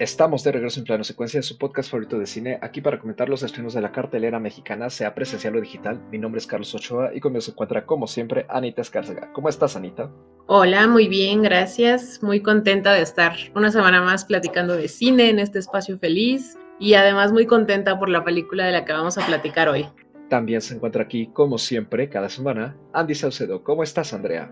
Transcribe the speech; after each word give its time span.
Estamos 0.00 0.42
de 0.44 0.52
regreso 0.52 0.80
en 0.80 0.86
plano 0.86 1.04
secuencia 1.04 1.40
de 1.40 1.42
su 1.42 1.58
podcast 1.58 1.90
favorito 1.90 2.18
de 2.18 2.24
cine, 2.24 2.58
aquí 2.62 2.80
para 2.80 2.98
comentar 2.98 3.28
los 3.28 3.42
estrenos 3.42 3.74
de 3.74 3.82
la 3.82 3.92
cartelera 3.92 4.40
mexicana, 4.40 4.88
sea 4.88 5.14
presencial 5.14 5.56
o 5.56 5.60
digital. 5.60 6.00
Mi 6.10 6.16
nombre 6.16 6.38
es 6.38 6.46
Carlos 6.46 6.74
Ochoa 6.74 7.10
y 7.14 7.20
conmigo 7.20 7.42
se 7.42 7.50
encuentra, 7.50 7.84
como 7.84 8.06
siempre, 8.06 8.46
Anita 8.48 8.80
Escárcega. 8.80 9.30
¿Cómo 9.34 9.50
estás, 9.50 9.76
Anita? 9.76 10.10
Hola, 10.46 10.86
muy 10.86 11.06
bien, 11.06 11.42
gracias. 11.42 12.22
Muy 12.22 12.40
contenta 12.40 12.94
de 12.94 13.02
estar 13.02 13.34
una 13.54 13.70
semana 13.70 14.00
más 14.00 14.24
platicando 14.24 14.74
de 14.74 14.88
cine 14.88 15.28
en 15.28 15.38
este 15.38 15.58
espacio 15.58 15.98
feliz 15.98 16.58
y 16.78 16.94
además 16.94 17.30
muy 17.30 17.44
contenta 17.44 17.98
por 17.98 18.08
la 18.08 18.24
película 18.24 18.64
de 18.64 18.72
la 18.72 18.86
que 18.86 18.94
vamos 18.94 19.18
a 19.18 19.26
platicar 19.26 19.68
hoy. 19.68 19.86
También 20.30 20.62
se 20.62 20.76
encuentra 20.76 21.02
aquí, 21.02 21.26
como 21.26 21.58
siempre, 21.58 22.08
cada 22.08 22.30
semana, 22.30 22.74
Andy 22.94 23.14
Saucedo. 23.14 23.62
¿Cómo 23.62 23.82
estás, 23.82 24.14
Andrea? 24.14 24.50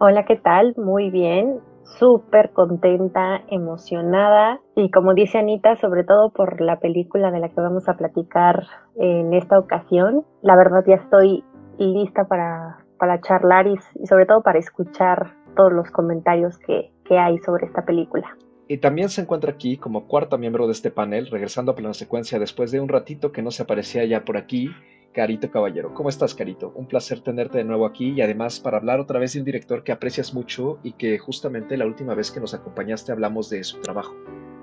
Hola, 0.00 0.24
¿qué 0.24 0.34
tal? 0.34 0.74
Muy 0.76 1.08
bien 1.10 1.60
súper 1.98 2.50
contenta, 2.50 3.42
emocionada 3.48 4.60
y 4.74 4.90
como 4.90 5.14
dice 5.14 5.38
Anita, 5.38 5.76
sobre 5.76 6.04
todo 6.04 6.30
por 6.30 6.60
la 6.60 6.78
película 6.80 7.30
de 7.30 7.40
la 7.40 7.48
que 7.48 7.60
vamos 7.60 7.88
a 7.88 7.96
platicar 7.96 8.66
en 8.96 9.32
esta 9.34 9.58
ocasión. 9.58 10.24
La 10.42 10.56
verdad 10.56 10.84
ya 10.86 10.96
estoy 10.96 11.44
lista 11.78 12.26
para, 12.26 12.84
para 12.98 13.20
charlar 13.20 13.66
y, 13.66 13.76
sobre 14.06 14.26
todo 14.26 14.42
para 14.42 14.58
escuchar 14.58 15.34
todos 15.56 15.72
los 15.72 15.90
comentarios 15.90 16.58
que, 16.58 16.92
que 17.04 17.18
hay 17.18 17.38
sobre 17.38 17.66
esta 17.66 17.84
película. 17.84 18.36
Y 18.68 18.78
también 18.78 19.08
se 19.08 19.22
encuentra 19.22 19.52
aquí 19.52 19.78
como 19.78 20.06
cuarta 20.06 20.36
miembro 20.36 20.66
de 20.66 20.72
este 20.72 20.90
panel, 20.90 21.28
regresando 21.30 21.72
a 21.72 21.74
plena 21.74 21.94
secuencia 21.94 22.38
después 22.38 22.70
de 22.70 22.80
un 22.80 22.88
ratito 22.88 23.32
que 23.32 23.40
no 23.40 23.50
se 23.50 23.62
aparecía 23.62 24.04
ya 24.04 24.24
por 24.24 24.36
aquí, 24.36 24.70
Carito 25.12 25.50
Caballero. 25.50 25.94
¿Cómo 25.94 26.08
estás, 26.08 26.34
Carito? 26.34 26.72
Un 26.74 26.86
placer 26.86 27.20
tenerte 27.20 27.58
de 27.58 27.64
nuevo 27.64 27.86
aquí 27.86 28.10
y 28.10 28.20
además 28.20 28.60
para 28.60 28.78
hablar 28.78 29.00
otra 29.00 29.18
vez 29.18 29.32
de 29.32 29.40
un 29.40 29.44
director 29.44 29.82
que 29.82 29.92
aprecias 29.92 30.34
mucho 30.34 30.78
y 30.82 30.92
que 30.92 31.18
justamente 31.18 31.76
la 31.76 31.86
última 31.86 32.14
vez 32.14 32.30
que 32.30 32.40
nos 32.40 32.54
acompañaste 32.54 33.12
hablamos 33.12 33.50
de 33.50 33.64
su 33.64 33.80
trabajo. 33.80 34.14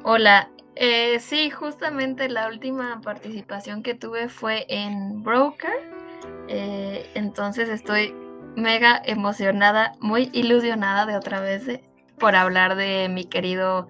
Hola, 0.03 0.49
eh, 0.75 1.19
sí, 1.19 1.49
justamente 1.49 2.29
la 2.29 2.47
última 2.47 3.01
participación 3.01 3.81
que 3.81 3.95
tuve 3.95 4.29
fue 4.29 4.65
en 4.69 5.23
Broker, 5.23 5.71
eh, 6.47 7.09
entonces 7.15 7.69
estoy 7.69 8.13
mega 8.55 9.01
emocionada, 9.05 9.93
muy 9.99 10.29
ilusionada 10.33 11.05
de 11.05 11.15
otra 11.15 11.41
vez 11.41 11.81
por 12.19 12.35
hablar 12.35 12.75
de 12.75 13.09
mi 13.09 13.25
querido 13.25 13.87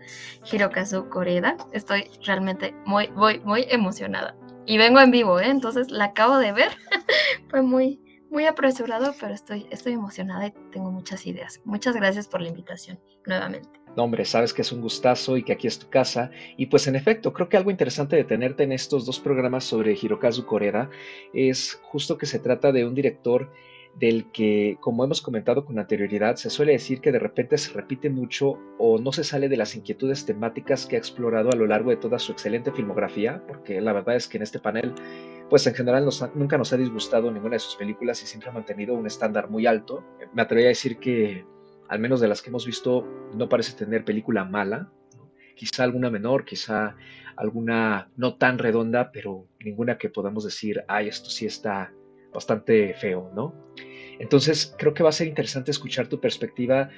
Hirokazu 0.51 1.09
Koreda. 1.09 1.57
Estoy 1.73 2.09
realmente 2.23 2.73
muy, 2.85 3.09
muy, 3.09 3.39
muy 3.39 3.65
emocionada. 3.69 4.35
Y 4.67 4.77
vengo 4.77 4.99
en 4.99 5.11
vivo, 5.11 5.39
¿eh? 5.39 5.49
entonces 5.49 5.91
la 5.91 6.05
acabo 6.05 6.37
de 6.37 6.51
ver. 6.51 6.71
Fue 7.49 7.61
muy, 7.61 7.99
muy 8.31 8.45
apresurado, 8.45 9.13
pero 9.19 9.33
estoy, 9.33 9.67
estoy 9.69 9.93
emocionada 9.93 10.47
y 10.47 10.53
tengo 10.71 10.91
muchas 10.91 11.25
ideas. 11.27 11.61
Muchas 11.65 11.95
gracias 11.95 12.27
por 12.27 12.41
la 12.41 12.49
invitación 12.49 12.99
nuevamente. 13.25 13.69
No, 13.95 14.03
hombre, 14.03 14.25
sabes 14.25 14.53
que 14.53 14.61
es 14.61 14.71
un 14.71 14.81
gustazo 14.81 15.37
y 15.37 15.43
que 15.43 15.53
aquí 15.53 15.67
es 15.67 15.79
tu 15.79 15.89
casa. 15.89 16.31
Y 16.57 16.65
pues 16.65 16.87
en 16.87 16.95
efecto, 16.95 17.31
creo 17.31 17.47
que 17.47 17.57
algo 17.57 17.71
interesante 17.71 18.15
de 18.15 18.25
tenerte 18.25 18.63
en 18.63 18.71
estos 18.71 19.05
dos 19.05 19.19
programas 19.19 19.63
sobre 19.63 19.93
Hirokazu 19.93 20.45
Koreda 20.45 20.89
es 21.33 21.79
justo 21.83 22.17
que 22.17 22.25
se 22.25 22.39
trata 22.39 22.71
de 22.71 22.85
un 22.85 22.95
director 22.95 23.51
del 23.95 24.29
que, 24.31 24.77
como 24.81 25.05
hemos 25.05 25.21
comentado 25.21 25.65
con 25.65 25.79
anterioridad, 25.79 26.35
se 26.35 26.49
suele 26.49 26.73
decir 26.73 26.99
que 26.99 27.13
de 27.13 27.19
repente 27.19 27.57
se 27.57 27.71
repite 27.71 28.09
mucho 28.09 28.59
o 28.77 28.99
no 28.99 29.13
se 29.13 29.23
sale 29.23 29.47
de 29.47 29.55
las 29.55 29.75
inquietudes 29.75 30.25
temáticas 30.25 30.85
que 30.85 30.97
ha 30.97 30.99
explorado 30.99 31.49
a 31.51 31.55
lo 31.55 31.65
largo 31.65 31.91
de 31.91 31.97
toda 31.97 32.19
su 32.19 32.33
excelente 32.33 32.71
filmografía, 32.73 33.41
porque 33.47 33.79
la 33.79 33.93
verdad 33.93 34.17
es 34.17 34.27
que 34.27 34.37
en 34.37 34.43
este 34.43 34.59
panel, 34.59 34.93
pues 35.49 35.65
en 35.65 35.75
general 35.75 36.07
nunca 36.33 36.57
nos 36.57 36.73
ha 36.73 36.77
disgustado 36.77 37.31
ninguna 37.31 37.53
de 37.53 37.59
sus 37.59 37.77
películas 37.77 38.21
y 38.21 38.27
siempre 38.27 38.49
ha 38.49 38.53
mantenido 38.53 38.93
un 38.95 39.07
estándar 39.07 39.49
muy 39.49 39.65
alto. 39.65 40.03
Me 40.33 40.41
atrevería 40.41 40.69
a 40.69 40.75
decir 40.75 40.97
que, 40.97 41.45
al 41.87 41.99
menos 41.99 42.19
de 42.19 42.27
las 42.27 42.41
que 42.41 42.49
hemos 42.49 42.65
visto, 42.65 43.07
no 43.33 43.47
parece 43.47 43.77
tener 43.77 44.03
película 44.03 44.43
mala, 44.43 44.91
quizá 45.55 45.85
alguna 45.85 46.09
menor, 46.09 46.43
quizá 46.43 46.97
alguna 47.37 48.09
no 48.17 48.35
tan 48.35 48.57
redonda, 48.57 49.11
pero 49.13 49.47
ninguna 49.63 49.97
que 49.97 50.09
podamos 50.09 50.43
decir, 50.43 50.83
ay, 50.89 51.07
esto 51.07 51.29
sí 51.29 51.45
está 51.45 51.93
bastante 52.35 52.93
feo, 52.93 53.31
¿no? 53.35 53.55
Entonces, 54.19 54.75
creo 54.77 54.93
que 54.93 55.03
va 55.03 55.09
a 55.09 55.13
ser 55.13 55.27
interesante 55.27 55.71
escuchar 55.71 56.07
tu 56.07 56.19
perspectiva, 56.19 56.89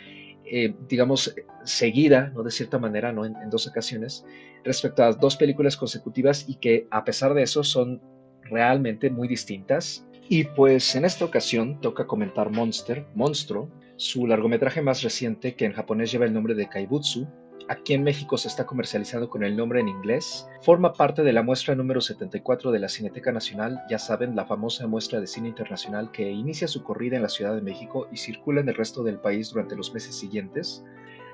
eh, 0.46 0.76
digamos, 0.88 1.34
seguida, 1.64 2.32
¿no? 2.36 2.44
De 2.44 2.52
cierta 2.52 2.78
manera, 2.78 3.12
¿no? 3.14 3.26
En, 3.26 3.36
en, 3.38 3.50
dos 3.50 3.68
ocasiones, 3.68 4.26
respecto 4.64 5.04
a 5.04 5.14
dos 5.14 5.38
películas 5.38 5.78
consecutivas 5.78 6.46
y 6.48 6.56
que 6.56 6.88
a 6.92 7.04
pesar 7.06 7.34
de 7.34 7.44
eso 7.44 7.64
son 7.64 8.02
realmente 8.44 9.10
muy 9.10 9.28
distintas. 9.28 10.06
Y 10.30 10.44
pues 10.44 10.96
en 10.96 11.06
esta 11.06 11.24
ocasión 11.24 11.80
toca 11.80 12.06
comentar 12.06 12.52
Monster, 12.52 13.06
Monstruo, 13.16 13.70
su 13.96 14.28
largometraje 14.28 14.82
más 14.82 15.02
reciente 15.02 15.56
que 15.56 15.66
en 15.66 15.74
japonés 15.74 16.12
lleva 16.12 16.26
el 16.26 16.34
nombre 16.34 16.54
de 16.54 16.68
Kaibutsu, 16.68 17.28
aquí 17.70 17.94
en 17.94 18.04
México 18.04 18.38
se 18.38 18.48
está 18.48 18.66
comercializando 18.66 19.30
con 19.30 19.44
el 19.44 19.56
nombre 19.56 19.80
en 19.80 19.90
inglés, 19.90 20.48
forma 20.62 20.94
parte 20.94 21.24
de 21.24 21.34
la 21.34 21.44
muestra 21.44 21.76
número 21.76 22.02
74 22.02 22.72
de 22.72 22.80
la 22.80 22.90
Cineteca 22.90 23.32
Nacional, 23.32 23.82
ya 23.90 24.00
saben, 24.00 24.36
la 24.36 24.46
famosa 24.46 24.88
muestra 24.88 25.20
de 25.20 25.28
cine 25.28 25.50
internacional 25.50 26.12
que 26.12 26.30
inicia 26.30 26.68
su 26.68 26.84
corrida 26.84 27.18
en 27.18 27.24
la 27.24 27.30
Ciudad 27.30 27.56
de 27.56 27.62
México 27.62 28.08
y 28.12 28.18
circula 28.18 28.62
en 28.62 28.70
el 28.70 28.76
resto 28.76 29.04
del 29.04 29.20
país 29.20 29.50
durante 29.50 29.76
los 29.76 29.94
meses 29.94 30.16
siguientes. 30.16 30.84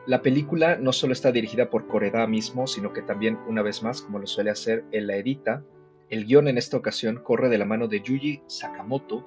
La 0.06 0.22
película 0.22 0.76
no 0.76 0.92
solo 0.92 1.14
está 1.14 1.32
dirigida 1.32 1.70
por 1.70 1.88
Koreda 1.88 2.28
mismo, 2.28 2.68
sino 2.68 2.92
que 2.92 3.02
también, 3.02 3.38
una 3.48 3.62
vez 3.62 3.84
más, 3.84 4.02
como 4.02 4.20
lo 4.20 4.28
suele 4.28 4.50
hacer, 4.50 4.84
él 4.92 5.08
la 5.08 5.16
edita. 5.16 5.64
El 6.10 6.26
guion 6.26 6.50
en 6.50 6.58
esta 6.58 6.76
ocasión 6.76 7.22
corre 7.24 7.48
de 7.48 7.58
la 7.58 7.66
mano 7.66 7.88
de 7.88 8.02
Yuji 8.02 8.44
Sakamoto, 8.48 9.26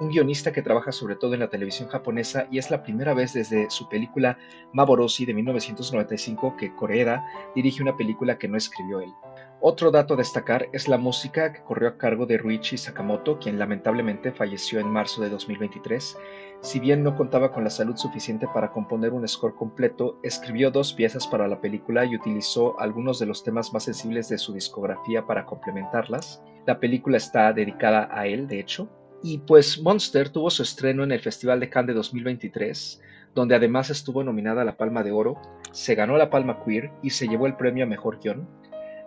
un 0.00 0.08
guionista 0.08 0.52
que 0.52 0.62
trabaja 0.62 0.92
sobre 0.92 1.16
todo 1.16 1.34
en 1.34 1.40
la 1.40 1.48
televisión 1.48 1.88
japonesa 1.88 2.46
y 2.50 2.58
es 2.58 2.70
la 2.70 2.82
primera 2.82 3.14
vez 3.14 3.32
desde 3.32 3.70
su 3.70 3.88
película 3.88 4.38
Maborosi 4.72 5.24
de 5.24 5.34
1995 5.34 6.56
que 6.56 6.74
Koreeda 6.74 7.24
dirige 7.54 7.82
una 7.82 7.96
película 7.96 8.38
que 8.38 8.48
no 8.48 8.56
escribió 8.56 9.00
él. 9.00 9.12
Otro 9.60 9.90
dato 9.90 10.14
a 10.14 10.16
destacar 10.18 10.68
es 10.72 10.88
la 10.88 10.98
música 10.98 11.52
que 11.52 11.62
corrió 11.62 11.88
a 11.88 11.96
cargo 11.96 12.26
de 12.26 12.36
Ruichi 12.36 12.76
Sakamoto, 12.76 13.38
quien 13.38 13.58
lamentablemente 13.58 14.30
falleció 14.30 14.78
en 14.78 14.90
marzo 14.90 15.22
de 15.22 15.30
2023. 15.30 16.18
Si 16.60 16.80
bien 16.80 17.02
no 17.02 17.16
contaba 17.16 17.50
con 17.50 17.64
la 17.64 17.70
salud 17.70 17.96
suficiente 17.96 18.46
para 18.52 18.72
componer 18.72 19.12
un 19.12 19.26
score 19.26 19.54
completo, 19.54 20.18
escribió 20.22 20.70
dos 20.70 20.92
piezas 20.92 21.26
para 21.26 21.48
la 21.48 21.60
película 21.60 22.04
y 22.04 22.16
utilizó 22.16 22.78
algunos 22.78 23.18
de 23.18 23.26
los 23.26 23.42
temas 23.42 23.72
más 23.72 23.84
sensibles 23.84 24.28
de 24.28 24.38
su 24.38 24.52
discografía 24.52 25.24
para 25.26 25.46
complementarlas. 25.46 26.42
La 26.66 26.78
película 26.78 27.16
está 27.16 27.52
dedicada 27.52 28.08
a 28.12 28.26
él, 28.26 28.46
de 28.48 28.60
hecho, 28.60 28.90
y 29.24 29.38
pues 29.38 29.80
Monster 29.80 30.28
tuvo 30.28 30.50
su 30.50 30.62
estreno 30.62 31.02
en 31.02 31.10
el 31.10 31.18
Festival 31.18 31.58
de 31.58 31.70
Cannes 31.70 31.88
de 31.88 31.94
2023, 31.94 33.00
donde 33.34 33.54
además 33.54 33.88
estuvo 33.88 34.22
nominada 34.22 34.60
a 34.60 34.64
la 34.66 34.76
Palma 34.76 35.02
de 35.02 35.12
Oro, 35.12 35.40
se 35.72 35.94
ganó 35.94 36.18
la 36.18 36.28
Palma 36.28 36.62
Queer 36.62 36.92
y 37.02 37.08
se 37.08 37.26
llevó 37.26 37.46
el 37.46 37.56
premio 37.56 37.84
a 37.84 37.88
Mejor 37.88 38.20
Guión. 38.22 38.46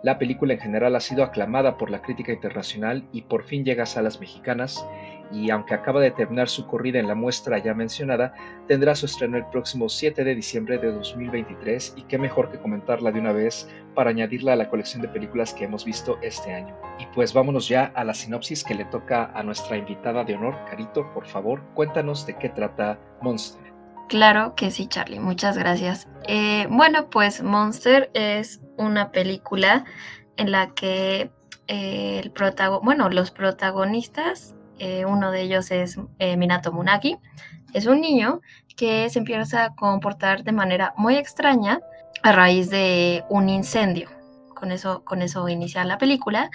La 0.04 0.16
película 0.16 0.54
en 0.54 0.60
general 0.60 0.94
ha 0.94 1.00
sido 1.00 1.24
aclamada 1.24 1.76
por 1.76 1.90
la 1.90 2.02
crítica 2.02 2.32
internacional 2.32 3.08
y 3.10 3.22
por 3.22 3.42
fin 3.42 3.64
llega 3.64 3.82
a 3.82 3.86
salas 3.86 4.20
mexicanas 4.20 4.86
y 5.32 5.50
aunque 5.50 5.74
acaba 5.74 6.00
de 6.00 6.12
terminar 6.12 6.48
su 6.48 6.68
corrida 6.68 7.00
en 7.00 7.08
la 7.08 7.16
muestra 7.16 7.58
ya 7.58 7.74
mencionada, 7.74 8.32
tendrá 8.68 8.94
su 8.94 9.06
estreno 9.06 9.36
el 9.36 9.46
próximo 9.46 9.88
7 9.88 10.22
de 10.22 10.36
diciembre 10.36 10.78
de 10.78 10.92
2023 10.92 11.94
y 11.96 12.02
qué 12.02 12.16
mejor 12.16 12.48
que 12.48 12.58
comentarla 12.58 13.10
de 13.10 13.18
una 13.18 13.32
vez 13.32 13.68
para 13.96 14.10
añadirla 14.10 14.52
a 14.52 14.56
la 14.56 14.70
colección 14.70 15.02
de 15.02 15.08
películas 15.08 15.52
que 15.52 15.64
hemos 15.64 15.84
visto 15.84 16.16
este 16.22 16.52
año. 16.52 16.76
Y 17.00 17.06
pues 17.14 17.34
vámonos 17.34 17.68
ya 17.68 17.86
a 17.96 18.04
la 18.04 18.14
sinopsis 18.14 18.62
que 18.62 18.76
le 18.76 18.84
toca 18.84 19.32
a 19.34 19.42
nuestra 19.42 19.76
invitada 19.76 20.22
de 20.22 20.36
honor, 20.36 20.54
Carito, 20.70 21.12
por 21.12 21.26
favor, 21.26 21.60
cuéntanos 21.74 22.24
de 22.24 22.36
qué 22.36 22.48
trata 22.48 23.00
Monster. 23.20 23.77
Claro 24.08 24.54
que 24.54 24.70
sí, 24.70 24.86
Charlie, 24.86 25.20
muchas 25.20 25.58
gracias. 25.58 26.08
Eh, 26.26 26.66
bueno, 26.70 27.10
pues 27.10 27.42
Monster 27.42 28.10
es 28.14 28.60
una 28.76 29.12
película 29.12 29.84
en 30.36 30.50
la 30.50 30.74
que 30.74 31.30
eh, 31.66 32.20
el 32.24 32.32
bueno, 32.82 33.10
los 33.10 33.30
protagonistas 33.30 34.54
eh, 34.78 35.04
uno 35.04 35.30
de 35.30 35.42
ellos 35.42 35.70
es 35.70 35.98
eh, 36.18 36.36
Minato 36.36 36.72
Munagi. 36.72 37.18
Es 37.74 37.86
un 37.86 38.00
niño 38.00 38.40
que 38.76 39.10
se 39.10 39.18
empieza 39.18 39.64
a 39.64 39.74
comportar 39.74 40.44
de 40.44 40.52
manera 40.52 40.94
muy 40.96 41.16
extraña 41.16 41.80
a 42.22 42.32
raíz 42.32 42.70
de 42.70 43.24
un 43.28 43.48
incendio. 43.48 44.08
Con 44.54 44.72
eso, 44.72 45.04
con 45.04 45.22
eso 45.22 45.48
inicia 45.48 45.84
la 45.84 45.98
película 45.98 46.50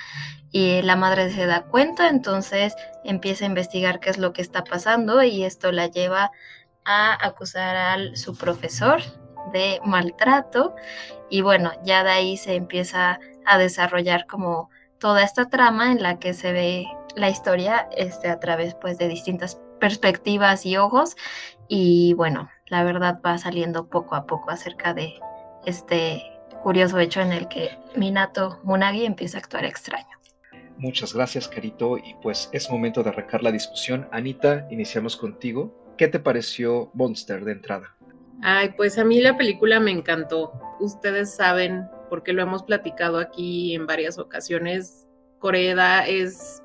y 0.52 0.82
la 0.82 0.96
madre 0.96 1.30
se 1.32 1.46
da 1.46 1.64
cuenta, 1.64 2.10
entonces 2.10 2.76
empieza 3.04 3.46
a 3.46 3.48
investigar 3.48 4.00
qué 4.00 4.10
es 4.10 4.18
lo 4.18 4.34
que 4.34 4.42
está 4.42 4.64
pasando 4.64 5.24
y 5.24 5.44
esto 5.44 5.72
la 5.72 5.88
lleva 5.88 6.32
acusar 6.86 7.76
a 7.76 8.16
su 8.16 8.36
profesor 8.36 9.02
de 9.52 9.80
maltrato 9.86 10.76
y 11.30 11.42
bueno, 11.42 11.72
ya 11.84 12.04
de 12.04 12.12
ahí 12.12 12.38
se 12.38 12.56
empieza 12.56 13.20
a 13.46 13.58
desarrollar 13.58 14.26
como 14.28 14.70
toda 15.00 15.24
esta 15.24 15.50
trama 15.50 15.92
en 15.92 16.02
la 16.02 16.20
que 16.20 16.34
se 16.34 16.54
ve 16.54 16.88
la 17.16 17.30
historia 17.30 17.90
este, 17.96 18.30
a 18.30 18.40
través 18.40 18.76
pues, 18.76 18.98
de 18.98 19.08
distintas 19.08 19.60
perspectivas 19.80 20.66
y 20.66 20.78
ojos. 20.78 21.16
Y 21.68 22.14
bueno, 22.14 22.50
la 22.68 22.84
verdad 22.84 23.20
va 23.26 23.38
saliendo 23.38 23.88
poco 23.88 24.16
a 24.16 24.26
poco 24.26 24.52
acerca 24.52 24.94
de 24.94 25.14
este 25.66 26.24
curioso 26.62 27.00
hecho 27.00 27.20
en 27.20 27.34
el 27.34 27.48
que 27.48 27.78
Minato 27.96 28.60
Munagi 28.64 29.06
empieza 29.06 29.38
a 29.38 29.42
actuar 29.42 29.66
extraño. 29.66 30.08
Muchas 30.78 31.14
gracias, 31.14 31.48
Carito. 31.48 31.98
Y 31.98 32.16
pues 32.22 32.50
es 32.54 32.70
momento 32.70 33.04
de 33.04 33.10
arrancar 33.10 33.44
la 33.44 33.52
discusión. 33.52 34.08
Anita, 34.12 34.68
iniciamos 34.72 35.18
contigo. 35.18 35.83
¿Qué 35.98 36.08
te 36.08 36.20
pareció 36.20 36.92
Monster 36.94 37.44
de 37.46 37.52
entrada? 37.54 37.96
Ay, 38.42 38.74
pues 38.76 38.98
a 38.98 39.06
mí 39.06 39.22
la 39.22 39.38
película 39.38 39.80
me 39.80 39.92
encantó. 39.92 40.52
Ustedes 40.80 41.34
saben 41.36 41.88
porque 42.10 42.34
lo 42.34 42.42
hemos 42.42 42.64
platicado 42.64 43.18
aquí 43.18 43.74
en 43.74 43.88
varias 43.88 44.18
ocasiones. 44.20 45.08
Coreda 45.40 46.06
es 46.06 46.62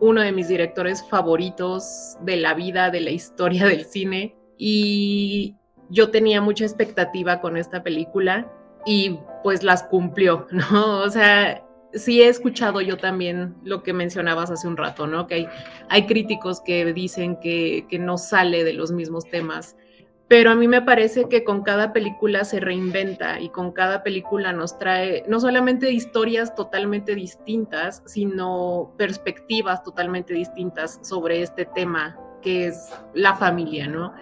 uno 0.00 0.20
de 0.20 0.32
mis 0.32 0.48
directores 0.48 1.06
favoritos 1.08 2.16
de 2.22 2.36
la 2.36 2.54
vida, 2.54 2.90
de 2.90 3.00
la 3.00 3.10
historia 3.10 3.66
del 3.66 3.84
cine. 3.84 4.34
Y 4.58 5.56
yo 5.90 6.10
tenía 6.10 6.40
mucha 6.40 6.64
expectativa 6.64 7.40
con 7.40 7.56
esta 7.56 7.82
película 7.82 8.50
y 8.84 9.18
pues 9.42 9.62
las 9.62 9.84
cumplió, 9.84 10.46
¿no? 10.50 11.00
O 11.00 11.10
sea, 11.10 11.61
sí 11.94 12.22
he 12.22 12.28
escuchado 12.28 12.80
yo 12.80 12.96
también 12.96 13.54
lo 13.64 13.82
que 13.82 13.92
mencionabas 13.92 14.50
hace 14.50 14.66
un 14.66 14.76
rato, 14.76 15.06
¿no? 15.06 15.26
Que 15.26 15.34
hay, 15.34 15.48
hay 15.88 16.06
críticos 16.06 16.60
que 16.60 16.92
dicen 16.92 17.38
que, 17.40 17.86
que, 17.88 17.98
no 17.98 18.18
sale 18.18 18.64
de 18.64 18.72
los 18.72 18.92
mismos 18.92 19.28
temas, 19.28 19.76
pero 20.28 20.50
a 20.50 20.54
mí 20.54 20.66
me 20.66 20.80
parece 20.80 21.28
que 21.28 21.44
con 21.44 21.62
cada 21.62 21.92
película 21.92 22.44
se 22.44 22.58
reinventa 22.58 23.38
y 23.38 23.50
con 23.50 23.72
cada 23.72 24.02
película 24.02 24.52
nos 24.52 24.78
trae 24.78 25.24
no 25.28 25.40
solamente 25.40 25.90
historias 25.92 26.54
totalmente 26.54 27.14
distintas, 27.14 28.02
sino 28.06 28.94
perspectivas 28.96 29.82
totalmente 29.82 30.32
distintas 30.32 31.00
sobre 31.02 31.42
este 31.42 31.66
tema 31.66 32.18
que 32.40 32.68
es 32.68 32.88
la 33.14 33.36
familia, 33.36 33.86
¿no? 33.86 34.14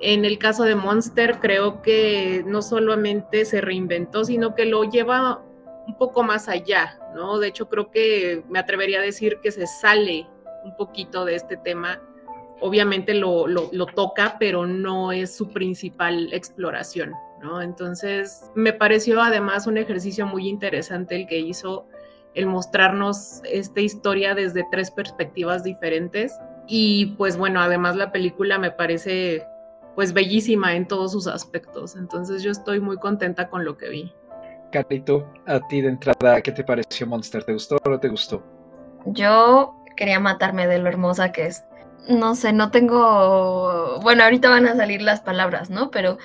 En 0.00 0.24
el 0.24 0.38
caso 0.38 0.64
de 0.64 0.74
Monster, 0.74 1.38
creo 1.40 1.80
que 1.80 2.42
no 2.46 2.60
solamente 2.60 3.44
se 3.44 3.60
reinventó, 3.60 4.24
sino 4.24 4.54
que 4.54 4.66
lo 4.66 4.84
lleva 4.84 5.42
un 5.86 5.96
poco 5.96 6.22
más 6.22 6.48
allá, 6.48 6.98
¿no? 7.14 7.38
De 7.38 7.48
hecho, 7.48 7.68
creo 7.68 7.90
que 7.90 8.44
me 8.48 8.58
atrevería 8.58 8.98
a 8.98 9.02
decir 9.02 9.38
que 9.42 9.50
se 9.50 9.66
sale 9.66 10.28
un 10.64 10.76
poquito 10.76 11.24
de 11.24 11.36
este 11.36 11.56
tema. 11.56 12.00
Obviamente 12.60 13.14
lo, 13.14 13.46
lo, 13.46 13.86
toca, 13.86 14.36
pero 14.38 14.66
no 14.66 15.12
es 15.12 15.36
su 15.36 15.50
principal 15.50 16.32
exploración, 16.32 17.12
¿no? 17.40 17.60
Entonces, 17.60 18.50
me 18.54 18.72
pareció 18.72 19.20
además 19.20 19.66
un 19.66 19.78
ejercicio 19.78 20.26
muy 20.26 20.48
interesante 20.48 21.16
el 21.16 21.26
que 21.26 21.38
hizo 21.38 21.86
el 22.34 22.46
mostrarnos 22.46 23.40
esta 23.44 23.80
historia 23.80 24.34
desde 24.34 24.66
tres 24.70 24.90
perspectivas 24.90 25.64
diferentes. 25.64 26.38
Y 26.66 27.14
pues 27.16 27.36
bueno, 27.36 27.60
además 27.60 27.96
la 27.96 28.12
película 28.12 28.58
me 28.58 28.70
parece 28.70 29.46
pues 29.94 30.12
bellísima 30.12 30.74
en 30.76 30.86
todos 30.86 31.12
sus 31.12 31.26
aspectos. 31.26 31.96
Entonces 31.96 32.42
yo 32.42 32.50
estoy 32.50 32.80
muy 32.80 32.98
contenta 32.98 33.48
con 33.48 33.64
lo 33.64 33.78
que 33.78 33.88
vi. 33.88 34.14
Carito, 34.70 35.26
a 35.46 35.60
ti 35.68 35.80
de 35.80 35.88
entrada, 35.88 36.40
¿qué 36.40 36.52
te 36.52 36.64
pareció 36.64 37.06
Monster? 37.06 37.44
¿Te 37.44 37.52
gustó 37.52 37.78
o 37.84 37.88
no 37.88 38.00
te 38.00 38.08
gustó? 38.08 38.42
Yo 39.06 39.74
quería 39.96 40.20
matarme 40.20 40.66
de 40.66 40.78
lo 40.78 40.88
hermosa 40.88 41.32
que 41.32 41.46
es. 41.46 41.64
No 42.08 42.34
sé, 42.34 42.52
no 42.52 42.70
tengo... 42.70 43.98
Bueno, 44.02 44.24
ahorita 44.24 44.50
van 44.50 44.66
a 44.66 44.76
salir 44.76 45.02
las 45.02 45.20
palabras, 45.20 45.70
¿no? 45.70 45.90
Pero 45.90 46.18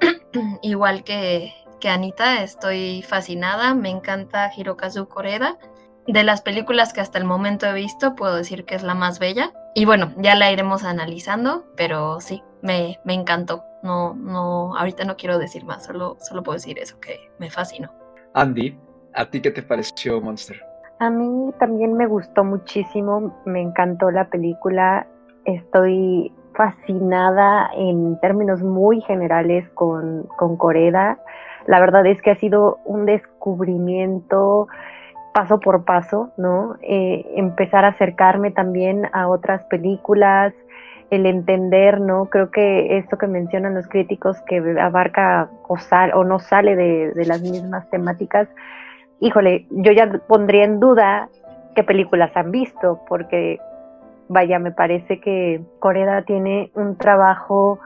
igual 0.62 1.04
que, 1.04 1.52
que 1.80 1.88
Anita, 1.88 2.42
estoy 2.42 3.02
fascinada. 3.02 3.74
Me 3.74 3.90
encanta 3.90 4.50
Hirokazu 4.56 5.08
Koreda. 5.08 5.58
De 6.06 6.22
las 6.22 6.40
películas 6.40 6.92
que 6.92 7.00
hasta 7.00 7.18
el 7.18 7.24
momento 7.24 7.66
he 7.66 7.72
visto, 7.72 8.14
puedo 8.14 8.36
decir 8.36 8.64
que 8.64 8.76
es 8.76 8.82
la 8.82 8.94
más 8.94 9.18
bella. 9.18 9.52
Y 9.74 9.84
bueno, 9.84 10.14
ya 10.18 10.36
la 10.36 10.52
iremos 10.52 10.84
analizando, 10.84 11.66
pero 11.76 12.20
sí, 12.20 12.42
me, 12.62 13.00
me 13.04 13.14
encantó. 13.14 13.64
No, 13.86 14.14
no, 14.14 14.76
ahorita 14.76 15.04
no 15.04 15.16
quiero 15.16 15.38
decir 15.38 15.64
más, 15.64 15.84
solo, 15.84 16.16
solo 16.18 16.42
puedo 16.42 16.56
decir 16.56 16.76
eso, 16.78 16.98
que 16.98 17.30
me 17.38 17.48
fascinó. 17.50 17.88
Andy, 18.34 18.76
¿a 19.14 19.24
ti 19.30 19.40
qué 19.40 19.52
te 19.52 19.62
pareció 19.62 20.20
Monster? 20.20 20.60
A 20.98 21.08
mí 21.08 21.52
también 21.60 21.94
me 21.94 22.06
gustó 22.06 22.42
muchísimo, 22.42 23.40
me 23.44 23.62
encantó 23.62 24.10
la 24.10 24.28
película, 24.28 25.06
estoy 25.44 26.32
fascinada 26.54 27.70
en 27.76 28.18
términos 28.20 28.60
muy 28.60 29.00
generales 29.02 29.68
con, 29.74 30.24
con 30.36 30.56
Coreda. 30.56 31.20
La 31.66 31.78
verdad 31.78 32.04
es 32.06 32.20
que 32.22 32.32
ha 32.32 32.36
sido 32.40 32.80
un 32.84 33.06
descubrimiento 33.06 34.66
paso 35.32 35.60
por 35.60 35.84
paso, 35.84 36.32
¿no? 36.38 36.76
Eh, 36.80 37.24
empezar 37.36 37.84
a 37.84 37.88
acercarme 37.88 38.50
también 38.50 39.08
a 39.12 39.28
otras 39.28 39.62
películas, 39.64 40.54
el 41.10 41.26
entender, 41.26 42.00
¿no? 42.00 42.26
Creo 42.26 42.50
que 42.50 42.98
esto 42.98 43.18
que 43.18 43.26
mencionan 43.26 43.74
los 43.74 43.86
críticos 43.88 44.40
que 44.42 44.58
abarca 44.80 45.48
o, 45.68 45.76
o 46.14 46.24
no 46.24 46.38
sale 46.38 46.76
de, 46.76 47.12
de, 47.12 47.26
las 47.26 47.42
mismas 47.42 47.88
temáticas, 47.90 48.48
híjole, 49.20 49.66
yo 49.70 49.92
ya 49.92 50.20
pondría 50.26 50.64
en 50.64 50.80
duda 50.80 51.28
qué 51.74 51.84
películas 51.84 52.30
han 52.36 52.50
visto, 52.50 53.00
porque 53.08 53.58
vaya, 54.28 54.58
me 54.58 54.72
parece 54.72 55.20
que 55.20 55.62
Coreda 55.78 56.22
tiene 56.22 56.70
un 56.74 56.96
trabajo 56.96 57.78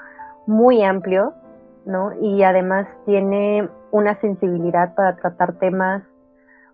muy 0.46 0.82
amplio, 0.82 1.34
¿no? 1.84 2.12
Y 2.20 2.42
además 2.42 2.86
tiene 3.04 3.68
una 3.90 4.14
sensibilidad 4.20 4.94
para 4.94 5.16
tratar 5.16 5.54
temas 5.54 6.02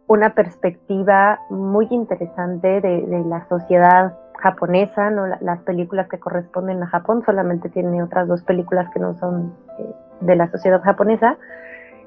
una 0.09 0.35
perspectiva 0.35 1.41
muy 1.51 1.87
interesante 1.91 2.81
de, 2.81 3.25
la 3.27 3.47
sociedad 3.49 4.17
japonesa, 4.39 5.11
¿no? 5.11 5.27
las 5.27 5.61
películas 5.63 6.09
que 6.09 6.19
corresponden 6.19 6.83
a 6.83 6.87
Japón, 6.87 7.23
solamente 7.25 7.69
tiene 7.69 8.03
otras 8.03 8.29
dos 8.29 8.43
películas 8.43 8.91
que 8.93 9.01
no 9.01 9.15
son 9.19 9.55
eh, 9.79 9.95
de 10.21 10.37
la 10.37 10.51
sociedad 10.51 10.83
japonesa. 10.83 11.37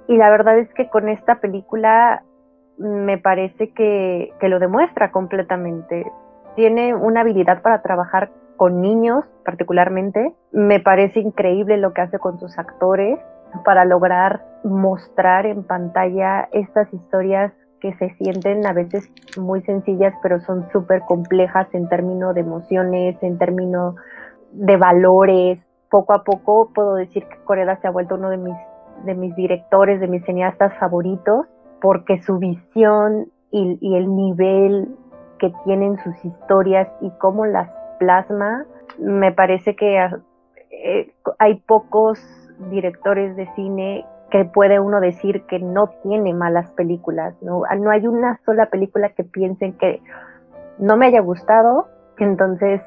Y 0.08 0.18
la 0.18 0.30
verdad 0.30 0.58
es 0.58 0.74
que 0.74 0.90
con 0.90 1.10
esta 1.10 1.36
película 1.40 2.24
me 2.78 3.18
parece 3.18 3.72
que, 3.74 4.32
que 4.40 4.50
lo 4.50 4.60
demuestra 4.60 5.12
completamente. 5.12 6.12
Tiene 6.56 6.96
una 6.96 7.22
habilidad 7.22 7.62
para 7.62 7.82
trabajar 7.82 8.32
con 8.58 8.82
niños 8.82 9.24
particularmente. 9.46 10.34
Me 10.52 10.80
parece 10.80 11.20
increíble 11.20 11.78
lo 11.78 11.94
que 11.94 12.02
hace 12.02 12.20
con 12.20 12.40
sus 12.40 12.58
actores 12.58 13.20
para 13.64 13.86
lograr 13.86 14.44
mostrar 14.64 15.46
en 15.46 15.64
pantalla 15.64 16.50
estas 16.52 16.92
historias 16.94 17.52
que 17.80 17.94
se 17.96 18.10
sienten 18.16 18.66
a 18.66 18.74
veces 18.74 19.10
muy 19.38 19.62
sencillas, 19.62 20.14
pero 20.22 20.40
son 20.42 20.70
súper 20.72 21.02
complejas 21.02 21.68
en 21.74 21.88
términos 21.90 22.36
de 22.36 22.42
emociones, 22.42 23.18
en 23.22 23.38
términos 23.38 23.96
de 24.52 24.78
valores. 24.78 25.60
Poco 25.90 26.14
a 26.14 26.24
poco 26.24 26.72
puedo 26.74 26.96
decir 26.96 27.26
que 27.26 27.38
Coreda 27.46 27.80
se 27.82 27.88
ha 27.88 27.92
vuelto 27.92 28.16
uno 28.16 28.30
de 28.30 28.38
mis, 28.38 28.58
de 29.06 29.16
mis 29.16 29.36
directores, 29.36 30.00
de 30.00 30.08
mis 30.08 30.24
cineastas 30.26 30.78
favoritos, 30.80 31.48
porque 31.82 32.22
su 32.22 32.38
visión 32.38 33.32
y, 33.52 33.96
el 33.96 34.16
nivel 34.16 34.96
que 35.40 35.52
tienen 35.64 35.98
sus 36.04 36.14
historias 36.24 36.88
y 37.02 37.10
cómo 37.12 37.46
las 37.46 37.70
plasma, 37.98 38.66
me 39.00 39.32
parece 39.32 39.76
que 39.76 39.98
eh, 40.70 41.12
hay 41.40 41.56
pocos 41.56 42.20
directores 42.70 43.36
de 43.36 43.48
cine 43.56 44.06
que 44.30 44.46
puede 44.46 44.80
uno 44.80 45.00
decir 45.00 45.44
que 45.44 45.60
no 45.60 45.88
tiene 46.04 46.34
malas 46.34 46.70
películas, 46.72 47.36
¿no? 47.42 47.64
No 47.78 47.92
hay 47.92 48.08
una 48.08 48.40
sola 48.46 48.68
película 48.68 49.10
que 49.10 49.24
piensen 49.24 49.74
que 49.74 50.02
no 50.78 50.98
me 50.98 51.08
haya 51.08 51.22
gustado, 51.22 51.88
entonces 52.18 52.82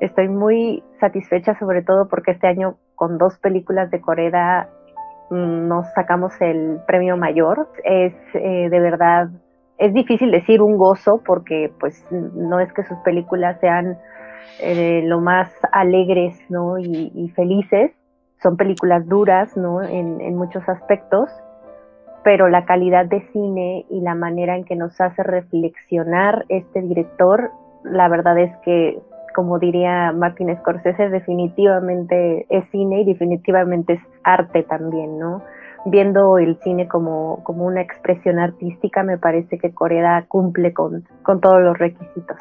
estoy 0.00 0.28
muy 0.28 0.82
satisfecha 1.00 1.58
sobre 1.58 1.82
todo 1.82 2.08
porque 2.08 2.32
este 2.32 2.46
año 2.46 2.76
con 2.94 3.18
dos 3.18 3.38
películas 3.38 3.90
de 3.90 4.00
Corea 4.00 4.68
mm, 5.30 5.68
nos 5.68 5.86
sacamos 5.94 6.32
el 6.40 6.80
premio 6.86 7.16
mayor. 7.16 7.68
Es 7.84 8.14
eh, 8.34 8.68
de 8.70 8.80
verdad, 8.80 9.28
es 9.78 9.94
difícil 9.94 10.30
decir 10.30 10.62
un 10.62 10.76
gozo 10.76 11.22
porque 11.24 11.72
pues 11.78 12.04
no 12.10 12.60
es 12.60 12.72
que 12.72 12.84
sus 12.84 12.98
películas 12.98 13.58
sean 13.60 13.98
eh, 14.60 15.02
lo 15.04 15.20
más 15.20 15.50
alegres 15.72 16.38
¿no? 16.50 16.78
y 16.78 17.32
felices, 17.34 17.92
son 18.42 18.56
películas 18.56 19.06
duras, 19.06 19.56
¿no? 19.56 19.82
En, 19.82 20.36
muchos 20.36 20.68
aspectos, 20.68 21.30
pero 22.24 22.48
la 22.48 22.64
calidad 22.64 23.06
de 23.06 23.20
cine 23.32 23.86
y 23.88 24.00
la 24.00 24.14
manera 24.14 24.56
en 24.56 24.64
que 24.64 24.76
nos 24.76 25.00
hace 25.00 25.22
reflexionar 25.22 26.44
este 26.48 26.82
director, 26.82 27.50
la 27.84 28.08
verdad 28.08 28.38
es 28.38 28.56
que, 28.64 28.98
como 29.34 29.58
diría 29.58 30.12
Martin 30.12 30.54
Scorsese, 30.56 31.10
definitivamente 31.10 32.46
es 32.48 32.64
cine 32.70 33.02
y 33.02 33.04
definitivamente 33.04 33.94
es 33.94 34.00
arte 34.24 34.62
también, 34.64 35.18
¿no? 35.18 35.42
Viendo 35.84 36.38
el 36.38 36.58
cine 36.60 36.88
como, 36.88 37.42
como 37.44 37.64
una 37.66 37.80
expresión 37.80 38.38
artística, 38.38 39.02
me 39.02 39.18
parece 39.18 39.58
que 39.58 39.72
Corea 39.74 40.24
cumple 40.28 40.72
con, 40.72 41.04
con 41.22 41.40
todos 41.40 41.60
los 41.60 41.78
requisitos. 41.78 42.38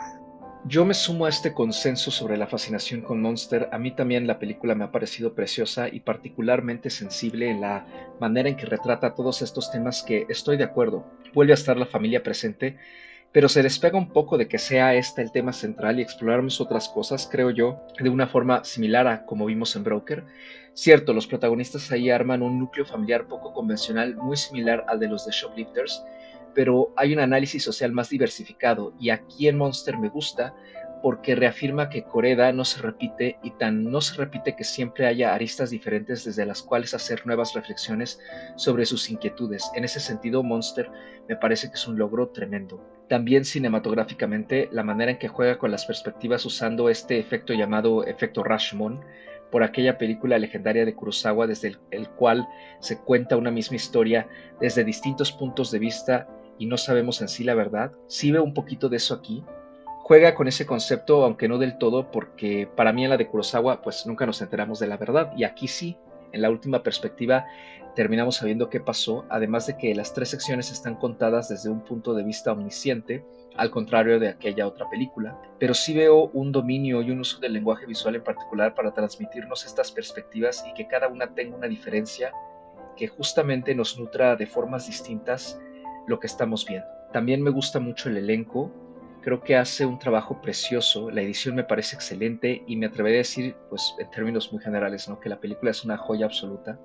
Yo 0.66 0.86
me 0.86 0.94
sumo 0.94 1.26
a 1.26 1.30
este 1.30 1.56
consenso 1.56 2.12
sobre 2.12 2.38
la 2.38 2.46
fascinación 2.46 3.02
con 3.02 3.20
Monster. 3.20 3.68
A 3.72 3.80
mí 3.80 3.92
también 3.92 4.28
la 4.28 4.38
película 4.38 4.76
me 4.76 4.84
ha 4.84 4.92
parecido 4.92 5.34
preciosa 5.34 5.90
y 5.90 6.02
particularmente 6.02 6.92
sensible 6.92 7.50
en 7.50 7.62
la 7.62 7.88
manera 8.20 8.48
en 8.48 8.56
que 8.56 8.68
retrata 8.68 9.16
todos 9.16 9.42
estos 9.42 9.72
temas 9.72 10.04
que 10.04 10.28
estoy 10.30 10.58
de 10.58 10.64
acuerdo. 10.64 11.04
Vuelve 11.34 11.54
a 11.54 11.56
estar 11.56 11.78
la 11.78 11.88
familia 11.88 12.22
presente, 12.22 12.78
pero 13.32 13.50
se 13.50 13.64
despega 13.64 13.98
un 13.98 14.10
poco 14.10 14.38
de 14.38 14.48
que 14.48 14.60
sea 14.60 14.94
este 14.94 15.24
el 15.24 15.32
tema 15.32 15.52
central 15.52 15.98
y 15.98 16.04
explorarnos 16.04 16.62
otras 16.62 16.90
cosas, 16.90 17.28
creo 17.30 17.50
yo, 17.50 17.82
de 18.00 18.10
una 18.10 18.28
forma 18.28 18.64
similar 18.64 19.08
a 19.08 19.26
como 19.26 19.48
vimos 19.48 19.76
en 19.76 19.84
Broker. 19.84 20.26
Cierto, 20.76 21.14
los 21.14 21.26
protagonistas 21.26 21.92
ahí 21.92 22.12
arman 22.12 22.44
un 22.44 22.60
núcleo 22.60 22.86
familiar 22.86 23.28
poco 23.28 23.52
convencional, 23.52 24.16
muy 24.16 24.38
similar 24.38 24.86
al 24.88 25.00
de 25.00 25.08
los 25.08 25.26
de 25.26 25.32
Shoplifters, 25.32 26.04
pero 26.54 26.94
hay 26.98 27.14
un 27.14 27.20
análisis 27.20 27.64
social 27.64 27.92
más 27.92 28.10
diversificado 28.10 28.94
y 29.00 29.10
aquí 29.10 29.48
en 29.48 29.58
Monster 29.58 29.98
me 29.98 30.10
gusta 30.10 30.54
porque 31.02 31.36
reafirma 31.36 31.90
que 31.90 32.04
Coreda 32.04 32.52
no 32.54 32.64
se 32.64 32.82
repite 32.82 33.40
y 33.42 33.52
tan 33.52 33.84
no 33.84 34.02
se 34.02 34.16
repite 34.16 34.56
que 34.56 34.64
siempre 34.64 35.08
haya 35.08 35.34
aristas 35.34 35.72
diferentes 35.72 36.24
desde 36.26 36.46
las 36.46 36.62
cuales 36.62 36.94
hacer 36.94 37.26
nuevas 37.26 37.54
reflexiones 37.54 38.20
sobre 38.56 38.86
sus 38.86 39.10
inquietudes. 39.10 39.70
En 39.76 39.84
ese 39.84 40.00
sentido, 40.00 40.44
Monster 40.44 40.90
me 41.28 41.36
parece 41.36 41.70
que 41.70 41.76
es 41.76 41.88
un 41.88 41.98
logro 41.98 42.30
tremendo. 42.30 42.86
También 43.10 43.46
cinematográficamente, 43.46 44.70
la 44.72 44.84
manera 44.84 45.12
en 45.12 45.18
que 45.18 45.28
juega 45.28 45.58
con 45.58 45.72
las 45.72 45.86
perspectivas 45.86 46.46
usando 46.46 46.88
este 46.88 47.18
efecto 47.20 47.54
llamado 47.54 48.06
efecto 48.06 48.44
Rashomon, 48.44 49.04
por 49.52 49.64
aquella 49.64 49.98
película 49.98 50.40
legendaria 50.40 50.86
de 50.86 50.96
Kurosawa 50.96 51.46
desde 51.46 51.76
el, 51.92 52.10
cual 52.12 52.48
se 52.80 52.98
cuenta 53.00 53.36
una 53.36 53.52
misma 53.52 53.76
historia 53.76 54.28
desde 54.62 54.84
distintos 54.84 55.32
puntos 55.32 55.72
de 55.72 55.80
vista 55.80 56.28
y 56.62 56.68
no 56.68 56.78
sabemos 56.78 57.22
en 57.22 57.28
sí 57.28 57.44
la 57.44 57.56
verdad. 57.56 57.92
Sí 58.06 58.32
veo 58.32 58.44
un 58.44 58.54
poquito 58.54 58.88
de 58.88 58.98
eso 58.98 59.16
aquí. 59.16 59.44
Juega 60.04 60.36
con 60.36 60.48
ese 60.48 60.68
concepto, 60.68 61.24
aunque 61.24 61.48
no 61.48 61.58
del 61.58 61.80
todo, 61.80 62.12
porque 62.12 62.70
para 62.76 62.94
mí 62.94 63.04
en 63.04 63.10
la 63.10 63.18
de 63.18 63.28
Kurosawa 63.28 63.82
pues 63.82 64.06
nunca 64.06 64.28
nos 64.28 64.44
enteramos 64.44 64.80
de 64.80 64.86
la 64.86 64.98
verdad 64.98 65.34
y 65.36 65.44
aquí 65.44 65.68
sí, 65.68 65.98
en 66.32 66.44
la 66.44 66.52
última 66.52 66.84
perspectiva 66.84 67.48
terminamos 67.96 68.36
sabiendo 68.36 68.70
qué 68.70 68.80
pasó, 68.80 69.26
además 69.30 69.66
de 69.66 69.76
que 69.76 69.96
las 69.96 70.14
tres 70.14 70.30
secciones 70.30 70.72
están 70.72 70.98
contadas 70.98 71.50
desde 71.50 71.72
un 71.72 71.82
punto 71.82 72.14
de 72.14 72.24
vista 72.24 72.52
omnisciente, 72.52 73.26
al 73.56 73.72
contrario 73.72 74.20
de 74.20 74.30
aquella 74.30 74.68
otra 74.68 74.88
película, 74.88 75.42
pero 75.58 75.74
sí 75.74 75.96
veo 75.96 76.30
un 76.32 76.52
dominio 76.52 77.02
y 77.02 77.10
un 77.10 77.22
uso 77.22 77.40
del 77.40 77.54
lenguaje 77.54 77.88
visual 77.88 78.16
en 78.16 78.24
particular 78.24 78.76
para 78.76 78.94
transmitirnos 78.94 79.66
estas 79.66 79.92
perspectivas 79.92 80.64
y 80.70 80.76
que 80.76 80.88
cada 80.88 81.08
una 81.08 81.34
tenga 81.34 81.58
una 81.58 81.68
diferencia 81.68 82.32
que 82.96 83.08
justamente 83.08 83.74
nos 83.74 83.98
nutra 84.00 84.36
de 84.36 84.46
formas 84.46 84.86
distintas 84.86 85.60
lo 86.08 86.20
que 86.20 86.28
estamos 86.28 86.66
viendo. 86.66 86.88
También 87.12 87.42
me 87.42 87.50
gusta 87.50 87.80
mucho 87.80 88.10
el 88.10 88.18
elenco, 88.18 88.72
creo 89.22 89.42
que 89.44 89.56
hace 89.56 89.86
un 89.86 90.00
trabajo 90.00 90.42
precioso, 90.42 91.12
la 91.12 91.22
edición 91.22 91.56
me 91.56 91.64
parece 91.64 91.96
excelente 91.96 92.64
y 92.68 92.76
me 92.76 92.88
atreveré 92.88 93.18
a 93.18 93.18
decir, 93.20 93.56
pues 93.70 93.96
en 94.00 94.10
términos 94.10 94.52
muy 94.52 94.62
generales, 94.62 95.08
¿no? 95.08 95.20
que 95.20 95.30
la 95.30 95.40
película 95.40 95.72
es 95.72 95.84
una 95.84 95.98
joya 95.98 96.26
absoluta. 96.26 96.80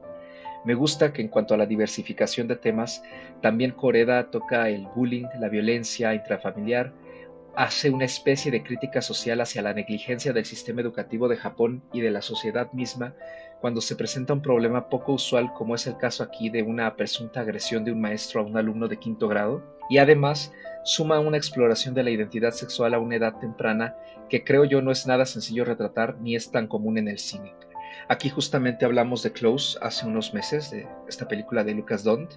Me 0.64 0.74
gusta 0.74 1.12
que 1.12 1.22
en 1.22 1.28
cuanto 1.28 1.54
a 1.54 1.56
la 1.56 1.66
diversificación 1.66 2.48
de 2.48 2.56
temas, 2.56 3.02
también 3.40 3.70
Coreda 3.70 4.30
toca 4.30 4.68
el 4.68 4.86
bullying, 4.94 5.26
la 5.38 5.48
violencia 5.48 6.12
intrafamiliar, 6.12 6.92
hace 7.54 7.88
una 7.88 8.04
especie 8.04 8.50
de 8.50 8.62
crítica 8.62 9.00
social 9.00 9.40
hacia 9.40 9.62
la 9.62 9.72
negligencia 9.72 10.32
del 10.32 10.44
sistema 10.44 10.82
educativo 10.82 11.28
de 11.28 11.36
Japón 11.36 11.82
y 11.92 12.00
de 12.00 12.10
la 12.10 12.20
sociedad 12.20 12.70
misma 12.72 13.14
cuando 13.60 13.80
se 13.80 13.96
presenta 13.96 14.32
un 14.32 14.42
problema 14.42 14.88
poco 14.88 15.12
usual 15.12 15.52
como 15.52 15.74
es 15.74 15.86
el 15.86 15.96
caso 15.96 16.22
aquí 16.22 16.50
de 16.50 16.62
una 16.62 16.94
presunta 16.96 17.40
agresión 17.40 17.84
de 17.84 17.92
un 17.92 18.00
maestro 18.00 18.40
a 18.40 18.44
un 18.44 18.56
alumno 18.56 18.88
de 18.88 18.98
quinto 18.98 19.28
grado, 19.28 19.62
y 19.88 19.98
además 19.98 20.52
suma 20.84 21.20
una 21.20 21.36
exploración 21.36 21.94
de 21.94 22.02
la 22.02 22.10
identidad 22.10 22.52
sexual 22.52 22.94
a 22.94 22.98
una 22.98 23.16
edad 23.16 23.38
temprana 23.38 23.96
que 24.28 24.44
creo 24.44 24.64
yo 24.64 24.82
no 24.82 24.90
es 24.90 25.06
nada 25.06 25.26
sencillo 25.26 25.64
retratar 25.64 26.18
ni 26.20 26.36
es 26.36 26.50
tan 26.50 26.66
común 26.66 26.98
en 26.98 27.08
el 27.08 27.18
cine. 27.18 27.54
Aquí 28.08 28.28
justamente 28.28 28.84
hablamos 28.84 29.22
de 29.22 29.32
Close 29.32 29.78
hace 29.82 30.06
unos 30.06 30.34
meses, 30.34 30.70
de 30.70 30.86
esta 31.08 31.26
película 31.26 31.64
de 31.64 31.74
Lucas 31.74 32.04
Dont, 32.04 32.30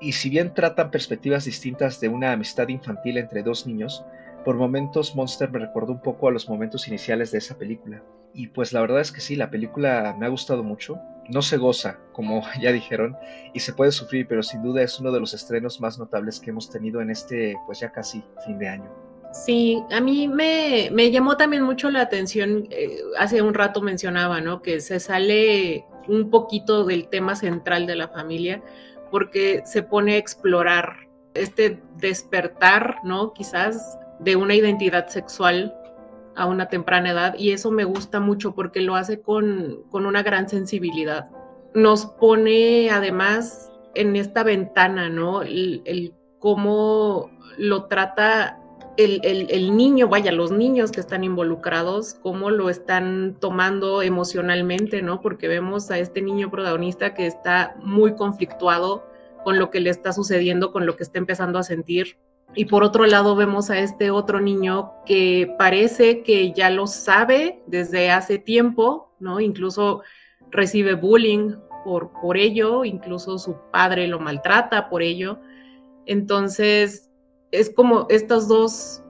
y 0.00 0.12
si 0.12 0.28
bien 0.28 0.52
tratan 0.52 0.90
perspectivas 0.90 1.44
distintas 1.44 2.00
de 2.00 2.08
una 2.08 2.32
amistad 2.32 2.68
infantil 2.68 3.18
entre 3.18 3.42
dos 3.42 3.66
niños, 3.66 4.04
por 4.44 4.56
momentos 4.56 5.16
Monster 5.16 5.50
me 5.50 5.58
recordó 5.58 5.92
un 5.92 6.00
poco 6.00 6.28
a 6.28 6.30
los 6.30 6.48
momentos 6.48 6.86
iniciales 6.86 7.32
de 7.32 7.38
esa 7.38 7.58
película. 7.58 8.02
Y 8.36 8.48
pues 8.48 8.74
la 8.74 8.82
verdad 8.82 9.00
es 9.00 9.10
que 9.10 9.22
sí, 9.22 9.34
la 9.34 9.50
película 9.50 10.14
me 10.18 10.26
ha 10.26 10.28
gustado 10.28 10.62
mucho. 10.62 11.00
No 11.30 11.40
se 11.40 11.56
goza, 11.56 11.98
como 12.12 12.42
ya 12.60 12.70
dijeron, 12.70 13.16
y 13.54 13.60
se 13.60 13.72
puede 13.72 13.90
sufrir, 13.90 14.28
pero 14.28 14.42
sin 14.42 14.62
duda 14.62 14.82
es 14.82 15.00
uno 15.00 15.10
de 15.10 15.20
los 15.20 15.32
estrenos 15.32 15.80
más 15.80 15.98
notables 15.98 16.38
que 16.38 16.50
hemos 16.50 16.70
tenido 16.70 17.00
en 17.00 17.10
este, 17.10 17.56
pues 17.64 17.80
ya 17.80 17.90
casi 17.90 18.22
fin 18.44 18.58
de 18.58 18.68
año. 18.68 18.90
Sí, 19.32 19.82
a 19.90 20.00
mí 20.00 20.28
me, 20.28 21.10
llamó 21.10 21.36
también 21.36 21.62
mucho 21.62 21.90
la 21.90 22.02
atención, 22.02 22.68
eh, 22.70 22.98
hace 23.18 23.42
un 23.42 23.54
rato 23.54 23.80
mencionaba, 23.80 24.40
¿no? 24.40 24.62
Que 24.62 24.80
se 24.80 25.00
sale 25.00 25.84
un 26.06 26.30
poquito 26.30 26.84
del 26.84 27.08
tema 27.08 27.34
central 27.36 27.86
de 27.86 27.96
la 27.96 28.08
familia 28.08 28.62
porque 29.10 29.62
se 29.64 29.82
pone 29.82 30.14
a 30.14 30.18
explorar 30.18 31.08
este 31.34 31.82
despertar, 31.96 32.96
¿no? 33.02 33.32
Quizás 33.32 33.98
de 34.20 34.36
una 34.36 34.54
identidad 34.54 35.08
sexual 35.08 35.74
a 36.36 36.46
una 36.46 36.68
temprana 36.68 37.10
edad 37.10 37.34
y 37.38 37.52
eso 37.52 37.70
me 37.70 37.84
gusta 37.84 38.20
mucho 38.20 38.54
porque 38.54 38.80
lo 38.80 38.94
hace 38.94 39.20
con, 39.20 39.84
una 39.90 40.22
gran 40.22 40.48
sensibilidad. 40.48 41.30
Nos 41.74 42.06
pone 42.06 42.90
además 42.90 43.70
en 43.94 44.16
esta 44.16 44.42
ventana, 44.42 45.08
¿no? 45.08 45.42
El, 45.42 45.82
el 45.84 46.14
cómo 46.38 47.30
lo 47.58 47.84
trata 47.84 48.60
el, 48.96 49.76
niño, 49.76 50.08
vaya, 50.08 50.32
los 50.32 50.50
niños 50.50 50.90
que 50.90 51.00
están 51.00 51.24
involucrados, 51.24 52.14
cómo 52.14 52.50
lo 52.50 52.70
están 52.70 53.36
tomando 53.40 54.02
emocionalmente, 54.02 55.02
¿no? 55.02 55.20
Porque 55.20 55.48
vemos 55.48 55.90
a 55.90 55.98
este 55.98 56.22
niño 56.22 56.50
protagonista 56.50 57.14
que 57.14 57.26
está 57.26 57.76
muy 57.82 58.14
conflictuado 58.14 59.06
con 59.44 59.58
lo 59.58 59.70
que 59.70 59.80
le 59.80 59.90
está 59.90 60.12
sucediendo, 60.12 60.72
con 60.72 60.86
lo 60.86 60.96
que 60.96 61.02
está 61.02 61.18
empezando 61.18 61.58
a 61.58 61.62
sentir. 61.62 62.16
Y 62.54 62.66
por 62.66 62.84
otro 62.84 63.06
lado 63.06 63.36
vemos 63.36 63.70
a 63.70 63.78
este 63.78 64.10
otro 64.10 64.40
niño 64.40 64.92
que 65.04 65.54
parece 65.58 66.22
que 66.22 66.52
ya 66.52 66.70
lo 66.70 66.86
sabe 66.86 67.62
desde 67.66 68.10
hace 68.10 68.38
tiempo, 68.38 69.12
¿no? 69.18 69.40
Incluso 69.40 70.02
recibe 70.50 70.94
bullying 70.94 71.56
por, 71.84 72.12
por 72.20 72.36
ello, 72.36 72.84
incluso 72.84 73.38
su 73.38 73.56
padre 73.72 74.08
lo 74.08 74.20
maltrata 74.20 74.88
por 74.88 75.02
ello. 75.02 75.38
Entonces, 76.06 77.10
es 77.50 77.70
como 77.70 78.06
estos 78.08 78.48
dos 78.48 79.02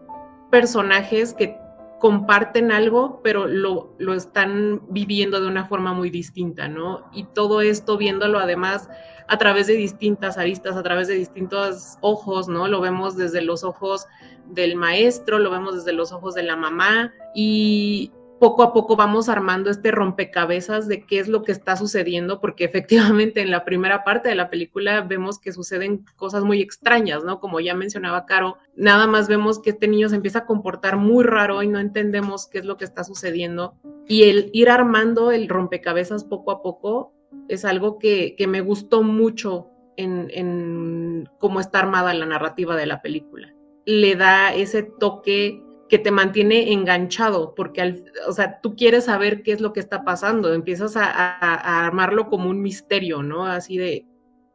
personajes 0.50 1.35
que 1.35 1.57
comparten 1.99 2.73
algo, 2.73 3.21
pero 3.23 3.47
lo, 3.47 3.95
lo, 3.99 4.15
están 4.15 4.83
viviendo 4.88 5.41
de 5.41 5.49
una 5.49 5.67
forma 5.67 5.93
muy 5.93 6.11
distinta, 6.11 6.69
¿no? 6.69 7.09
Y 7.12 7.25
todo 7.25 7.61
esto 7.61 7.97
viéndolo 7.97 8.38
además 8.38 8.88
a 9.29 9.38
través 9.38 9.67
de 9.67 9.75
distintas 9.75 10.38
aristas, 10.38 10.76
a 10.76 10.83
través 10.83 11.09
de 11.09 11.15
distintos 11.15 11.97
ojos, 12.00 12.49
¿no? 12.49 12.69
Lo 12.69 12.81
vemos 12.81 13.17
desde 13.17 13.41
los 13.41 13.65
ojos 13.65 14.07
del 14.47 14.76
maestro, 14.76 15.38
lo 15.38 15.50
vemos 15.50 15.75
desde 15.75 15.93
los 15.93 16.12
ojos 16.12 16.35
de 16.35 16.43
la 16.43 16.57
mamá 16.57 17.12
y 17.35 18.12
poco 18.38 18.62
a 18.62 18.73
poco 18.73 18.97
vamos 18.97 19.28
armando 19.28 19.71
este 19.71 19.90
rompecabezas 19.90 20.88
de 20.88 21.05
qué 21.07 21.19
es 21.19 21.28
lo 21.28 21.43
que 21.43 21.52
está 21.52 21.76
sucediendo, 21.76 22.40
porque 22.40 22.64
efectivamente 22.64 23.40
en 23.40 23.50
la 23.50 23.64
primera 23.64 24.05
parte 24.05 24.28
de 24.28 24.35
la 24.35 24.50
película 24.50 25.00
vemos 25.02 25.38
que 25.38 25.52
suceden 25.52 26.05
cosas 26.16 26.45
muy 26.45 26.61
extrañas, 26.61 27.25
¿no? 27.25 27.40
Como 27.40 27.61
ya 27.61 27.75
mencionaba 27.75 28.26
Caro, 28.26 28.59
nada 28.75 29.07
más 29.07 29.28
vemos 29.28 29.61
que 29.61 29.71
este 29.71 29.88
niño 29.88 30.09
se 30.09 30.16
empieza 30.16 30.40
a 30.40 30.47
comportar 30.47 30.97
muy 30.97 31.25
raro 31.25 31.62
y 31.62 31.69
no 31.69 31.78
entendemos 31.78 32.47
qué 32.47 32.59
es 32.59 32.64
lo 32.64 32.76
que 32.76 32.85
está 32.85 33.05
sucediendo. 33.05 33.75
Y 34.07 34.25
el 34.25 34.50
ir 34.52 34.71
armando 34.71 35.33
el 35.33 35.49
rompecabezas 35.49 36.25
poco 36.25 36.50
a 36.50 36.62
poco 36.62 37.12
es 37.49 37.64
algo 37.64 37.99
que, 37.99 38.35
que 38.37 38.47
me 38.47 38.61
gustó 38.61 39.02
mucho 39.02 39.71
en, 39.97 40.28
en 40.31 41.28
cómo 41.38 41.61
está 41.61 41.78
armada 41.81 42.12
la 42.14 42.26
narrativa 42.26 42.76
de 42.76 42.87
la 42.87 43.02
película. 43.02 43.55
Le 43.87 44.16
da 44.16 44.55
ese 44.55 44.83
toque 44.83 45.62
que 45.88 45.99
te 45.99 46.11
mantiene 46.11 46.73
enganchado, 46.73 47.55
porque 47.55 47.81
al, 47.81 48.05
o 48.26 48.33
sea, 48.33 48.61
tú 48.61 48.75
quieres 48.75 49.05
saber 49.05 49.43
qué 49.43 49.52
es 49.52 49.61
lo 49.61 49.73
que 49.73 49.81
está 49.81 50.05
pasando, 50.05 50.52
empiezas 50.52 50.97
a, 50.97 51.87
armarlo 51.87 52.28
como 52.28 52.50
un 52.50 52.61
misterio, 52.61 53.23
¿no? 53.23 53.47
Así 53.47 53.78
de, 53.78 54.07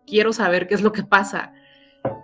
quiero 0.06 0.34
saber 0.34 0.68
qué 0.68 0.76
es 0.76 0.82
lo 0.82 0.92
que 0.92 1.04
pasa. 1.04 1.54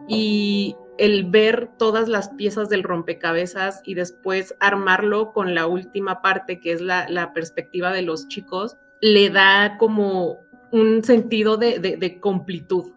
Y 0.08 0.76
el 0.98 1.26
ver 1.26 1.70
todas 1.78 2.10
las 2.10 2.30
piezas 2.30 2.70
del 2.70 2.84
rompecabezas 2.84 3.82
y 3.86 3.94
después 3.94 4.56
armarlo 4.60 5.32
con 5.32 5.56
la 5.56 5.68
última 5.68 6.22
parte, 6.22 6.60
que 6.60 6.72
es 6.74 6.82
la, 6.82 7.08
la 7.08 7.34
perspectiva 7.34 7.92
de 7.92 8.02
los 8.02 8.28
chicos, 8.28 8.76
le 9.02 9.30
da 9.30 9.78
como 9.78 10.40
un 10.72 11.04
sentido 11.04 11.56
de, 11.56 11.80
de, 11.80 11.96
de 11.98 12.20
completud, 12.20 12.92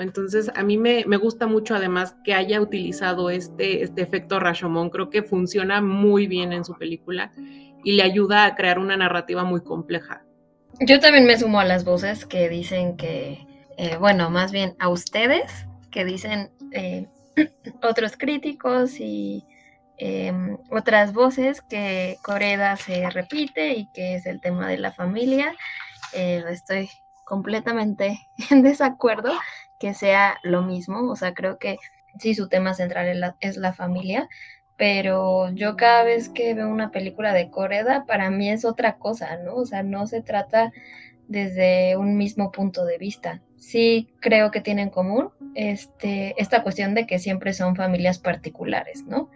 entonces, 0.00 0.50
a 0.54 0.62
mí 0.62 0.78
me, 0.78 1.04
gusta 1.16 1.46
mucho 1.46 1.74
además 1.74 2.16
que 2.24 2.34
haya 2.34 2.60
utilizado 2.60 3.30
este, 3.30 3.82
este 3.82 4.02
efecto 4.02 4.40
Rashomon, 4.40 4.90
creo 4.90 5.10
que 5.10 5.22
funciona 5.22 5.80
muy 5.80 6.26
bien 6.26 6.52
en 6.52 6.64
su 6.64 6.74
película 6.74 7.32
y 7.84 7.92
le 7.92 8.02
ayuda 8.02 8.46
a 8.46 8.54
crear 8.56 8.78
una 8.78 8.96
narrativa 8.96 9.44
muy 9.44 9.60
compleja. 9.60 10.24
Yo 10.80 10.98
también 10.98 11.24
me 11.24 11.38
sumo 11.38 11.60
a 11.60 11.64
las 11.64 11.84
voces 11.84 12.26
que 12.26 12.48
dicen 12.48 12.96
que, 12.96 13.46
eh, 13.78 13.96
bueno, 13.98 14.28
más 14.28 14.50
bien 14.50 14.74
a 14.78 14.88
ustedes, 14.88 15.66
que 15.90 16.04
dicen 16.04 16.50
eh, 16.72 17.06
otros 17.82 18.16
críticos 18.16 18.98
y 18.98 19.44
em, 19.98 20.58
otras 20.70 21.12
voces 21.12 21.62
que 21.62 22.16
Coreda 22.22 22.76
se 22.76 23.08
repite 23.08 23.74
y 23.74 23.88
que 23.92 24.16
es 24.16 24.26
el 24.26 24.40
tema 24.40 24.68
de 24.68 24.78
la 24.78 24.92
familia. 24.92 25.54
Eh, 26.12 26.42
estoy 26.50 26.90
completamente 27.24 28.18
en 28.50 28.62
desacuerdo 28.62 29.32
que 29.78 29.94
sea 29.94 30.38
lo 30.42 30.62
mismo, 30.62 31.10
o 31.10 31.16
sea, 31.16 31.34
creo 31.34 31.58
que 31.58 31.78
sí 32.18 32.34
su 32.34 32.48
tema 32.48 32.74
central 32.74 33.34
es 33.40 33.56
la, 33.56 33.72
familia, 33.72 34.28
pero 34.76 35.50
yo 35.50 35.76
cada 35.76 36.04
vez 36.04 36.28
que 36.28 36.54
veo 36.54 36.68
una 36.68 36.90
película 36.90 37.32
de 37.32 37.50
Coreda, 37.50 38.04
para 38.06 38.30
mí 38.30 38.50
es 38.50 38.64
otra 38.64 38.96
cosa, 38.98 39.36
¿no? 39.38 39.54
O 39.56 39.66
sea, 39.66 39.82
no 39.82 40.06
se 40.06 40.22
trata 40.22 40.72
desde 41.28 41.96
un 41.96 42.16
mismo 42.16 42.52
punto 42.52 42.84
de 42.84 42.98
vista. 42.98 43.42
Sí 43.56 44.08
creo 44.20 44.50
que 44.50 44.60
tienen 44.60 44.88
en 44.88 44.90
común 44.90 45.30
este, 45.54 46.34
esta 46.40 46.62
cuestión 46.62 46.94
de 46.94 47.06
que 47.06 47.18
siempre 47.18 47.52
son 47.52 47.74
familias 47.74 48.18
particulares, 48.18 49.04
¿no? 49.04 49.30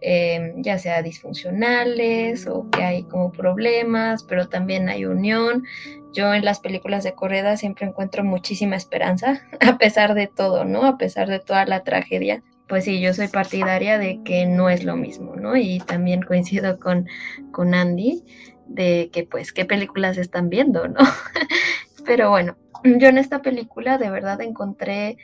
Em, 0.00 0.62
ya 0.62 0.78
sea 0.78 1.02
disfuncionales 1.02 2.46
o 2.46 2.68
que 2.70 2.82
hay 2.82 3.02
como 3.04 3.32
problemas, 3.32 4.24
pero 4.24 4.48
también 4.48 4.88
hay 4.88 5.04
unión. 5.04 5.64
Yo 6.12 6.34
en 6.34 6.44
las 6.44 6.60
películas 6.60 7.04
de 7.04 7.14
Correda 7.14 7.56
siempre 7.56 7.86
encuentro 7.86 8.24
muchísima 8.24 8.76
esperanza, 8.76 9.42
a 9.60 9.78
pesar 9.78 10.14
de 10.14 10.26
todo, 10.26 10.64
¿no? 10.64 10.84
A 10.84 10.98
pesar 10.98 11.28
de 11.28 11.40
toda 11.40 11.64
la 11.66 11.84
tragedia. 11.84 12.42
Pues 12.68 12.84
sí, 12.84 13.00
yo 13.00 13.12
soy 13.14 13.28
partidaria 13.28 13.98
de 13.98 14.22
que 14.24 14.46
no 14.46 14.70
es 14.70 14.84
lo 14.84 14.96
mismo, 14.96 15.34
¿no? 15.34 15.56
Y 15.56 15.80
también 15.80 16.22
coincido 16.22 16.78
con, 16.78 17.08
con 17.50 17.74
Andy 17.74 18.24
de 18.66 19.10
que 19.12 19.24
pues 19.24 19.52
qué 19.52 19.64
películas 19.64 20.16
están 20.16 20.48
viendo, 20.48 20.86
¿no? 20.86 21.00
Pero 22.06 22.30
bueno, 22.30 22.56
yo 22.84 23.08
en 23.08 23.18
esta 23.18 23.42
película 23.42 23.98
de 23.98 24.10
verdad 24.10 24.40
encontré 24.40 25.16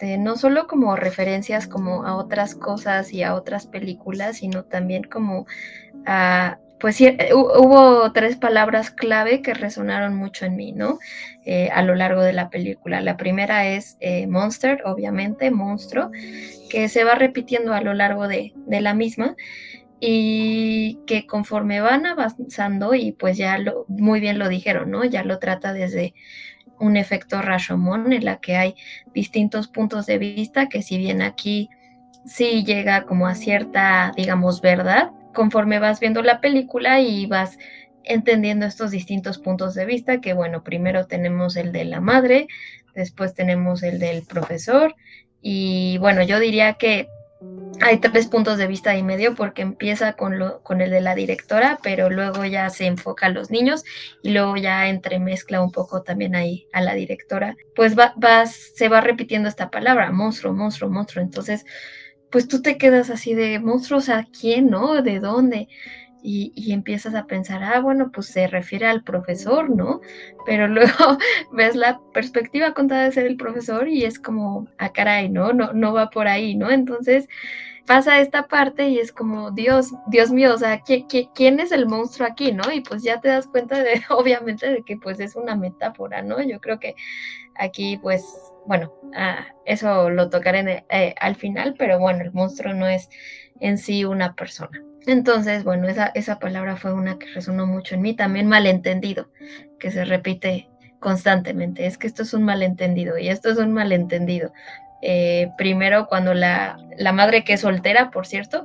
no 0.00 0.36
solo 0.36 0.66
como 0.66 0.96
referencias 0.96 1.66
como 1.66 2.04
a 2.04 2.16
otras 2.16 2.54
cosas 2.54 3.12
y 3.12 3.22
a 3.22 3.34
otras 3.34 3.66
películas, 3.66 4.38
sino 4.38 4.64
también 4.64 5.04
como 5.04 5.46
a 6.04 6.58
pues 6.78 6.96
sí, 6.96 7.06
eh, 7.06 7.32
hubo 7.34 8.12
tres 8.12 8.36
palabras 8.36 8.90
clave 8.90 9.40
que 9.42 9.54
resonaron 9.54 10.14
mucho 10.14 10.44
en 10.44 10.56
mí, 10.56 10.72
¿no? 10.72 10.98
Eh, 11.44 11.70
a 11.72 11.82
lo 11.82 11.94
largo 11.94 12.22
de 12.22 12.32
la 12.32 12.50
película. 12.50 13.00
La 13.00 13.16
primera 13.16 13.66
es 13.66 13.96
eh, 14.00 14.26
monster, 14.26 14.82
obviamente, 14.84 15.50
monstruo, 15.50 16.10
que 16.70 16.88
se 16.88 17.04
va 17.04 17.14
repitiendo 17.14 17.72
a 17.72 17.80
lo 17.80 17.94
largo 17.94 18.28
de, 18.28 18.52
de 18.54 18.80
la 18.80 18.94
misma 18.94 19.36
y 20.00 20.98
que 21.06 21.26
conforme 21.26 21.80
van 21.80 22.04
avanzando 22.04 22.94
y 22.94 23.12
pues 23.12 23.38
ya 23.38 23.56
lo, 23.56 23.86
muy 23.88 24.20
bien 24.20 24.38
lo 24.38 24.48
dijeron, 24.48 24.90
¿no? 24.90 25.04
Ya 25.04 25.24
lo 25.24 25.38
trata 25.38 25.72
desde 25.72 26.14
un 26.78 26.96
efecto 26.96 27.42
Rashomon 27.42 28.12
en 28.12 28.24
la 28.24 28.38
que 28.38 28.56
hay 28.56 28.74
distintos 29.14 29.68
puntos 29.68 30.06
de 30.06 30.18
vista 30.18 30.68
que 30.68 30.82
si 30.82 30.98
bien 30.98 31.22
aquí 31.22 31.70
sí 32.24 32.64
llega 32.64 33.04
como 33.04 33.26
a 33.26 33.34
cierta, 33.34 34.12
digamos, 34.16 34.60
verdad, 34.60 35.10
conforme 35.34 35.78
vas 35.78 36.00
viendo 36.00 36.22
la 36.22 36.40
película 36.40 37.00
y 37.00 37.26
vas 37.26 37.58
entendiendo 38.04 38.66
estos 38.66 38.90
distintos 38.90 39.38
puntos 39.38 39.74
de 39.74 39.84
vista, 39.84 40.20
que 40.20 40.32
bueno, 40.32 40.62
primero 40.62 41.06
tenemos 41.06 41.56
el 41.56 41.72
de 41.72 41.84
la 41.84 42.00
madre, 42.00 42.46
después 42.94 43.34
tenemos 43.34 43.82
el 43.82 43.98
del 43.98 44.22
profesor 44.22 44.94
y 45.40 45.98
bueno, 45.98 46.22
yo 46.22 46.40
diría 46.40 46.74
que 46.74 47.08
hay 47.82 47.98
tres 47.98 48.26
puntos 48.26 48.58
de 48.58 48.66
vista 48.66 48.96
y 48.96 49.02
medio 49.02 49.34
porque 49.34 49.62
empieza 49.62 50.14
con, 50.14 50.38
lo, 50.38 50.60
con 50.62 50.80
el 50.80 50.90
de 50.90 51.00
la 51.00 51.14
directora, 51.14 51.78
pero 51.82 52.10
luego 52.10 52.44
ya 52.44 52.70
se 52.70 52.86
enfoca 52.86 53.26
a 53.26 53.30
los 53.30 53.50
niños 53.50 53.84
y 54.22 54.30
luego 54.30 54.56
ya 54.56 54.88
entremezcla 54.88 55.62
un 55.62 55.72
poco 55.72 56.02
también 56.02 56.34
ahí 56.34 56.66
a 56.72 56.80
la 56.80 56.94
directora. 56.94 57.56
Pues 57.74 57.96
va, 57.96 58.14
se 58.46 58.88
va 58.88 59.00
repitiendo 59.00 59.48
esta 59.48 59.70
palabra, 59.70 60.10
monstruo, 60.10 60.52
monstruo, 60.52 60.90
monstruo. 60.90 61.22
Entonces, 61.22 61.64
pues 62.30 62.48
tú 62.48 62.62
te 62.62 62.78
quedas 62.78 63.10
así 63.10 63.34
de 63.34 63.58
monstruos 63.60 64.08
a 64.08 64.26
quién, 64.38 64.68
¿no? 64.68 65.02
¿De 65.02 65.20
dónde? 65.20 65.68
Y, 66.28 66.72
empiezas 66.72 67.14
a 67.14 67.26
pensar, 67.26 67.62
ah, 67.62 67.80
bueno, 67.80 68.10
pues 68.12 68.26
se 68.26 68.48
refiere 68.48 68.86
al 68.86 69.04
profesor, 69.04 69.70
¿no? 69.70 70.00
Pero 70.44 70.66
luego 70.68 71.18
ves 71.52 71.76
la 71.76 72.00
perspectiva 72.12 72.74
contada 72.74 73.04
de 73.04 73.12
ser 73.12 73.26
el 73.26 73.36
profesor 73.36 73.88
y 73.88 74.04
es 74.04 74.18
como, 74.18 74.66
ah, 74.78 74.92
caray, 74.92 75.28
¿no? 75.28 75.52
No, 75.52 75.72
no 75.72 75.92
va 75.94 76.10
por 76.10 76.26
ahí, 76.26 76.56
¿no? 76.56 76.70
Entonces 76.70 77.28
pasa 77.86 78.20
esta 78.20 78.48
parte 78.48 78.88
y 78.88 78.98
es 78.98 79.12
como, 79.12 79.52
Dios, 79.52 79.92
Dios 80.08 80.32
mío, 80.32 80.54
o 80.54 80.58
sea, 80.58 80.82
quién 80.82 81.60
es 81.60 81.70
el 81.70 81.86
monstruo 81.86 82.26
aquí, 82.28 82.50
no? 82.52 82.72
Y 82.72 82.80
pues 82.80 83.04
ya 83.04 83.20
te 83.20 83.28
das 83.28 83.46
cuenta 83.46 83.82
de, 83.82 84.02
obviamente, 84.10 84.68
de 84.68 84.82
que 84.82 84.96
pues 84.96 85.20
es 85.20 85.36
una 85.36 85.54
metáfora, 85.54 86.22
¿no? 86.22 86.42
Yo 86.42 86.60
creo 86.60 86.80
que 86.80 86.96
aquí, 87.54 87.98
pues, 87.98 88.24
bueno, 88.66 88.92
ah, 89.14 89.46
eso 89.64 90.10
lo 90.10 90.28
tocaré 90.28 90.84
eh, 90.90 91.14
al 91.20 91.36
final, 91.36 91.76
pero 91.78 92.00
bueno, 92.00 92.24
el 92.24 92.32
monstruo 92.32 92.74
no 92.74 92.88
es 92.88 93.08
en 93.60 93.78
sí 93.78 94.04
una 94.04 94.34
persona. 94.34 94.85
Entonces, 95.06 95.62
bueno, 95.62 95.88
esa, 95.88 96.06
esa 96.14 96.38
palabra 96.38 96.76
fue 96.76 96.92
una 96.92 97.18
que 97.18 97.26
resonó 97.32 97.66
mucho 97.66 97.94
en 97.94 98.02
mí, 98.02 98.14
también 98.14 98.48
malentendido, 98.48 99.30
que 99.78 99.90
se 99.92 100.04
repite 100.04 100.68
constantemente. 100.98 101.86
Es 101.86 101.96
que 101.96 102.08
esto 102.08 102.22
es 102.24 102.34
un 102.34 102.42
malentendido 102.42 103.16
y 103.16 103.28
esto 103.28 103.50
es 103.50 103.58
un 103.58 103.72
malentendido. 103.72 104.52
Eh, 105.02 105.50
primero, 105.56 106.08
cuando 106.08 106.34
la, 106.34 106.78
la 106.98 107.12
madre 107.12 107.44
que 107.44 107.52
es 107.52 107.60
soltera, 107.60 108.10
por 108.10 108.26
cierto, 108.26 108.64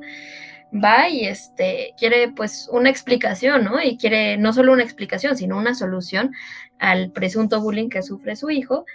va 0.74 1.10
y 1.10 1.26
este 1.26 1.94
quiere 1.98 2.30
pues 2.30 2.70
una 2.72 2.90
explicación, 2.90 3.66
¿no? 3.66 3.82
Y 3.82 3.98
quiere 3.98 4.38
no 4.38 4.54
solo 4.54 4.74
una 4.74 4.84
explicación, 4.84 5.36
sino 5.36 5.58
una 5.58 5.76
solución 5.76 6.32
al 6.80 7.12
presunto 7.12 7.62
bullying 7.62 7.90
que 7.90 8.02
sufre 8.02 8.36
su 8.36 8.50
hijo 8.50 8.86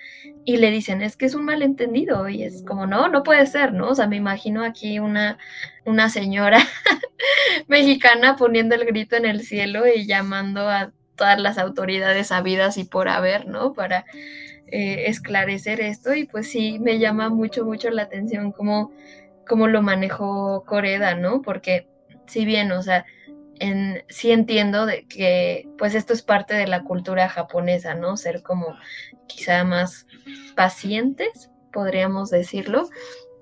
y 0.44 0.56
le 0.56 0.70
dicen, 0.70 1.02
es 1.02 1.16
que 1.16 1.26
es 1.26 1.34
un 1.34 1.44
malentendido 1.44 2.28
y 2.28 2.42
es 2.42 2.62
como, 2.62 2.86
no, 2.86 3.08
no 3.08 3.22
puede 3.22 3.46
ser, 3.46 3.72
¿no? 3.72 3.90
O 3.90 3.94
sea, 3.94 4.06
me 4.06 4.16
imagino 4.16 4.64
aquí 4.64 4.98
una, 4.98 5.38
una 5.84 6.08
señora 6.08 6.58
mexicana 7.68 8.36
poniendo 8.36 8.74
el 8.74 8.84
grito 8.86 9.16
en 9.16 9.26
el 9.26 9.42
cielo 9.42 9.86
y 9.86 10.06
llamando 10.06 10.68
a 10.68 10.92
todas 11.14 11.40
las 11.40 11.58
autoridades 11.58 12.32
habidas 12.32 12.76
y 12.76 12.84
por 12.84 13.08
haber, 13.08 13.46
¿no? 13.46 13.72
Para 13.72 14.04
eh, 14.68 15.04
esclarecer 15.06 15.80
esto 15.80 16.14
y 16.14 16.24
pues 16.24 16.50
sí, 16.50 16.78
me 16.80 16.98
llama 16.98 17.28
mucho, 17.28 17.64
mucho 17.64 17.90
la 17.90 18.02
atención 18.02 18.50
cómo 18.50 18.92
cómo 19.46 19.68
lo 19.68 19.82
manejó 19.82 20.64
Coreda, 20.64 21.14
¿no? 21.14 21.42
Porque 21.42 21.88
si 22.26 22.44
bien, 22.44 22.72
o 22.72 22.82
sea, 22.82 23.04
en, 23.58 24.04
sí 24.08 24.30
entiendo 24.32 24.86
de 24.86 25.06
que 25.06 25.68
pues 25.78 25.94
esto 25.94 26.12
es 26.12 26.22
parte 26.22 26.54
de 26.54 26.66
la 26.66 26.82
cultura 26.82 27.28
japonesa, 27.28 27.94
¿no? 27.94 28.16
Ser 28.16 28.42
como 28.42 28.76
quizá 29.26 29.64
más 29.64 30.06
pacientes, 30.54 31.50
podríamos 31.72 32.30
decirlo. 32.30 32.88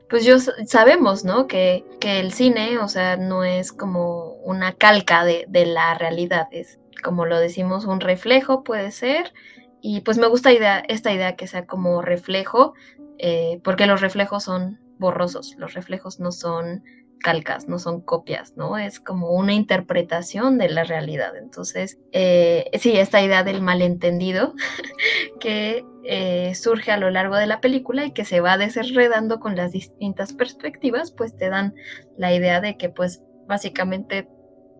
Pues 0.08 0.24
yo 0.24 0.38
sabemos, 0.38 1.24
¿no? 1.24 1.46
Que, 1.46 1.84
que 2.00 2.20
el 2.20 2.32
cine, 2.32 2.78
o 2.78 2.88
sea, 2.88 3.16
no 3.16 3.42
es 3.42 3.72
como 3.72 4.34
una 4.44 4.74
calca 4.74 5.24
de, 5.24 5.46
de, 5.48 5.66
la 5.66 5.94
realidad, 5.94 6.46
es 6.52 6.78
como 7.02 7.26
lo 7.26 7.38
decimos, 7.38 7.84
un 7.84 8.00
reflejo 8.00 8.64
puede 8.64 8.90
ser. 8.90 9.32
Y 9.80 10.00
pues 10.00 10.16
me 10.16 10.28
gusta 10.28 10.52
idea, 10.52 10.82
esta 10.88 11.12
idea 11.12 11.36
que 11.36 11.46
sea 11.46 11.66
como 11.66 12.00
reflejo, 12.00 12.74
eh, 13.18 13.60
porque 13.62 13.86
los 13.86 14.00
reflejos 14.00 14.44
son 14.44 14.80
borrosos, 14.98 15.54
los 15.58 15.74
reflejos 15.74 16.20
no 16.20 16.32
son 16.32 16.82
calcas, 17.24 17.68
no 17.68 17.78
son 17.78 18.02
copias, 18.02 18.54
¿no? 18.54 18.76
Es 18.76 19.00
como 19.00 19.30
una 19.30 19.54
interpretación 19.54 20.58
de 20.58 20.68
la 20.68 20.84
realidad. 20.84 21.34
Entonces, 21.36 21.98
eh, 22.12 22.70
sí, 22.78 22.98
esta 22.98 23.22
idea 23.22 23.42
del 23.42 23.62
malentendido 23.62 24.54
que 25.40 25.84
eh, 26.04 26.54
surge 26.54 26.92
a 26.92 26.98
lo 26.98 27.10
largo 27.10 27.36
de 27.36 27.46
la 27.46 27.62
película 27.62 28.04
y 28.04 28.12
que 28.12 28.26
se 28.26 28.40
va 28.40 28.58
desenredando 28.58 29.40
con 29.40 29.56
las 29.56 29.72
distintas 29.72 30.34
perspectivas, 30.34 31.12
pues 31.12 31.34
te 31.34 31.48
dan 31.48 31.74
la 32.18 32.34
idea 32.34 32.60
de 32.60 32.76
que 32.76 32.90
pues 32.90 33.22
básicamente 33.46 34.28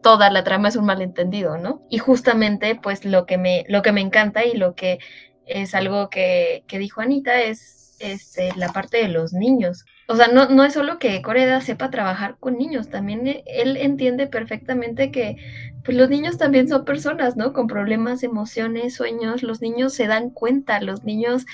toda 0.02 0.30
la 0.30 0.44
trama 0.44 0.68
es 0.68 0.76
un 0.76 0.84
malentendido, 0.84 1.56
¿no? 1.56 1.82
Y 1.88 1.96
justamente 1.96 2.78
pues 2.80 3.06
lo 3.06 3.24
que 3.24 3.38
me, 3.38 3.64
lo 3.68 3.80
que 3.80 3.92
me 3.92 4.02
encanta 4.02 4.44
y 4.44 4.54
lo 4.54 4.74
que 4.74 4.98
es 5.46 5.74
algo 5.74 6.10
que, 6.10 6.64
que 6.66 6.78
dijo 6.78 7.00
Anita 7.00 7.40
es, 7.40 7.96
es 8.00 8.36
eh, 8.36 8.50
la 8.56 8.68
parte 8.68 8.98
de 8.98 9.08
los 9.08 9.32
niños 9.32 9.86
o 10.06 10.16
sea, 10.16 10.28
no, 10.28 10.48
no 10.48 10.64
es 10.64 10.74
solo 10.74 10.98
que 10.98 11.22
Coreda 11.22 11.60
sepa 11.60 11.90
trabajar 11.90 12.36
con 12.38 12.58
niños, 12.58 12.90
también 12.90 13.26
e, 13.26 13.42
él 13.46 13.76
entiende 13.76 14.26
perfectamente 14.26 15.10
que 15.10 15.36
pues, 15.84 15.96
los 15.96 16.10
niños 16.10 16.36
también 16.36 16.68
son 16.68 16.84
personas, 16.84 17.36
¿no? 17.36 17.52
Con 17.52 17.66
problemas, 17.66 18.22
emociones, 18.22 18.94
sueños, 18.94 19.42
los 19.42 19.62
niños 19.62 19.94
se 19.94 20.06
dan 20.06 20.30
cuenta, 20.30 20.80
los 20.80 21.04
niños, 21.04 21.46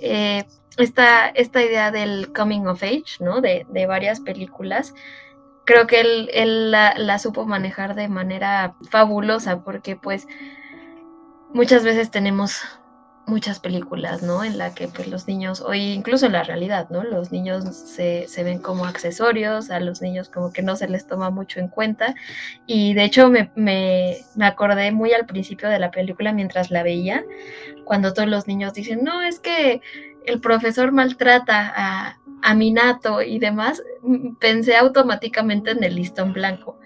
eh, 0.00 0.44
esta, 0.76 1.28
esta 1.28 1.62
idea 1.62 1.90
del 1.90 2.32
coming 2.32 2.66
of 2.66 2.82
age, 2.82 3.18
¿no? 3.20 3.40
De, 3.40 3.66
de 3.68 3.86
varias 3.86 4.20
películas, 4.20 4.94
creo 5.64 5.86
que 5.86 6.00
él, 6.00 6.30
él 6.32 6.70
la, 6.70 6.94
la 6.96 7.18
supo 7.18 7.46
manejar 7.46 7.94
de 7.94 8.08
manera 8.08 8.74
fabulosa, 8.90 9.64
porque 9.64 9.96
pues 9.96 10.26
muchas 11.52 11.84
veces 11.84 12.10
tenemos 12.10 12.62
muchas 13.28 13.60
películas, 13.60 14.22
¿no? 14.22 14.42
En 14.42 14.58
la 14.58 14.74
que 14.74 14.88
pues 14.88 15.08
los 15.08 15.28
niños, 15.28 15.60
o 15.60 15.74
incluso 15.74 16.26
en 16.26 16.32
la 16.32 16.42
realidad, 16.42 16.88
¿no? 16.90 17.04
Los 17.04 17.30
niños 17.30 17.64
se, 17.76 18.26
se, 18.28 18.42
ven 18.42 18.58
como 18.58 18.84
accesorios, 18.86 19.70
a 19.70 19.80
los 19.80 20.02
niños 20.02 20.28
como 20.28 20.52
que 20.52 20.62
no 20.62 20.76
se 20.76 20.88
les 20.88 21.06
toma 21.06 21.30
mucho 21.30 21.60
en 21.60 21.68
cuenta. 21.68 22.14
Y 22.66 22.94
de 22.94 23.04
hecho 23.04 23.28
me, 23.30 23.50
me, 23.54 24.18
me 24.34 24.46
acordé 24.46 24.90
muy 24.92 25.12
al 25.12 25.26
principio 25.26 25.68
de 25.68 25.78
la 25.78 25.90
película 25.90 26.32
mientras 26.32 26.70
la 26.70 26.82
veía, 26.82 27.24
cuando 27.84 28.12
todos 28.12 28.28
los 28.28 28.46
niños 28.46 28.74
dicen, 28.74 29.04
no, 29.04 29.22
es 29.22 29.38
que 29.40 29.80
el 30.26 30.40
profesor 30.40 30.92
maltrata 30.92 31.72
a, 31.74 32.18
a 32.42 32.54
Minato 32.54 33.22
y 33.22 33.38
demás, 33.38 33.82
pensé 34.40 34.76
automáticamente 34.76 35.70
en 35.72 35.84
el 35.84 35.94
listón 35.94 36.32
blanco 36.32 36.78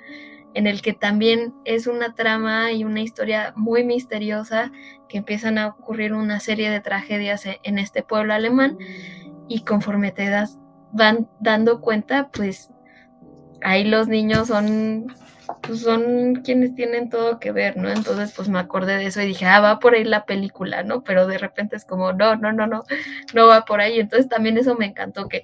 en 0.54 0.66
el 0.66 0.82
que 0.82 0.92
también 0.92 1.54
es 1.64 1.86
una 1.86 2.14
trama 2.14 2.72
y 2.72 2.84
una 2.84 3.00
historia 3.00 3.52
muy 3.56 3.84
misteriosa 3.84 4.70
que 5.08 5.18
empiezan 5.18 5.58
a 5.58 5.68
ocurrir 5.68 6.12
una 6.12 6.40
serie 6.40 6.70
de 6.70 6.80
tragedias 6.80 7.46
e-, 7.46 7.60
en 7.62 7.78
este 7.78 8.02
pueblo 8.02 8.34
alemán 8.34 8.78
y 9.48 9.64
conforme 9.64 10.12
te 10.12 10.28
das 10.28 10.58
van 10.92 11.28
dando 11.40 11.80
cuenta 11.80 12.28
pues 12.32 12.70
ahí 13.62 13.84
los 13.84 14.08
niños 14.08 14.48
son 14.48 15.06
pues 15.60 15.80
son 15.80 16.36
quienes 16.36 16.74
tienen 16.74 17.10
todo 17.10 17.38
que 17.38 17.52
ver, 17.52 17.76
¿no? 17.76 17.90
Entonces 17.90 18.32
pues 18.34 18.48
me 18.48 18.58
acordé 18.58 18.96
de 18.96 19.06
eso 19.06 19.20
y 19.20 19.26
dije, 19.26 19.44
ah, 19.44 19.60
va 19.60 19.78
por 19.78 19.94
ahí 19.94 20.04
la 20.04 20.24
película, 20.24 20.82
¿no? 20.82 21.02
Pero 21.02 21.26
de 21.26 21.38
repente 21.38 21.76
es 21.76 21.84
como, 21.84 22.12
no, 22.12 22.36
no, 22.36 22.52
no, 22.52 22.66
no, 22.66 22.84
no 23.34 23.46
va 23.46 23.64
por 23.64 23.80
ahí. 23.80 24.00
Entonces 24.00 24.28
también 24.28 24.56
eso 24.56 24.76
me 24.76 24.86
encantó 24.86 25.28
que 25.28 25.42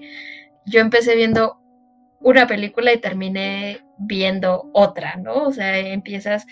yo 0.65 0.81
empecé 0.81 1.15
viendo 1.15 1.61
una 2.21 2.47
película 2.47 2.93
y 2.93 2.99
terminé 2.99 3.81
viendo 3.99 4.71
otra, 4.73 5.17
¿no? 5.17 5.45
O 5.45 5.53
sea, 5.53 5.79
empiezas 5.79 6.47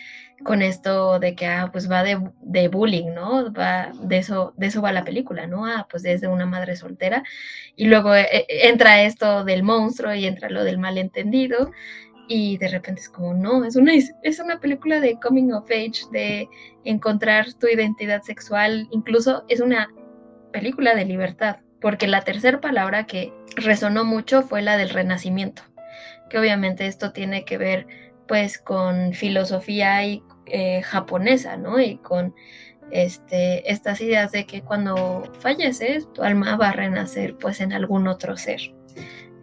con 0.44 0.62
esto 0.62 1.18
de 1.18 1.34
que, 1.34 1.46
ah, 1.46 1.70
pues 1.72 1.90
va 1.90 2.02
de, 2.02 2.68
bullying, 2.68 3.14
¿no? 3.14 3.52
Va, 3.52 3.92
de 4.02 4.18
eso, 4.18 4.54
de 4.56 4.66
eso 4.66 4.82
va 4.82 4.92
la 4.92 5.04
película, 5.04 5.46
¿no? 5.46 5.66
Ah, 5.66 5.86
pues 5.90 6.02
desde 6.02 6.28
una 6.28 6.46
madre 6.46 6.76
soltera. 6.76 7.22
Y 7.74 7.86
luego 7.86 8.14
eh, 8.14 8.28
eh, 8.30 8.46
entra 8.68 9.02
esto 9.02 9.44
del 9.44 9.62
monstruo 9.62 10.14
y 10.14 10.26
entra 10.26 10.50
lo 10.50 10.64
del 10.64 10.78
malentendido. 10.78 11.70
Y 12.28 12.58
de 12.58 12.68
repente 12.68 13.02
es 13.02 13.08
como, 13.08 13.34
no, 13.34 13.64
es 13.64 13.76
una, 13.76 13.92
es 13.94 14.40
una 14.40 14.58
película 14.58 15.00
de 15.00 15.18
coming 15.20 15.52
of 15.52 15.70
age, 15.70 16.02
de 16.10 16.48
encontrar 16.84 17.52
tu 17.54 17.68
identidad 17.68 18.22
sexual, 18.22 18.88
incluso 18.90 19.44
es 19.48 19.60
una 19.60 19.88
película 20.52 20.94
de 20.94 21.04
libertad, 21.04 21.58
porque 21.80 22.06
la 22.06 22.22
tercera 22.22 22.60
palabra 22.60 23.06
que 23.06 23.32
resonó 23.56 24.04
mucho 24.04 24.42
fue 24.42 24.62
la 24.62 24.76
del 24.76 24.90
renacimiento, 24.90 25.62
que 26.28 26.38
obviamente 26.38 26.86
esto 26.86 27.12
tiene 27.12 27.44
que 27.44 27.58
ver 27.58 27.86
pues 28.26 28.58
con 28.58 29.12
filosofía 29.12 30.04
y, 30.04 30.22
eh, 30.46 30.82
japonesa, 30.82 31.56
¿no? 31.56 31.80
Y 31.80 31.98
con 31.98 32.34
este, 32.90 33.70
estas 33.70 34.00
ideas 34.00 34.32
de 34.32 34.46
que 34.46 34.62
cuando 34.62 35.24
falleces, 35.40 36.12
tu 36.12 36.22
alma 36.22 36.56
va 36.56 36.68
a 36.70 36.72
renacer 36.72 37.36
pues 37.36 37.60
en 37.60 37.72
algún 37.72 38.08
otro 38.08 38.36
ser. 38.36 38.60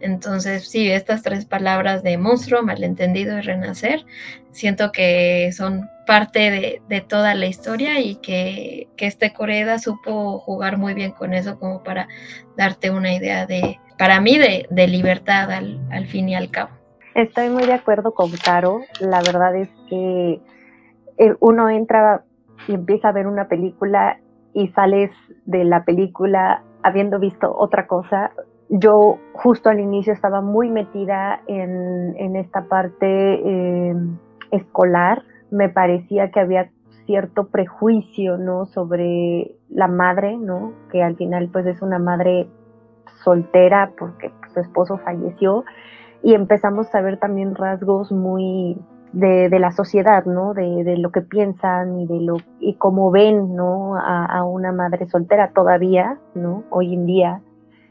Entonces, 0.00 0.68
sí, 0.68 0.90
estas 0.90 1.22
tres 1.22 1.46
palabras 1.46 2.02
de 2.02 2.18
monstruo, 2.18 2.62
malentendido 2.62 3.38
y 3.38 3.40
renacer, 3.40 4.04
siento 4.50 4.92
que 4.92 5.50
son 5.52 5.88
parte 6.06 6.80
de, 6.88 7.00
toda 7.00 7.34
la 7.34 7.46
historia 7.46 8.00
y 8.00 8.16
que, 8.16 8.88
este 8.98 9.32
Coreda 9.32 9.78
supo 9.78 10.38
jugar 10.40 10.76
muy 10.76 10.94
bien 10.94 11.12
con 11.12 11.32
eso 11.32 11.58
como 11.58 11.82
para 11.82 12.08
darte 12.56 12.90
una 12.90 13.14
idea 13.14 13.46
de, 13.46 13.78
para 13.98 14.20
mí, 14.20 14.38
de, 14.38 14.88
libertad 14.88 15.50
al, 15.50 16.06
fin 16.06 16.28
y 16.28 16.34
al 16.34 16.50
cabo. 16.50 16.70
Estoy 17.14 17.48
muy 17.48 17.64
de 17.64 17.74
acuerdo 17.74 18.12
con 18.12 18.30
Caro. 18.44 18.80
La 19.00 19.20
verdad 19.22 19.54
es 19.56 19.68
que 19.88 20.40
uno 21.40 21.68
entra 21.68 22.24
y 22.66 22.74
empieza 22.74 23.08
a 23.08 23.12
ver 23.12 23.26
una 23.26 23.46
película 23.46 24.18
y 24.52 24.68
sales 24.68 25.10
de 25.44 25.64
la 25.64 25.84
película 25.84 26.62
habiendo 26.82 27.18
visto 27.18 27.54
otra 27.56 27.86
cosa 27.86 28.32
yo 28.68 29.18
justo 29.32 29.68
al 29.68 29.80
inicio 29.80 30.12
estaba 30.12 30.40
muy 30.40 30.70
metida 30.70 31.42
en, 31.46 32.36
esta 32.36 32.64
parte 32.64 33.06
eh, 33.06 33.94
escolar. 34.50 35.22
Me 35.50 35.68
parecía 35.68 36.30
que 36.30 36.40
había 36.40 36.70
cierto 37.06 37.48
prejuicio, 37.48 38.38
¿no? 38.38 38.66
Sobre 38.66 39.56
la 39.68 39.88
madre, 39.88 40.36
¿no? 40.36 40.72
Que 40.90 41.02
al 41.02 41.16
final 41.16 41.50
pues 41.52 41.66
es 41.66 41.82
una 41.82 41.98
madre 41.98 42.48
soltera 43.24 43.92
porque 43.98 44.32
su 44.52 44.60
esposo 44.60 44.98
falleció 44.98 45.64
y 46.22 46.34
empezamos 46.34 46.94
a 46.94 47.00
ver 47.00 47.18
también 47.18 47.54
rasgos 47.54 48.12
muy 48.12 48.78
de, 49.12 49.58
la 49.58 49.70
sociedad, 49.70 50.24
¿no? 50.24 50.54
De, 50.54 50.96
lo 50.96 51.10
que 51.10 51.20
piensan 51.20 52.00
y 52.00 52.06
de 52.06 52.20
lo 52.20 52.36
y 52.60 52.74
cómo 52.74 53.10
ven, 53.10 53.54
¿no? 53.54 53.96
A, 53.96 54.44
una 54.44 54.72
madre 54.72 55.06
soltera 55.08 55.52
todavía, 55.52 56.18
¿no? 56.34 56.64
Hoy 56.70 56.94
en 56.94 57.06
día 57.06 57.40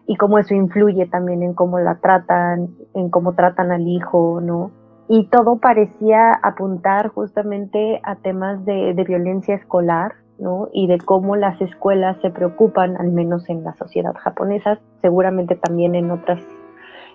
y 0.06 0.17
cómo 0.17 0.38
eso 0.38 0.54
influye 0.54 1.06
también 1.08 1.43
en 1.43 1.54
cómo 1.54 1.80
la 1.80 1.96
tratan, 1.96 2.69
en 2.93 3.10
cómo 3.10 3.34
tratan 3.34 3.72
al 3.72 3.88
hijo, 3.88 4.41
¿no? 4.41 4.72
Y 5.08 5.28
todo 5.28 5.58
parecía 5.58 6.32
apuntar 6.41 7.10
justamente 7.10 8.02
a 8.04 8.15
temas 8.15 8.65
de, 8.65 8.93
violencia 9.08 9.56
escolar, 9.56 10.13
¿no? 10.39 10.69
Y 10.74 10.88
de 10.88 10.98
cómo 10.98 11.36
las 11.36 11.60
escuelas 11.62 12.17
se 12.22 12.30
preocupan, 12.30 12.98
al 12.98 13.12
menos 13.12 13.50
en 13.50 13.63
la 13.63 13.74
sociedad 13.76 14.13
japonesa, 14.15 14.80
seguramente 15.02 15.56
también 15.56 15.96
en 15.96 16.12
otras 16.12 16.41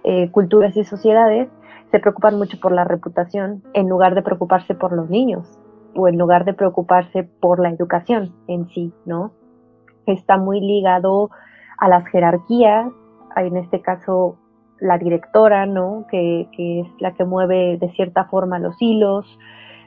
eh, 0.04 0.30
culturas 0.30 0.76
y 0.76 0.84
sociedades, 0.84 1.48
se 1.90 2.00
preocupan 2.00 2.36
mucho 2.36 2.58
por 2.60 2.72
la 2.72 2.84
reputación 2.84 3.62
en 3.74 3.88
lugar 3.88 4.14
de 4.14 4.22
preocuparse 4.22 4.74
por 4.74 4.92
los 4.92 5.08
niños 5.08 5.58
o 5.94 6.06
en 6.08 6.18
lugar 6.18 6.44
de 6.44 6.54
preocuparse 6.54 7.24
por 7.24 7.60
la 7.60 7.70
educación 7.70 8.34
en 8.46 8.68
sí, 8.68 8.92
¿no? 9.06 9.32
Está 10.06 10.36
muy 10.36 10.60
ligado 10.60 11.30
a 11.78 11.88
las 11.88 12.06
jerarquías, 12.08 12.92
en 13.36 13.56
este 13.56 13.80
caso 13.80 14.36
la 14.80 14.98
directora, 14.98 15.66
¿no? 15.66 16.06
Que, 16.10 16.48
es 16.56 16.86
la 17.00 17.14
que 17.14 17.24
mueve 17.24 17.78
de 17.78 17.90
cierta 17.92 18.24
forma 18.24 18.58
los 18.58 18.76
hilos, 18.80 19.26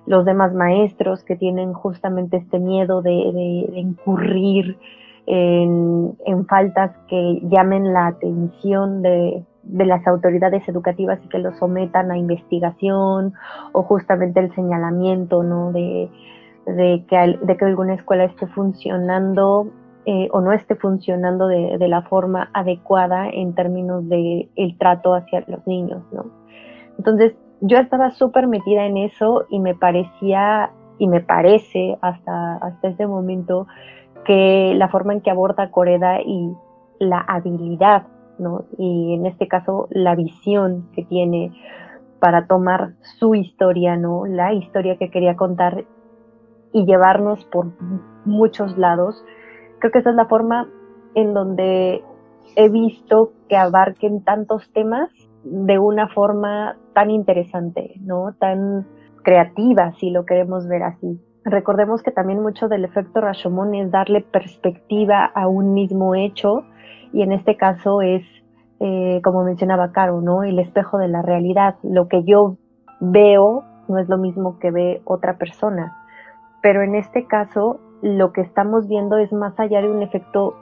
los 0.05 0.25
demás 0.25 0.53
maestros 0.53 1.23
que 1.23 1.35
tienen 1.35 1.73
justamente 1.73 2.37
este 2.37 2.59
miedo 2.59 3.01
de, 3.01 3.11
incurrir 3.75 4.77
en, 5.27 6.15
faltas 6.47 6.91
que 7.07 7.39
llamen 7.43 7.93
la 7.93 8.07
atención 8.07 9.01
de, 9.01 9.43
las 9.63 10.05
autoridades 10.07 10.67
educativas 10.67 11.19
y 11.23 11.29
que 11.29 11.37
los 11.37 11.55
sometan 11.57 12.11
a 12.11 12.17
investigación 12.17 13.33
o 13.73 13.83
justamente 13.83 14.39
el 14.39 14.53
señalamiento 14.55 15.43
¿no? 15.43 15.71
de, 15.71 16.09
que, 16.65 17.39
de 17.41 17.57
alguna 17.61 17.93
escuela 17.93 18.23
esté 18.23 18.47
funcionando 18.47 19.71
eh, 20.05 20.29
o 20.31 20.41
no 20.41 20.51
esté 20.51 20.75
funcionando 20.75 21.47
de, 21.47 21.87
la 21.87 22.01
forma 22.01 22.49
adecuada 22.53 23.29
en 23.29 23.53
términos 23.53 24.09
de 24.09 24.49
el 24.55 24.75
trato 24.79 25.13
hacia 25.13 25.43
los 25.47 25.65
niños, 25.67 26.01
¿no? 26.11 26.25
Entonces, 26.97 27.35
yo 27.61 27.77
estaba 27.77 28.11
súper 28.11 28.47
metida 28.47 28.85
en 28.85 28.97
eso 28.97 29.45
y 29.49 29.59
me 29.59 29.75
parecía, 29.75 30.71
y 30.97 31.07
me 31.07 31.21
parece 31.21 31.97
hasta, 32.01 32.57
hasta 32.57 32.89
este 32.89 33.07
momento, 33.07 33.67
que 34.25 34.73
la 34.75 34.89
forma 34.89 35.13
en 35.13 35.21
que 35.21 35.31
aborda 35.31 35.71
Coreda 35.71 36.21
y 36.21 36.53
la 36.99 37.19
habilidad, 37.19 38.07
¿no? 38.37 38.65
Y 38.77 39.13
en 39.15 39.25
este 39.25 39.47
caso, 39.47 39.87
la 39.89 40.15
visión 40.15 40.89
que 40.93 41.03
tiene 41.03 41.51
para 42.19 42.45
tomar 42.45 42.93
su 43.19 43.33
historia, 43.33 43.95
¿no? 43.95 44.25
La 44.25 44.53
historia 44.53 44.97
que 44.97 45.09
quería 45.09 45.35
contar 45.35 45.85
y 46.73 46.85
llevarnos 46.85 47.43
por 47.45 47.71
muchos 48.25 48.77
lados, 48.77 49.23
Creo 49.81 49.91
que 49.91 49.99
esa 49.99 50.11
es 50.11 50.15
la 50.15 50.27
forma 50.27 50.69
en 51.15 51.33
donde 51.33 52.03
he 52.55 52.69
visto 52.69 53.33
que 53.49 53.57
abarquen 53.57 54.23
tantos 54.23 54.71
temas 54.73 55.09
de 55.43 55.79
una 55.79 56.07
forma 56.09 56.77
tan 56.93 57.09
interesante, 57.09 57.95
¿no? 58.01 58.33
Tan 58.39 58.87
creativa, 59.23 59.93
si 59.99 60.09
lo 60.09 60.25
queremos 60.25 60.67
ver 60.67 60.83
así. 60.83 61.19
Recordemos 61.43 62.03
que 62.03 62.11
también 62.11 62.41
mucho 62.41 62.67
del 62.67 62.85
efecto 62.85 63.19
Rashomon 63.19 63.73
es 63.73 63.91
darle 63.91 64.21
perspectiva 64.21 65.25
a 65.25 65.47
un 65.47 65.73
mismo 65.73 66.13
hecho 66.13 66.63
y 67.13 67.23
en 67.23 67.31
este 67.31 67.57
caso 67.57 68.01
es, 68.01 68.23
eh, 68.79 69.21
como 69.23 69.43
mencionaba 69.43 69.91
Caro, 69.91 70.21
¿no? 70.21 70.43
El 70.43 70.59
espejo 70.59 70.97
de 70.99 71.07
la 71.07 71.21
realidad. 71.23 71.75
Lo 71.81 72.07
que 72.07 72.23
yo 72.23 72.57
veo 72.99 73.63
no 73.87 73.97
es 73.97 74.07
lo 74.07 74.17
mismo 74.17 74.59
que 74.59 74.71
ve 74.71 75.01
otra 75.05 75.37
persona. 75.37 75.97
Pero 76.61 76.83
en 76.83 76.95
este 76.95 77.25
caso 77.25 77.79
lo 78.03 78.33
que 78.33 78.41
estamos 78.41 78.87
viendo 78.87 79.17
es 79.17 79.31
más 79.33 79.59
allá 79.59 79.81
de 79.81 79.89
un 79.89 80.03
efecto 80.03 80.55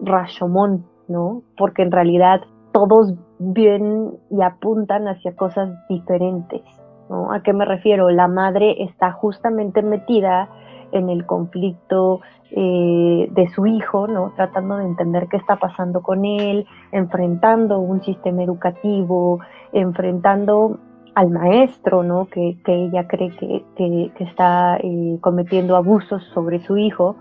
Rashomon, 0.00 0.86
¿no? 1.06 1.42
Porque 1.56 1.82
en 1.82 1.92
realidad 1.92 2.40
todos 2.72 3.14
vienen 3.38 4.12
y 4.30 4.42
apuntan 4.42 5.08
hacia 5.08 5.34
cosas 5.36 5.70
diferentes. 5.88 6.62
¿A 7.30 7.40
qué 7.42 7.52
me 7.52 7.64
refiero? 7.64 8.10
La 8.10 8.28
madre 8.28 8.82
está 8.82 9.12
justamente 9.12 9.82
metida 9.82 10.48
en 10.92 11.08
el 11.08 11.24
conflicto 11.26 12.20
eh, 12.50 13.28
de 13.30 13.48
su 13.48 13.66
hijo, 13.66 14.06
¿no? 14.06 14.32
Tratando 14.36 14.76
de 14.76 14.84
entender 14.84 15.28
qué 15.28 15.36
está 15.36 15.56
pasando 15.56 16.02
con 16.02 16.24
él, 16.24 16.66
enfrentando 16.92 17.78
un 17.78 18.02
sistema 18.02 18.42
educativo, 18.42 19.40
enfrentando 19.72 20.78
al 21.14 21.30
maestro, 21.30 22.02
¿no? 22.02 22.26
Que, 22.26 22.58
ella 22.66 23.06
cree 23.06 23.30
que, 23.36 24.12
está 24.20 24.78
eh, 24.78 25.18
cometiendo 25.20 25.76
abusos 25.76 26.22
sobre 26.34 26.60
su 26.60 26.76
hijo. 26.76 27.16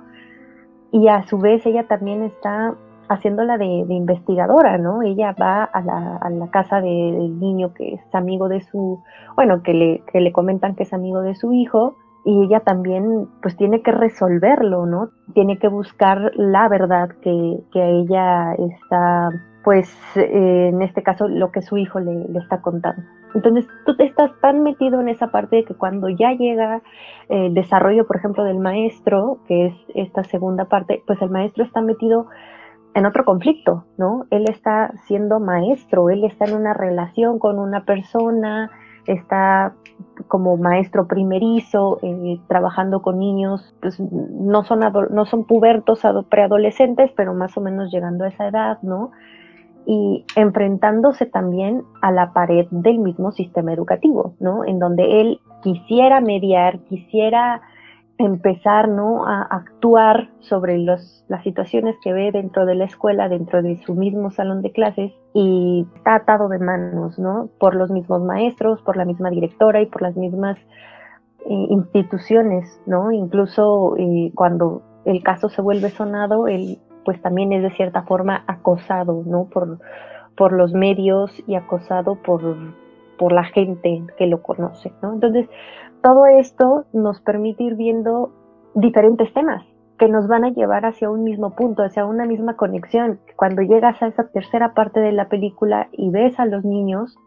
Y 0.92 1.08
a 1.08 1.24
su 1.28 1.38
vez 1.40 1.66
ella 1.66 1.88
también 1.88 2.24
está 2.24 2.76
haciéndola 3.10 3.58
de, 3.58 3.66
investigadora, 3.66 4.78
¿no? 4.78 5.02
Ella 5.02 5.36
va 5.40 5.64
a 5.64 5.82
la, 5.82 6.48
casa 6.52 6.82
del 6.82 7.40
niño 7.40 7.74
que 7.74 7.96
es 7.96 8.16
amigo 8.16 8.50
de 8.50 8.62
su, 8.62 9.02
bueno, 9.36 9.62
que 9.64 9.74
le, 9.74 10.04
que 10.12 10.22
le 10.22 10.32
comentan 10.32 10.76
que 10.76 10.84
es 10.84 10.94
amigo 10.94 11.22
de 11.22 11.36
su 11.36 11.54
hijo, 11.54 11.96
y 12.26 12.44
ella 12.44 12.60
también 12.60 13.30
pues 13.42 13.56
tiene 13.56 13.82
que 13.82 13.92
resolverlo, 13.92 14.86
¿no? 14.86 15.12
Tiene 15.34 15.60
que 15.60 15.70
buscar 15.70 16.32
la 16.36 16.68
verdad 16.68 17.10
que, 17.22 17.60
que 17.72 17.90
ella 17.90 18.54
está, 18.54 19.30
pues 19.64 19.90
eh, 20.18 20.68
en 20.74 20.82
este 20.82 21.04
caso 21.04 21.30
lo 21.30 21.52
que 21.52 21.62
su 21.62 21.78
hijo 21.78 22.02
le, 22.02 22.28
le 22.28 22.40
está 22.40 22.62
contando. 22.62 23.02
Entonces 23.34 23.66
tú 23.86 23.96
estás 24.00 24.32
tan 24.42 24.64
metido 24.64 25.00
en 25.00 25.10
esa 25.10 25.28
parte 25.28 25.58
de 25.58 25.64
que 25.64 25.76
cuando 25.76 26.10
ya 26.10 26.34
llega 26.34 26.82
el 27.30 27.54
desarrollo, 27.54 28.06
por 28.08 28.18
ejemplo, 28.18 28.44
del 28.44 28.60
maestro, 28.60 29.40
que 29.48 29.68
es 29.68 29.76
esta 29.96 30.24
segunda 30.24 30.66
parte, 30.66 31.04
pues 31.06 31.22
el 31.22 31.30
maestro 31.30 31.64
está 31.64 31.82
metido 31.82 32.28
en 32.98 33.06
otro 33.06 33.26
conflicto, 33.26 33.86
¿no? 33.98 34.26
Él 34.32 34.46
está 34.50 34.92
siendo 35.06 35.40
maestro, 35.40 36.10
él 36.10 36.24
está 36.24 36.46
en 36.46 36.56
una 36.56 36.74
relación 36.74 37.38
con 37.38 37.60
una 37.60 37.86
persona, 37.86 38.72
está 39.06 39.76
como 40.28 40.58
maestro 40.58 41.08
primerizo, 41.08 42.00
eh, 42.02 42.40
trabajando 42.48 43.04
con 43.04 43.20
niños, 43.20 43.76
pues 43.82 44.00
no 44.00 44.64
son, 44.64 44.80
no 45.12 45.26
son 45.28 45.46
pubertos, 45.46 46.02
preadolescentes, 46.28 47.12
pero 47.16 47.36
más 47.36 47.56
o 47.56 47.62
menos 47.62 47.92
llegando 47.92 48.26
a 48.26 48.30
esa 48.30 48.48
edad, 48.48 48.80
¿no? 48.82 49.12
y 49.90 50.26
enfrentándose 50.36 51.28
también 51.28 51.84
a 52.02 52.12
la 52.12 52.34
pared 52.34 52.66
del 52.72 52.98
mismo 52.98 53.32
sistema 53.32 53.72
educativo, 53.72 54.34
¿no? 54.38 54.66
En 54.66 54.80
donde 54.80 55.22
él 55.22 55.40
quisiera 55.62 56.20
mediar, 56.20 56.80
quisiera 56.90 57.62
empezar 58.18 58.90
¿no? 58.90 59.28
a 59.28 59.44
actuar 59.44 60.30
sobre 60.40 60.78
los, 60.80 61.24
las 61.28 61.44
situaciones 61.44 61.96
que 62.04 62.14
ve 62.14 62.32
dentro 62.32 62.66
de 62.66 62.76
la 62.76 62.86
escuela, 62.86 63.30
dentro 63.30 63.62
de 63.62 63.78
su 63.84 63.94
mismo 63.94 64.32
salón 64.32 64.62
de 64.62 64.72
clases, 64.72 65.12
y 65.34 65.86
está 65.96 66.16
atado 66.16 66.50
de 66.50 66.58
manos, 66.58 67.20
¿no? 67.20 67.50
Por 67.60 67.76
los 67.76 67.92
mismos 67.92 68.24
maestros, 68.24 68.82
por 68.82 68.98
la 68.98 69.06
misma 69.06 69.30
directora 69.30 69.82
y 69.82 69.86
por 69.86 70.02
las 70.02 70.16
mismas 70.16 70.58
eh, 71.46 71.68
instituciones, 71.70 72.82
¿no? 72.88 73.12
Incluso 73.12 73.96
eh, 73.98 74.32
cuando 74.34 74.82
el 75.06 75.22
caso 75.22 75.50
se 75.50 75.62
vuelve 75.62 75.90
sonado, 75.92 76.48
él 76.48 76.80
pues 77.06 77.22
también 77.22 77.54
es 77.54 77.62
de 77.62 77.72
cierta 77.72 78.02
forma 78.04 78.44
acosado, 78.48 79.24
¿no? 79.26 79.46
Por, 79.46 79.80
por 80.36 80.54
los 80.54 80.74
medios 80.74 81.32
y 81.48 81.56
acosado 81.56 82.16
por, 82.16 82.42
por 83.18 83.32
la 83.32 83.44
gente 83.44 84.04
que 84.18 84.28
lo 84.28 84.42
conoce, 84.42 84.92
¿no? 85.02 85.14
Entonces, 85.14 85.50
todo 86.02 86.26
esto 86.26 86.86
nos 86.94 87.22
permite 87.22 87.64
ir 87.64 87.76
viendo 87.76 88.32
diferentes 88.76 89.34
temas 89.34 89.66
que 89.98 90.08
nos 90.08 90.28
van 90.28 90.44
a 90.44 90.52
llevar 90.52 90.86
hacia 90.86 91.10
un 91.10 91.24
mismo 91.24 91.56
punto, 91.56 91.84
hacia 91.84 92.06
una 92.06 92.26
misma 92.26 92.56
conexión. 92.56 93.20
Cuando 93.36 93.64
llegas 93.64 94.02
a 94.02 94.08
esa 94.08 94.28
tercera 94.28 94.74
parte 94.74 95.00
de 95.00 95.12
la 95.12 95.28
película 95.28 95.90
y 95.92 96.12
ves 96.12 96.40
a 96.40 96.46
los 96.46 96.64
niños, 96.64 97.18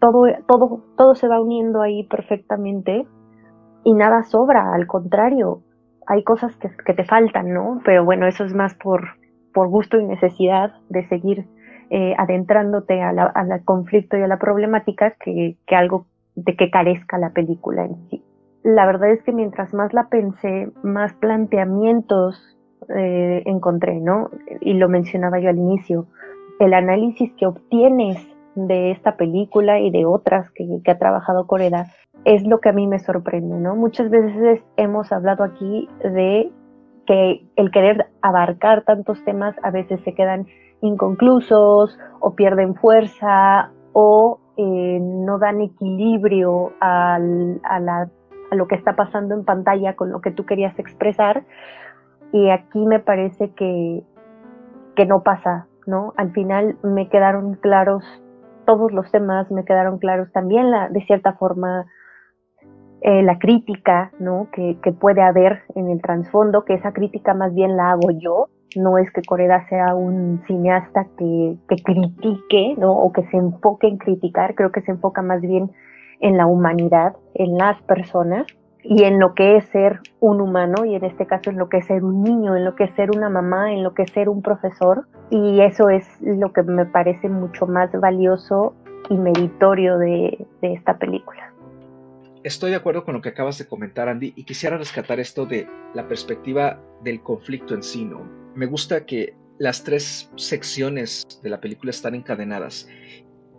todo, 0.00 0.24
todo, 0.46 0.82
todo 0.96 1.14
se 1.14 1.28
va 1.28 1.40
uniendo 1.40 1.80
ahí 1.80 2.04
perfectamente 2.04 3.06
y 3.84 3.94
nada 3.94 4.24
sobra, 4.24 4.74
al 4.74 4.86
contrario, 4.86 5.62
hay 6.06 6.22
cosas 6.22 6.56
que, 6.56 6.94
te 6.94 7.04
faltan, 7.04 7.52
¿no? 7.52 7.80
Pero 7.84 8.04
bueno, 8.04 8.26
eso 8.26 8.44
es 8.44 8.54
más 8.54 8.74
por, 8.74 9.16
por 9.54 9.68
gusto 9.68 9.98
y 9.98 10.04
necesidad 10.04 10.72
de 10.88 11.06
seguir 11.08 11.46
eh, 11.94 12.14
adentrándote 12.16 13.02
al 13.02 13.64
conflicto 13.66 14.16
y 14.16 14.22
a 14.22 14.26
la 14.26 14.38
problemática 14.38 15.10
que, 15.22 15.56
que 15.66 15.76
algo 15.76 16.06
de 16.34 16.56
que 16.56 16.70
carezca 16.70 17.18
la 17.18 17.34
película 17.34 17.84
en 17.84 17.96
sí. 18.08 18.24
La 18.62 18.86
verdad 18.86 19.10
es 19.10 19.22
que 19.22 19.32
mientras 19.32 19.74
más 19.74 19.92
la 19.92 20.08
pensé, 20.08 20.70
más 20.82 21.12
planteamientos 21.12 22.56
eh, 22.96 23.42
encontré, 23.44 24.00
¿no? 24.00 24.30
Y 24.62 24.72
lo 24.72 24.88
mencionaba 24.88 25.38
yo 25.38 25.50
al 25.50 25.58
inicio. 25.58 26.06
El 26.60 26.72
análisis 26.72 27.30
que 27.34 27.44
obtienes 27.44 28.16
de 28.54 28.92
esta 28.92 29.18
película 29.18 29.78
y 29.78 29.90
de 29.90 30.06
otras 30.06 30.50
que, 30.52 30.80
ha 30.86 30.98
trabajado 30.98 31.46
Coreda 31.46 31.88
es 32.24 32.46
lo 32.46 32.60
que 32.60 32.70
a 32.70 32.72
mí 32.72 32.86
me 32.86 33.00
sorprende, 33.00 33.58
¿no? 33.58 33.76
Muchas 33.76 34.08
veces 34.08 34.62
hemos 34.78 35.12
hablado 35.12 35.44
aquí 35.44 35.90
de 36.02 36.50
que 37.06 37.44
el 37.56 37.70
querer 37.70 38.06
abarcar 38.22 38.84
tantos 38.84 39.22
temas 39.26 39.54
a 39.62 39.70
veces 39.70 40.00
se 40.04 40.14
quedan 40.14 40.46
inconclusos 40.82 41.98
o 42.20 42.34
pierden 42.34 42.74
fuerza 42.74 43.70
o 43.92 44.40
eh, 44.56 44.98
no 45.00 45.38
dan 45.38 45.60
equilibrio 45.62 46.72
a, 46.80 47.18
lo 48.50 48.68
que 48.68 48.74
está 48.74 48.94
pasando 48.94 49.34
en 49.34 49.44
pantalla 49.44 49.96
con 49.96 50.12
lo 50.12 50.20
que 50.20 50.30
tú 50.30 50.44
querías 50.44 50.78
expresar. 50.78 51.44
Y 52.32 52.50
aquí 52.50 52.84
me 52.84 53.00
parece 53.00 53.50
que, 53.52 54.02
que 54.94 55.06
no 55.06 55.22
pasa, 55.22 55.66
¿no? 55.86 56.12
Al 56.16 56.32
final 56.32 56.76
me 56.82 57.08
quedaron 57.08 57.54
claros 57.54 58.04
todos 58.66 58.92
los 58.92 59.10
temas, 59.10 59.50
me 59.50 59.64
quedaron 59.64 59.98
claros 59.98 60.30
también 60.32 60.70
la, 60.70 60.88
de 60.88 61.00
cierta 61.06 61.34
forma 61.34 61.86
eh, 63.00 63.22
la 63.22 63.38
crítica, 63.38 64.12
¿no? 64.18 64.48
Que, 64.52 64.78
que 64.82 64.92
puede 64.92 65.22
haber 65.22 65.62
en 65.74 65.90
el 65.90 66.00
trasfondo, 66.00 66.64
que 66.64 66.74
esa 66.74 66.92
crítica 66.92 67.34
más 67.34 67.54
bien 67.54 67.76
la 67.76 67.92
hago 67.92 68.10
yo, 68.10 68.48
no 68.76 68.98
es 68.98 69.10
que 69.12 69.22
Coreda 69.22 69.66
sea 69.68 69.94
un 69.94 70.42
cineasta 70.46 71.06
que, 71.18 71.56
critique, 71.84 72.74
¿no? 72.78 72.92
O 72.92 73.12
que 73.12 73.24
se 73.24 73.36
enfoque 73.36 73.88
en 73.88 73.98
criticar, 73.98 74.54
creo 74.54 74.72
que 74.72 74.82
se 74.82 74.92
enfoca 74.92 75.22
más 75.22 75.40
bien 75.40 75.70
en 76.20 76.36
la 76.36 76.46
humanidad, 76.46 77.16
en 77.34 77.56
las 77.56 77.80
personas 77.82 78.46
y 78.84 79.04
en 79.04 79.18
lo 79.18 79.34
que 79.34 79.56
es 79.56 79.64
ser 79.66 80.00
un 80.20 80.40
humano, 80.40 80.84
y 80.84 80.94
en 80.94 81.04
este 81.04 81.26
caso 81.26 81.50
en 81.50 81.58
lo 81.58 81.68
que 81.68 81.78
es 81.78 81.86
ser 81.86 82.02
un 82.02 82.22
niño, 82.22 82.56
en 82.56 82.64
lo 82.64 82.74
que 82.74 82.84
es 82.84 82.90
ser 82.94 83.10
una 83.16 83.28
mamá, 83.28 83.72
en 83.72 83.82
lo 83.82 83.94
que 83.94 84.02
es 84.02 84.10
ser 84.10 84.28
un 84.28 84.42
profesor, 84.42 85.06
y 85.30 85.60
eso 85.60 85.88
es 85.88 86.04
lo 86.20 86.52
que 86.52 86.62
me 86.62 86.84
parece 86.86 87.28
mucho 87.28 87.66
más 87.66 87.92
valioso 87.92 88.74
y 89.08 89.16
meritorio 89.16 89.98
de, 89.98 90.46
de 90.60 90.72
esta 90.72 90.98
película. 90.98 91.52
Estoy 92.42 92.70
de 92.70 92.76
acuerdo 92.76 93.04
con 93.04 93.14
lo 93.14 93.20
que 93.20 93.28
acabas 93.28 93.56
de 93.58 93.68
comentar, 93.68 94.08
Andy, 94.08 94.32
y 94.34 94.42
quisiera 94.42 94.76
rescatar 94.76 95.20
esto 95.20 95.46
de 95.46 95.68
la 95.94 96.08
perspectiva 96.08 96.80
del 97.04 97.22
conflicto 97.22 97.74
en 97.74 97.84
sí, 97.84 98.04
¿no? 98.04 98.41
Me 98.54 98.66
gusta 98.66 99.06
que 99.06 99.34
las 99.58 99.82
tres 99.82 100.30
secciones 100.36 101.26
de 101.42 101.48
la 101.48 101.60
película 101.60 101.90
están 101.90 102.14
encadenadas. 102.14 102.86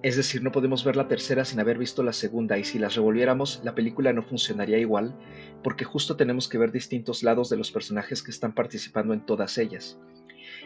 Es 0.04 0.18
decir, 0.18 0.44
no 0.44 0.52
podemos 0.52 0.84
ver 0.84 0.96
la 0.96 1.08
tercera 1.08 1.46
sin 1.46 1.60
haber 1.60 1.78
visto 1.80 2.04
la 2.04 2.14
segunda 2.14 2.60
y 2.60 2.64
si 2.64 2.78
las 2.78 2.96
revolviéramos 2.96 3.62
la 3.64 3.74
película 3.74 4.14
no 4.14 4.22
funcionaría 4.22 4.78
igual 4.78 5.18
porque 5.64 5.86
justo 5.86 6.16
tenemos 6.16 6.48
que 6.48 6.58
ver 6.58 6.72
distintos 6.72 7.24
lados 7.24 7.50
de 7.50 7.58
los 7.58 7.72
personajes 7.72 8.22
que 8.22 8.32
están 8.32 8.54
participando 8.54 9.14
en 9.14 9.26
todas 9.26 9.58
ellas. 9.58 9.98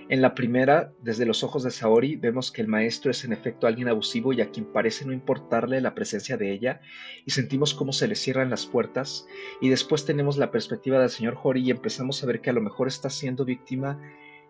En 0.10 0.22
la 0.22 0.36
primera, 0.36 0.94
desde 1.02 1.26
los 1.26 1.44
ojos 1.44 1.64
de 1.64 1.72
Saori, 1.72 2.16
vemos 2.16 2.54
que 2.54 2.62
el 2.62 2.70
maestro 2.70 3.12
es 3.12 3.26
en 3.26 3.34
efecto 3.34 3.68
alguien 3.68 3.90
abusivo 3.90 4.32
y 4.32 4.40
a 4.40 4.52
quien 4.52 4.66
parece 4.66 5.06
no 5.06 5.12
importarle 5.12 5.82
la 5.82 5.96
presencia 5.96 6.38
de 6.38 6.54
ella, 6.54 6.80
y 7.26 7.32
sentimos 7.32 7.74
cómo 7.74 7.92
se 7.92 8.08
le 8.08 8.16
cierran 8.16 8.50
las 8.50 8.66
puertas, 8.66 9.28
y 9.60 9.68
después 9.68 10.06
tenemos 10.06 10.38
la 10.38 10.50
perspectiva 10.50 11.00
del 11.00 11.10
señor 11.10 11.38
Hori 11.44 11.62
y 11.62 11.72
empezamos 11.72 12.24
a 12.24 12.26
ver 12.26 12.40
que 12.40 12.50
a 12.50 12.54
lo 12.54 12.62
mejor 12.62 12.88
está 12.88 13.10
siendo 13.10 13.44
víctima 13.44 14.00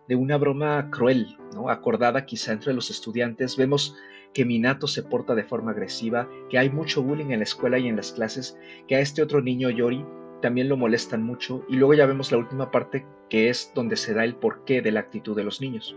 de 0.06 0.14
una 0.14 0.36
broma 0.36 0.90
cruel, 0.92 1.36
¿no? 1.54 1.70
acordada 1.70 2.24
quizá 2.24 2.52
entre 2.52 2.72
los 2.72 2.88
estudiantes. 2.90 3.56
Vemos 3.56 3.96
que 4.32 4.44
Minato 4.44 4.86
se 4.86 5.02
porta 5.02 5.34
de 5.34 5.42
forma 5.42 5.72
agresiva, 5.72 6.28
que 6.50 6.58
hay 6.58 6.70
mucho 6.70 7.02
bullying 7.02 7.30
en 7.30 7.40
la 7.40 7.44
escuela 7.44 7.78
y 7.80 7.88
en 7.88 7.96
las 7.96 8.12
clases, 8.12 8.56
que 8.86 8.94
a 8.94 9.00
este 9.00 9.22
otro 9.22 9.42
niño 9.42 9.70
Yori 9.70 10.04
también 10.40 10.68
lo 10.68 10.76
molestan 10.76 11.22
mucho 11.22 11.64
y 11.68 11.76
luego 11.76 11.94
ya 11.94 12.06
vemos 12.06 12.32
la 12.32 12.38
última 12.38 12.70
parte 12.70 13.06
que 13.28 13.48
es 13.48 13.72
donde 13.74 13.96
se 13.96 14.14
da 14.14 14.24
el 14.24 14.36
porqué 14.36 14.82
de 14.82 14.92
la 14.92 15.00
actitud 15.00 15.36
de 15.36 15.44
los 15.44 15.60
niños. 15.60 15.96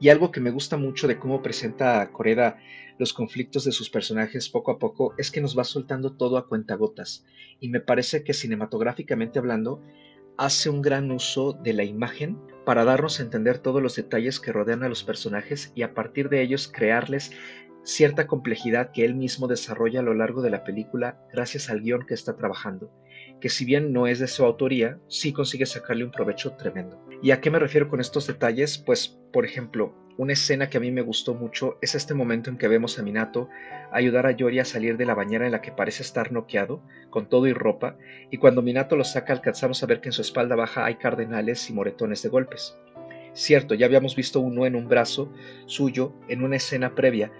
Y 0.00 0.08
algo 0.08 0.30
que 0.30 0.40
me 0.40 0.50
gusta 0.50 0.76
mucho 0.76 1.06
de 1.06 1.18
cómo 1.18 1.42
presenta 1.42 2.10
Coreda 2.10 2.58
los 2.98 3.12
conflictos 3.12 3.64
de 3.64 3.72
sus 3.72 3.90
personajes 3.90 4.48
poco 4.48 4.72
a 4.72 4.78
poco 4.78 5.14
es 5.18 5.30
que 5.30 5.40
nos 5.40 5.58
va 5.58 5.64
soltando 5.64 6.12
todo 6.12 6.36
a 6.36 6.46
cuentagotas 6.46 7.24
y 7.60 7.68
me 7.68 7.80
parece 7.80 8.22
que 8.24 8.34
cinematográficamente 8.34 9.38
hablando 9.38 9.82
hace 10.36 10.68
un 10.68 10.82
gran 10.82 11.10
uso 11.10 11.52
de 11.52 11.72
la 11.72 11.84
imagen 11.84 12.38
para 12.64 12.84
darnos 12.84 13.18
a 13.18 13.22
entender 13.22 13.58
todos 13.58 13.82
los 13.82 13.96
detalles 13.96 14.40
que 14.40 14.52
rodean 14.52 14.82
a 14.82 14.88
los 14.88 15.04
personajes 15.04 15.72
y 15.74 15.82
a 15.82 15.94
partir 15.94 16.28
de 16.28 16.42
ellos 16.42 16.68
crearles 16.72 17.32
cierta 17.84 18.26
complejidad 18.26 18.90
que 18.92 19.04
él 19.04 19.14
mismo 19.14 19.46
desarrolla 19.46 20.00
a 20.00 20.04
lo 20.04 20.14
largo 20.14 20.42
de 20.42 20.50
la 20.50 20.64
película 20.64 21.20
gracias 21.32 21.70
al 21.70 21.80
guion 21.80 22.06
que 22.06 22.14
está 22.14 22.36
trabajando 22.36 22.90
que 23.44 23.50
si 23.50 23.66
bien 23.66 23.92
no 23.92 24.06
es 24.06 24.20
de 24.20 24.26
su 24.26 24.42
autoría, 24.42 24.98
sí 25.06 25.34
consigue 25.34 25.66
sacarle 25.66 26.02
un 26.02 26.10
provecho 26.10 26.52
tremendo. 26.52 26.98
¿Y 27.22 27.30
a 27.30 27.42
qué 27.42 27.50
me 27.50 27.58
refiero 27.58 27.90
con 27.90 28.00
estos 28.00 28.26
detalles? 28.26 28.78
Pues, 28.78 29.20
por 29.34 29.44
ejemplo, 29.44 29.94
una 30.16 30.32
escena 30.32 30.70
que 30.70 30.78
a 30.78 30.80
mí 30.80 30.90
me 30.90 31.02
gustó 31.02 31.34
mucho 31.34 31.76
es 31.82 31.94
este 31.94 32.14
momento 32.14 32.48
en 32.48 32.56
que 32.56 32.68
vemos 32.68 32.98
a 32.98 33.02
Minato 33.02 33.50
ayudar 33.92 34.24
a 34.24 34.30
Yori 34.30 34.60
a 34.60 34.64
salir 34.64 34.96
de 34.96 35.04
la 35.04 35.14
bañera 35.14 35.44
en 35.44 35.52
la 35.52 35.60
que 35.60 35.72
parece 35.72 36.02
estar 36.02 36.32
noqueado, 36.32 36.82
con 37.10 37.28
todo 37.28 37.46
y 37.46 37.52
ropa, 37.52 37.98
y 38.30 38.38
cuando 38.38 38.62
Minato 38.62 38.96
lo 38.96 39.04
saca 39.04 39.34
alcanzamos 39.34 39.82
a 39.82 39.86
ver 39.86 40.00
que 40.00 40.08
en 40.08 40.14
su 40.14 40.22
espalda 40.22 40.56
baja 40.56 40.86
hay 40.86 40.94
cardenales 40.94 41.68
y 41.68 41.74
moretones 41.74 42.22
de 42.22 42.30
golpes. 42.30 42.78
Cierto, 43.34 43.74
ya 43.74 43.84
habíamos 43.84 44.16
visto 44.16 44.40
uno 44.40 44.64
en 44.64 44.74
un 44.74 44.88
brazo 44.88 45.30
suyo 45.66 46.14
en 46.28 46.42
una 46.42 46.56
escena 46.56 46.94
previa, 46.94 47.30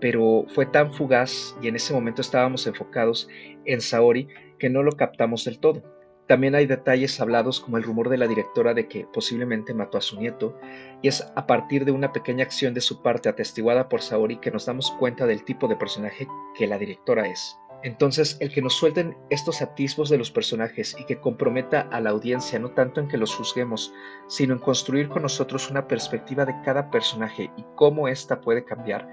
pero 0.00 0.46
fue 0.48 0.64
tan 0.64 0.94
fugaz 0.94 1.54
y 1.60 1.68
en 1.68 1.76
ese 1.76 1.92
momento 1.92 2.22
estábamos 2.22 2.66
enfocados 2.66 3.28
en 3.66 3.82
Saori 3.82 4.28
que 4.62 4.70
no 4.70 4.84
lo 4.84 4.92
captamos 4.92 5.44
del 5.44 5.58
todo. 5.58 5.82
También 6.28 6.54
hay 6.54 6.66
detalles 6.66 7.20
hablados 7.20 7.58
como 7.58 7.78
el 7.78 7.82
rumor 7.82 8.08
de 8.08 8.16
la 8.16 8.28
directora 8.28 8.74
de 8.74 8.86
que 8.86 9.08
posiblemente 9.12 9.74
mató 9.74 9.98
a 9.98 10.00
su 10.00 10.20
nieto, 10.20 10.56
y 11.02 11.08
es 11.08 11.26
a 11.34 11.48
partir 11.48 11.84
de 11.84 11.90
una 11.90 12.12
pequeña 12.12 12.44
acción 12.44 12.72
de 12.72 12.80
su 12.80 13.02
parte 13.02 13.28
atestiguada 13.28 13.88
por 13.88 14.02
Saori 14.02 14.36
que 14.36 14.52
nos 14.52 14.66
damos 14.66 14.92
cuenta 15.00 15.26
del 15.26 15.42
tipo 15.42 15.66
de 15.66 15.74
personaje 15.74 16.28
que 16.56 16.68
la 16.68 16.78
directora 16.78 17.26
es. 17.26 17.58
Entonces, 17.82 18.36
el 18.38 18.52
que 18.52 18.62
nos 18.62 18.74
suelten 18.74 19.16
estos 19.30 19.60
atisbos 19.62 20.08
de 20.08 20.18
los 20.18 20.30
personajes 20.30 20.94
y 20.96 21.06
que 21.06 21.18
comprometa 21.18 21.88
a 21.90 22.00
la 22.00 22.10
audiencia 22.10 22.60
no 22.60 22.70
tanto 22.70 23.00
en 23.00 23.08
que 23.08 23.16
los 23.16 23.34
juzguemos, 23.34 23.92
sino 24.28 24.54
en 24.54 24.60
construir 24.60 25.08
con 25.08 25.22
nosotros 25.22 25.68
una 25.72 25.88
perspectiva 25.88 26.44
de 26.44 26.54
cada 26.64 26.88
personaje 26.92 27.50
y 27.56 27.64
cómo 27.74 28.06
ésta 28.06 28.40
puede 28.40 28.64
cambiar, 28.64 29.08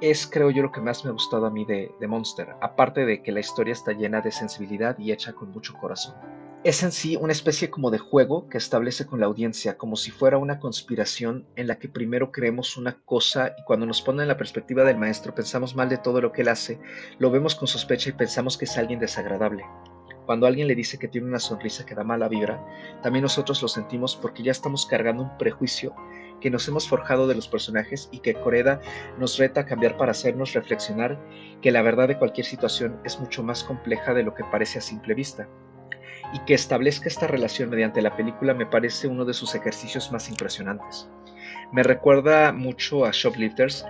es 0.00 0.26
creo 0.26 0.50
yo 0.50 0.62
lo 0.62 0.72
que 0.72 0.80
más 0.80 1.04
me 1.04 1.10
ha 1.10 1.12
gustado 1.12 1.46
a 1.46 1.50
mí 1.50 1.64
de, 1.64 1.92
Monster, 2.06 2.54
aparte 2.60 3.04
de 3.04 3.22
que 3.22 3.32
la 3.32 3.40
historia 3.40 3.72
está 3.72 3.92
llena 3.92 4.20
de 4.20 4.30
sensibilidad 4.30 4.98
y 4.98 5.12
hecha 5.12 5.32
con 5.32 5.50
mucho 5.50 5.74
corazón. 5.74 6.14
Es 6.64 6.82
en 6.82 6.90
sí 6.90 7.16
una 7.16 7.32
especie 7.32 7.70
como 7.70 7.90
de 7.90 7.98
juego 7.98 8.48
que 8.48 8.58
establece 8.58 9.06
con 9.06 9.20
la 9.20 9.26
audiencia, 9.26 9.78
como 9.78 9.94
si 9.94 10.10
fuera 10.10 10.38
una 10.38 10.58
conspiración 10.58 11.46
en 11.54 11.68
la 11.68 11.78
que 11.78 11.88
primero 11.88 12.32
creemos 12.32 12.76
una 12.76 13.00
cosa 13.04 13.54
y 13.56 13.62
cuando 13.64 13.86
nos 13.86 14.02
pone 14.02 14.22
en 14.22 14.28
la 14.28 14.36
perspectiva 14.36 14.82
del 14.82 14.98
maestro 14.98 15.34
pensamos 15.34 15.76
mal 15.76 15.88
de 15.88 15.98
todo 15.98 16.20
lo 16.20 16.32
que 16.32 16.42
él 16.42 16.48
hace, 16.48 16.80
lo 17.18 17.30
vemos 17.30 17.54
con 17.54 17.68
sospecha 17.68 18.10
y 18.10 18.14
pensamos 18.14 18.58
que 18.58 18.64
es 18.64 18.76
alguien 18.76 18.98
desagradable. 18.98 19.64
Cuando 20.28 20.46
alguien 20.46 20.68
le 20.68 20.74
dice 20.74 20.98
que 20.98 21.08
tiene 21.08 21.26
una 21.26 21.38
sonrisa 21.38 21.86
que 21.86 21.94
da 21.94 22.04
mala 22.04 22.28
vibra, 22.28 22.62
también 23.02 23.22
nosotros 23.22 23.62
lo 23.62 23.68
sentimos 23.68 24.14
porque 24.14 24.42
ya 24.42 24.52
estamos 24.52 24.84
cargando 24.84 25.22
un 25.22 25.38
prejuicio 25.38 25.96
que 26.42 26.50
nos 26.50 26.68
hemos 26.68 26.86
forjado 26.86 27.26
de 27.26 27.34
los 27.34 27.48
personajes 27.48 28.10
y 28.12 28.18
que 28.18 28.34
Coreda 28.34 28.78
nos 29.18 29.38
reta 29.38 29.62
a 29.62 29.64
cambiar 29.64 29.96
para 29.96 30.10
hacernos 30.10 30.52
reflexionar 30.52 31.18
que 31.62 31.70
la 31.72 31.80
verdad 31.80 32.08
de 32.08 32.18
cualquier 32.18 32.44
situación 32.44 33.00
es 33.06 33.18
mucho 33.18 33.42
más 33.42 33.64
compleja 33.64 34.12
de 34.12 34.22
lo 34.22 34.34
que 34.34 34.44
parece 34.44 34.80
a 34.80 34.82
simple 34.82 35.14
vista. 35.14 35.48
Y 36.34 36.40
que 36.40 36.52
establezca 36.52 37.08
esta 37.08 37.26
relación 37.26 37.70
mediante 37.70 38.02
la 38.02 38.14
película 38.14 38.52
me 38.52 38.66
parece 38.66 39.08
uno 39.08 39.24
de 39.24 39.32
sus 39.32 39.54
ejercicios 39.54 40.12
más 40.12 40.28
impresionantes. 40.28 41.08
Me 41.72 41.82
recuerda 41.82 42.52
mucho 42.52 43.06
a 43.06 43.12
Shoplifters 43.12 43.86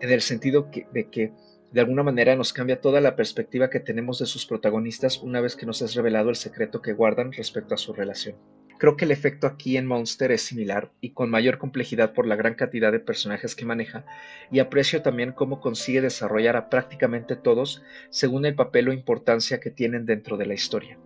en 0.00 0.12
el 0.12 0.20
sentido 0.20 0.68
de 0.92 1.10
que 1.10 1.32
de 1.72 1.80
alguna 1.80 2.02
manera 2.02 2.36
nos 2.36 2.52
cambia 2.52 2.80
toda 2.80 3.00
la 3.00 3.16
perspectiva 3.16 3.70
que 3.70 3.80
tenemos 3.80 4.18
de 4.18 4.26
sus 4.26 4.46
protagonistas 4.46 5.18
una 5.22 5.40
vez 5.40 5.56
que 5.56 5.66
nos 5.66 5.80
es 5.80 5.94
revelado 5.94 6.28
el 6.28 6.36
secreto 6.36 6.82
que 6.82 6.92
guardan 6.92 7.32
respecto 7.32 7.74
a 7.74 7.78
su 7.78 7.94
relación. 7.94 8.36
Creo 8.78 8.96
que 8.96 9.04
el 9.04 9.10
efecto 9.10 9.46
aquí 9.46 9.76
en 9.76 9.86
Monster 9.86 10.32
es 10.32 10.42
similar 10.42 10.90
y 11.00 11.10
con 11.10 11.30
mayor 11.30 11.56
complejidad 11.56 12.12
por 12.12 12.26
la 12.26 12.36
gran 12.36 12.54
cantidad 12.54 12.92
de 12.92 12.98
personajes 12.98 13.54
que 13.54 13.64
maneja 13.64 14.04
y 14.50 14.58
aprecio 14.58 15.02
también 15.02 15.32
cómo 15.32 15.60
consigue 15.60 16.00
desarrollar 16.00 16.56
a 16.56 16.68
prácticamente 16.68 17.36
todos 17.36 17.82
según 18.10 18.44
el 18.44 18.54
papel 18.54 18.88
o 18.88 18.92
importancia 18.92 19.60
que 19.60 19.70
tienen 19.70 20.04
dentro 20.04 20.36
de 20.36 20.46
la 20.46 20.54
historia. 20.54 20.98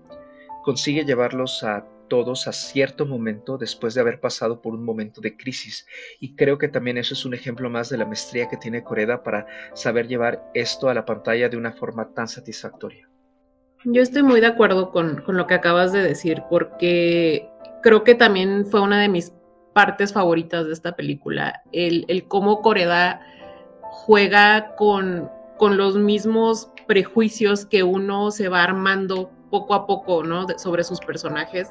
Consigue 0.65 1.05
llevarlos 1.05 1.63
a 1.63 1.87
todos 2.09 2.49
a 2.49 2.53
cierto 2.53 3.07
momento 3.07 3.59
después 3.59 3.95
de 3.95 4.01
haber 4.01 4.21
pasado 4.21 4.61
por 4.61 4.75
un 4.75 4.85
momento 4.85 5.21
de 5.21 5.37
crisis 5.37 5.87
y 6.21 6.35
creo 6.35 6.59
que 6.59 6.69
también 6.69 6.99
eso 6.99 7.15
es 7.15 7.25
un 7.25 7.35
ejemplo 7.35 7.71
más 7.71 7.89
de 7.89 7.99
la 7.99 8.07
maestría 8.07 8.49
que 8.49 8.57
tiene 8.57 8.85
Coreda 8.85 9.23
para 9.23 9.47
saber 9.75 10.09
llevar 10.09 10.51
esto 10.55 10.89
a 10.89 10.95
la 10.95 11.05
pantalla 11.05 11.49
de 11.49 11.57
una 11.57 11.73
forma 11.73 12.13
tan 12.15 12.29
satisfactoria. 12.29 13.09
Yo 13.85 14.03
estoy 14.03 14.23
muy 14.23 14.41
de 14.41 14.47
acuerdo 14.47 14.91
con, 14.91 15.23
con 15.23 15.37
lo 15.37 15.47
que 15.47 15.55
acabas 15.55 15.93
de 15.93 16.03
decir 16.03 16.43
porque 16.51 17.49
creo 17.83 18.03
que 18.03 18.15
también 18.15 18.67
fue 18.67 18.81
una 18.81 19.01
de 19.01 19.09
mis 19.09 19.33
partes 19.77 20.15
favoritas 20.15 20.67
de 20.67 20.73
esta 20.73 20.97
película, 20.97 21.63
el, 21.71 22.25
cómo 22.29 22.63
Coreda 22.63 23.21
juega 23.83 24.75
con, 24.75 25.31
con 25.59 25.77
los 25.77 25.97
mismos 25.97 26.71
prejuicios 26.87 27.67
que 27.67 27.83
uno 27.83 28.31
se 28.31 28.49
va 28.49 28.65
armando 28.65 29.31
poco 29.51 29.75
a 29.75 29.87
poco, 29.87 30.23
¿no? 30.23 30.47
sobre 30.59 30.85
sus 30.85 31.01
personajes 31.01 31.71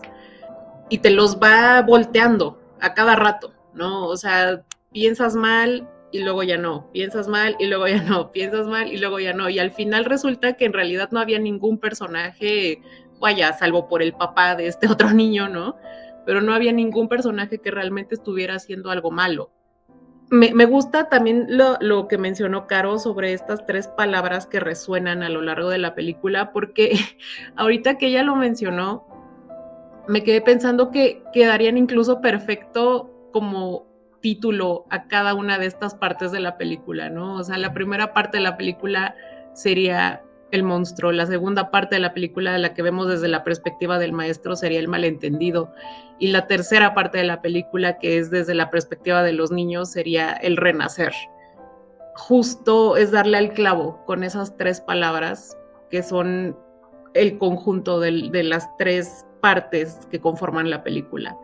y 0.89 0.99
te 0.99 1.09
los 1.09 1.37
va 1.39 1.81
volteando 1.81 2.59
a 2.79 2.93
cada 2.93 3.15
rato, 3.15 3.53
¿no? 3.73 4.07
O 4.07 4.17
sea, 4.17 4.63
piensas 4.91 5.35
mal 5.35 5.89
y 6.11 6.19
luego 6.19 6.43
ya 6.43 6.57
no, 6.57 6.91
piensas 6.91 7.27
mal 7.27 7.55
y 7.59 7.65
luego 7.67 7.87
ya 7.87 8.01
no, 8.03 8.31
piensas 8.31 8.67
mal 8.67 8.91
y 8.91 8.97
luego 8.97 9.19
ya 9.19 9.33
no. 9.33 9.49
Y 9.49 9.59
al 9.59 9.71
final 9.71 10.05
resulta 10.05 10.53
que 10.53 10.65
en 10.65 10.73
realidad 10.73 11.09
no 11.11 11.19
había 11.19 11.39
ningún 11.39 11.79
personaje, 11.79 12.81
vaya, 13.19 13.53
salvo 13.53 13.87
por 13.87 14.01
el 14.01 14.13
papá 14.13 14.55
de 14.55 14.67
este 14.67 14.87
otro 14.91 15.11
niño, 15.11 15.49
¿no? 15.49 15.75
pero 16.25 16.41
no 16.41 16.53
había 16.53 16.73
ningún 16.73 17.07
personaje 17.07 17.59
que 17.59 17.71
realmente 17.71 18.15
estuviera 18.15 18.55
haciendo 18.55 18.89
algo 18.89 19.11
malo. 19.11 19.51
Me, 20.29 20.65
gusta 20.65 21.07
también 21.07 21.47
lo, 21.49 22.07
que 22.07 22.17
mencionó 22.17 22.65
Caro 22.65 22.97
sobre 22.97 23.33
estas 23.33 23.65
tres 23.65 23.87
palabras 23.87 24.47
que 24.47 24.59
resuenan 24.59 25.21
a 25.21 25.29
lo 25.29 25.41
largo 25.41 25.69
de 25.69 25.77
la 25.77 25.93
película, 25.93 26.51
porque 26.51 26.97
ahorita 27.55 27.97
que 27.97 28.07
ella 28.07 28.23
lo 28.23 28.35
mencionó, 28.35 29.07
me 30.07 30.23
quedé 30.23 30.41
pensando 30.41 30.91
que 30.91 31.23
quedarían 31.31 31.77
incluso 31.77 32.21
perfecto 32.21 33.11
como 33.31 33.87
título 34.21 34.85
a 34.89 35.07
cada 35.07 35.35
una 35.35 35.59
de 35.59 35.67
estas 35.67 35.93
partes 35.93 36.31
de 36.31 36.39
la 36.39 36.57
película, 36.57 37.09
¿no? 37.09 37.35
O 37.35 37.43
sea, 37.43 37.57
la 37.57 37.73
primera 37.73 38.13
parte 38.13 38.37
de 38.37 38.43
la 38.43 38.57
película 38.57 39.15
sería 39.53 40.24
el 40.55 40.63
monstruo. 40.63 41.11
La 41.11 41.25
segunda 41.25 41.69
parte 41.69 41.95
de 41.95 42.01
la 42.01 42.13
película 42.13 42.53
de 42.53 42.59
la 42.59 42.73
que 42.73 42.81
vemos 42.81 43.07
desde 43.07 43.27
la 43.27 43.43
perspectiva 43.43 43.99
del 43.99 44.13
maestro 44.13 44.55
sería 44.55 44.79
el 44.79 44.87
malentendido. 44.87 45.71
Y 46.17 46.29
la 46.29 46.47
tercera 46.47 46.93
parte 46.93 47.19
de 47.19 47.25
la 47.25 47.41
película, 47.41 47.99
que 47.99 48.17
es 48.17 48.31
desde 48.31 48.55
la 48.55 48.71
perspectiva 48.71 49.21
de 49.21 49.33
los 49.33 49.51
niños, 49.51 49.91
sería 49.91 50.31
el 50.31 50.57
renacer. 50.57 51.13
Justo 52.15 52.97
es 52.97 53.11
darle 53.11 53.37
al 53.37 53.53
clavo 53.53 54.03
con 54.05 54.23
esas 54.23 54.55
tres 54.57 54.81
palabras 54.81 55.57
que 55.91 56.01
son 56.01 56.57
el 57.13 57.37
conjunto 57.37 57.99
de, 57.99 58.11
las 58.43 58.67
tres 58.77 59.25
partes 59.41 59.99
que 60.11 60.19
conforman 60.19 60.69
la 60.69 60.83
película. 60.83 61.37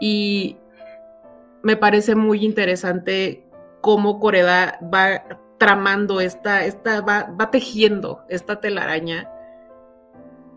Y 0.00 0.56
me 1.62 1.76
parece 1.76 2.14
muy 2.14 2.44
interesante 2.44 3.44
cómo 3.80 4.20
Coreda 4.20 4.78
va 4.82 5.40
tramando 5.60 6.22
esta, 6.22 6.64
esta 6.64 7.02
va, 7.02 7.34
va 7.38 7.50
tejiendo 7.50 8.24
esta 8.30 8.60
telaraña 8.60 9.30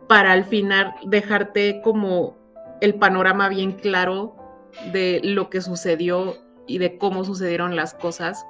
para 0.07 0.31
al 0.31 0.45
final 0.45 0.95
dejarte 1.03 1.81
como 1.83 2.37
el 2.79 2.95
panorama 2.95 3.49
bien 3.49 3.73
claro 3.73 4.33
de 4.93 5.19
lo 5.21 5.49
que 5.49 5.59
sucedió 5.59 6.37
y 6.67 6.77
de 6.77 6.97
cómo 6.97 7.25
sucedieron 7.25 7.75
las 7.75 7.93
cosas 7.93 8.45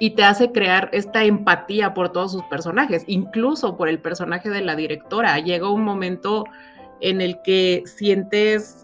y 0.00 0.10
te 0.10 0.24
hace 0.24 0.50
crear 0.50 0.90
esta 0.92 1.22
empatía 1.22 1.94
por 1.94 2.10
todos 2.10 2.32
sus 2.32 2.42
personajes, 2.44 3.04
incluso 3.06 3.76
por 3.76 3.88
el 3.88 4.00
personaje 4.00 4.50
de 4.50 4.60
la 4.60 4.74
directora. 4.74 5.38
Llega 5.38 5.70
un 5.70 5.84
momento 5.84 6.46
en 7.00 7.20
el 7.20 7.40
que 7.42 7.84
sientes 7.86 8.83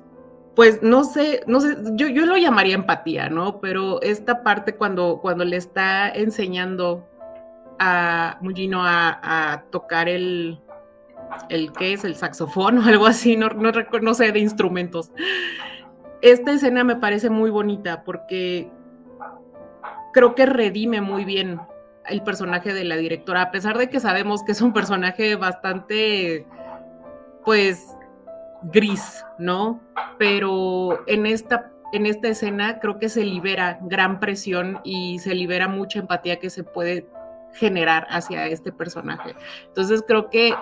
pues 0.61 0.83
no 0.83 1.05
sé, 1.05 1.42
no 1.46 1.59
sé, 1.62 1.75
yo, 1.92 2.07
yo 2.09 2.27
lo 2.27 2.37
llamaría 2.37 2.75
empatía, 2.75 3.31
¿no? 3.31 3.62
Pero 3.62 4.03
esta 4.03 4.42
parte 4.42 4.77
cuando, 4.77 5.18
cuando 5.23 5.42
le 5.42 5.57
está 5.57 6.11
enseñando 6.11 7.09
a 7.79 8.37
Mugino 8.42 8.83
a, 8.85 9.64
tocar 9.70 10.07
el, 10.07 10.61
el, 11.49 11.73
¿qué 11.73 11.94
es? 11.94 12.05
El 12.05 12.14
saxofón 12.14 12.77
o 12.77 12.85
algo 12.85 13.07
así, 13.07 13.38
no, 13.38 13.49
no, 13.49 13.73
no 14.03 14.12
sé, 14.12 14.33
de 14.33 14.40
instrumentos. 14.40 15.12
Esta 16.20 16.53
escena 16.53 16.85
me 16.85 16.96
parece 16.96 17.31
muy 17.31 17.49
bonita 17.49 18.05
porque 18.05 18.70
creo 20.12 20.35
que 20.35 20.44
redime 20.44 21.01
muy 21.01 21.25
bien 21.25 21.59
el 22.05 22.23
personaje 22.23 22.75
de 22.75 22.85
la 22.85 22.99
directora, 22.99 23.40
a 23.40 23.51
pesar 23.51 23.79
de 23.79 23.88
que 23.88 23.99
sabemos 23.99 24.42
que 24.42 24.53
es 24.53 24.61
un 24.61 24.75
personaje 24.75 25.37
bastante, 25.37 26.46
pues, 27.46 27.96
gris, 28.64 29.25
¿no? 29.38 29.81
Pero 30.18 31.03
en 31.07 31.27
esta, 31.27 31.70
en 31.92 32.07
esta 32.07 32.29
escena 32.29 32.79
creo 32.81 32.99
que 32.99 33.09
se 33.09 33.25
libera 33.25 33.79
gran 33.83 34.20
presión 34.20 34.81
y 34.85 35.18
se 35.18 35.35
libera 35.35 35.68
mucha 35.68 35.99
empatía 35.99 36.38
que 36.38 36.51
se 36.51 36.64
puede 36.64 37.09
generar 37.55 38.07
hacia 38.11 38.46
este 38.46 38.73
personaje. 38.73 39.35
Entonces 39.66 40.05
creo 40.07 40.31
que 40.31 40.55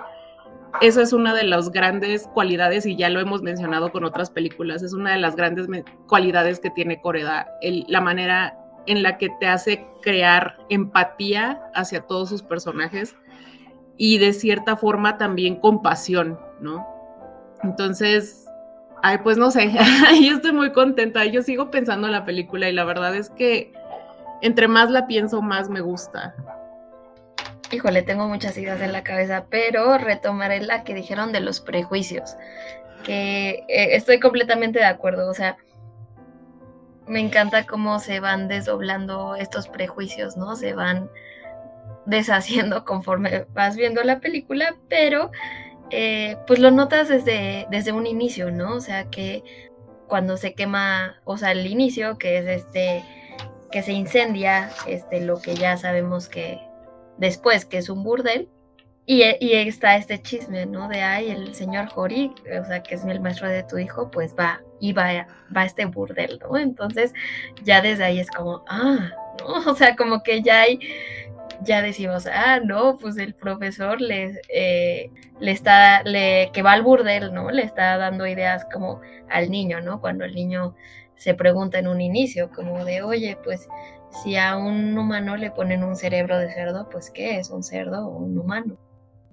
eso 0.80 1.00
es 1.00 1.12
una 1.12 1.34
de 1.34 1.44
las 1.44 1.70
grandes 1.70 2.28
cualidades, 2.28 2.87
y 2.87 2.96
ya 2.96 3.08
lo 3.08 3.20
hemos 3.20 3.42
mencionado 3.42 3.90
con 3.90 4.04
otras 4.04 4.30
películas, 4.30 4.82
es 4.82 4.92
una 4.92 5.12
de 5.12 5.18
las 5.18 5.34
grandes 5.34 5.66
cualidades 6.06 6.61
que 6.61 6.70
tiene 6.70 7.00
Coreda, 7.00 7.48
la 7.62 8.00
manera 8.00 8.56
en 8.87 9.02
la 9.02 9.18
que 9.18 9.28
te 9.40 9.46
hace 9.46 9.87
crear 10.02 10.56
empatía 10.68 11.61
hacia 11.74 12.02
todos 12.02 12.28
sus 12.28 12.42
personajes 12.42 13.16
y 13.96 14.18
de 14.18 14.32
cierta 14.32 14.76
forma 14.76 15.18
también 15.18 15.56
compasión, 15.56 16.38
¿no? 16.61 16.87
Entonces, 17.62 18.46
ay, 19.02 19.18
pues 19.18 19.36
no 19.36 19.50
sé, 19.50 19.70
yo 20.22 20.36
estoy 20.36 20.52
muy 20.52 20.72
contenta, 20.72 21.24
yo 21.24 21.42
sigo 21.42 21.70
pensando 21.70 22.06
en 22.06 22.12
la 22.12 22.24
película 22.24 22.68
y 22.68 22.72
la 22.72 22.84
verdad 22.84 23.14
es 23.14 23.30
que 23.30 23.72
entre 24.40 24.68
más 24.68 24.90
la 24.90 25.06
pienso, 25.06 25.42
más 25.42 25.68
me 25.68 25.80
gusta. 25.80 26.34
Híjole, 27.70 28.02
tengo 28.02 28.28
muchas 28.28 28.56
ideas 28.56 28.80
en 28.80 28.92
la 28.92 29.02
cabeza, 29.02 29.46
pero 29.50 29.98
retomaré 29.98 30.60
la 30.60 30.84
que 30.84 30.94
dijeron 30.94 31.32
de 31.32 31.40
los 31.40 31.60
prejuicios, 31.60 32.36
que 33.04 33.64
eh, 33.68 33.96
estoy 33.96 34.20
completamente 34.20 34.78
de 34.78 34.86
acuerdo, 34.86 35.28
o 35.28 35.34
sea, 35.34 35.56
me 37.06 37.20
encanta 37.20 37.66
cómo 37.66 37.98
se 37.98 38.20
van 38.20 38.48
desdoblando 38.48 39.34
estos 39.34 39.68
prejuicios, 39.68 40.36
¿no? 40.36 40.56
Se 40.56 40.74
van 40.74 41.10
deshaciendo 42.06 42.84
conforme 42.86 43.46
vas 43.52 43.76
viendo 43.76 44.02
la 44.02 44.20
película, 44.20 44.76
pero 44.88 45.30
eh, 45.90 46.37
pues 46.46 46.59
lo 46.59 46.70
notas 46.70 47.09
desde, 47.09 47.66
desde 47.70 47.92
un 47.92 48.07
inicio, 48.07 48.51
¿no? 48.51 48.74
O 48.74 48.81
sea, 48.81 49.11
que 49.11 49.42
cuando 50.07 50.37
se 50.37 50.55
quema, 50.55 51.20
o 51.24 51.36
sea, 51.36 51.53
el 51.53 51.66
inicio, 51.66 52.18
que 52.18 52.39
es 52.39 52.47
este, 52.47 53.05
que 53.70 53.82
se 53.82 53.93
incendia, 53.93 54.70
este, 54.86 55.20
lo 55.20 55.41
que 55.41 55.55
ya 55.55 55.76
sabemos 55.76 56.28
que 56.28 56.59
después, 57.18 57.64
que 57.64 57.78
es 57.78 57.89
un 57.89 58.03
burdel, 58.03 58.49
y, 59.07 59.22
y 59.41 59.55
está 59.55 59.97
este 59.97 60.20
chisme, 60.20 60.66
¿no? 60.66 60.86
De, 60.89 61.01
ay, 61.01 61.30
el 61.30 61.55
señor 61.55 61.89
Jori, 61.89 62.30
o 62.61 62.64
sea, 62.66 62.82
que 62.82 62.95
es 62.95 63.05
el 63.05 63.20
maestro 63.20 63.49
de 63.49 63.62
tu 63.62 63.78
hijo, 63.78 64.11
pues 64.11 64.34
va, 64.39 64.61
y 64.80 64.93
va, 64.93 65.26
va 65.57 65.62
a 65.62 65.64
este 65.64 65.86
burdel, 65.86 66.39
¿no? 66.43 66.59
Entonces, 66.59 67.14
ya 67.64 67.80
desde 67.80 68.05
ahí 68.05 68.20
es 68.20 68.30
como, 68.30 68.64
ah, 68.68 69.11
¿no? 69.39 69.47
O 69.70 69.74
sea, 69.74 69.97
como 69.97 70.22
que 70.22 70.43
ya 70.43 70.61
hay 70.61 70.78
ya 71.62 71.82
decimos, 71.82 72.26
ah, 72.26 72.61
no, 72.64 72.99
pues 72.99 73.16
el 73.18 73.34
profesor 73.34 74.01
le, 74.01 74.40
eh, 74.49 75.11
le 75.40 75.51
está, 75.51 76.03
le, 76.03 76.51
que 76.53 76.62
va 76.62 76.72
al 76.72 76.82
burdel, 76.82 77.32
¿no? 77.34 77.51
Le 77.51 77.62
está 77.62 77.96
dando 77.99 78.26
ideas 78.26 78.66
como 78.72 79.01
al 79.30 79.51
niño, 79.51 79.80
¿no? 79.80 80.01
Cuando 80.01 80.24
el 80.24 80.34
niño 80.34 80.74
se 81.16 81.34
pregunta 81.34 81.78
en 81.78 81.88
un 81.88 82.01
inicio, 82.01 82.51
como 82.51 82.84
de, 82.84 83.03
oye, 83.03 83.36
pues 83.44 83.68
si 84.22 84.36
a 84.36 84.57
un 84.57 84.96
humano 84.96 85.36
le 85.36 85.51
ponen 85.51 85.84
un 85.84 85.96
cerebro 85.96 86.38
de 86.38 86.53
cerdo, 86.53 86.88
pues 86.90 87.11
¿qué 87.11 87.38
es 87.38 87.51
un 87.51 87.62
cerdo 87.62 88.07
o 88.07 88.18
un 88.18 88.38
humano? 88.38 88.78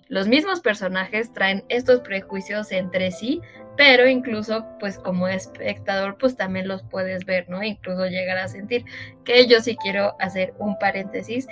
los 0.07 0.27
mismos 0.27 0.61
personajes 0.61 1.33
traen 1.33 1.63
estos 1.69 2.01
prejuicios 2.01 2.71
entre 2.71 3.11
sí, 3.11 3.41
pero 3.75 4.07
incluso 4.07 4.65
pues 4.79 4.99
como 4.99 5.27
espectador 5.27 6.17
pues 6.17 6.37
también 6.37 6.67
los 6.67 6.83
puedes 6.83 7.25
ver, 7.25 7.49
¿no? 7.49 7.63
Incluso 7.63 8.05
llegar 8.05 8.37
a 8.37 8.47
sentir 8.47 8.85
que 9.23 9.47
yo 9.47 9.61
sí 9.61 9.75
quiero 9.77 10.15
hacer 10.19 10.53
un 10.59 10.77
paréntesis. 10.77 11.47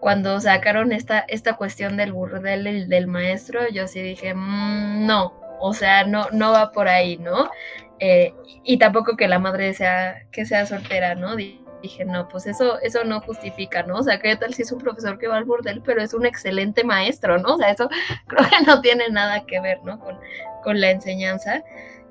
Cuando 0.00 0.38
sacaron 0.40 0.92
esta, 0.92 1.20
esta 1.20 1.56
cuestión 1.56 1.96
del 1.96 2.12
burdel 2.12 2.88
del, 2.88 3.06
maestro, 3.06 3.68
yo 3.68 3.88
sí 3.88 4.00
dije, 4.00 4.34
mm, 4.34 5.06
no, 5.06 5.34
o 5.60 5.72
sea, 5.72 6.04
no, 6.04 6.28
no 6.32 6.52
va 6.52 6.70
por 6.72 6.88
ahí, 6.88 7.16
¿no? 7.18 7.50
Eh, 7.98 8.32
y 8.64 8.78
tampoco 8.78 9.16
que 9.16 9.28
la 9.28 9.38
madre 9.38 9.74
sea, 9.74 10.22
que 10.30 10.46
sea 10.46 10.66
soltera, 10.66 11.14
¿no? 11.14 11.34
Dije, 11.36 12.04
no, 12.04 12.28
pues 12.28 12.46
eso, 12.46 12.78
eso 12.80 13.04
no 13.04 13.20
justifica, 13.20 13.82
¿no? 13.82 13.96
O 13.96 14.02
sea, 14.02 14.20
¿qué 14.20 14.36
tal 14.36 14.54
si 14.54 14.62
es 14.62 14.72
un 14.72 14.78
profesor 14.78 15.18
que 15.18 15.28
va 15.28 15.36
al 15.36 15.44
burdel, 15.44 15.82
pero 15.82 16.02
es 16.02 16.14
un 16.14 16.26
excelente 16.26 16.84
maestro, 16.84 17.38
¿no? 17.38 17.54
O 17.54 17.58
sea, 17.58 17.70
eso 17.70 17.88
creo 18.26 18.48
que 18.48 18.64
no 18.66 18.80
tiene 18.80 19.08
nada 19.10 19.46
que 19.46 19.60
ver, 19.60 19.82
¿no? 19.84 19.98
Con, 19.98 20.18
con 20.62 20.80
la 20.80 20.90
enseñanza. 20.90 21.62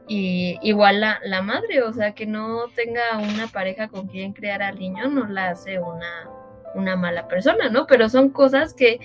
Y 0.08 0.58
igual 0.62 1.02
la, 1.02 1.20
la 1.24 1.42
madre, 1.42 1.82
o 1.84 1.94
sea, 1.94 2.14
que 2.14 2.26
no 2.26 2.68
tenga 2.76 3.18
una 3.18 3.48
pareja 3.48 3.90
con 3.90 4.08
quien 4.08 4.34
criar 4.34 4.62
al 4.62 4.80
niño 4.80 5.08
no 5.10 5.28
la 5.28 5.50
hace 5.50 5.80
una, 5.80 6.30
una 6.76 6.96
mala 6.96 7.28
persona, 7.28 7.70
¿no? 7.70 7.88
Pero 7.88 8.10
son 8.10 8.30
cosas 8.30 8.74
que, 8.74 9.00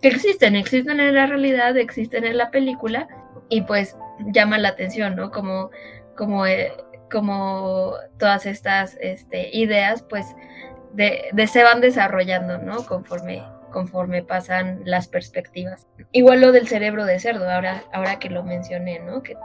que 0.00 0.08
existen, 0.08 0.56
existen 0.56 1.00
en 1.00 1.14
la 1.14 1.26
realidad, 1.26 1.76
existen 1.76 2.24
en 2.24 2.36
la 2.36 2.50
película 2.50 3.08
y 3.48 3.62
pues 3.62 3.96
llama 4.32 4.58
la 4.58 4.68
atención, 4.68 5.16
¿no? 5.16 5.30
Como, 5.30 5.70
como, 6.16 6.46
eh, 6.46 6.72
como 7.10 7.94
todas 8.18 8.46
estas 8.46 8.96
este, 9.00 9.54
ideas, 9.56 10.02
pues 10.02 10.34
de, 10.94 11.30
se 11.46 11.62
van 11.62 11.80
desarrollando, 11.80 12.58
¿no? 12.58 12.84
Conforme, 12.86 13.42
conforme 13.70 14.22
pasan 14.22 14.82
las 14.84 15.08
perspectivas. 15.08 15.86
Igual 16.12 16.40
lo 16.40 16.52
del 16.52 16.68
cerebro 16.68 17.04
de 17.04 17.18
cerdo, 17.18 17.50
ahora, 17.50 17.84
ahora 17.92 18.18
que 18.18 18.30
lo 18.30 18.42
mencioné, 18.42 19.00
¿no? 19.00 19.22
Que 19.22 19.36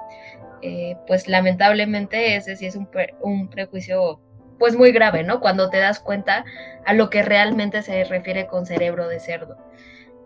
eh, 0.61 0.97
pues 1.05 1.27
lamentablemente 1.27 2.35
ese 2.35 2.55
sí 2.55 2.65
es 2.65 2.75
un, 2.75 2.89
un 3.21 3.49
prejuicio 3.49 4.19
pues 4.59 4.75
muy 4.75 4.91
grave, 4.91 5.23
¿no? 5.23 5.39
Cuando 5.39 5.69
te 5.69 5.77
das 5.77 5.99
cuenta 5.99 6.45
a 6.85 6.93
lo 6.93 7.09
que 7.09 7.21
realmente 7.23 7.81
se 7.81 8.03
refiere 8.03 8.47
con 8.47 8.65
cerebro 8.65 9.07
de 9.07 9.19
cerdo 9.19 9.57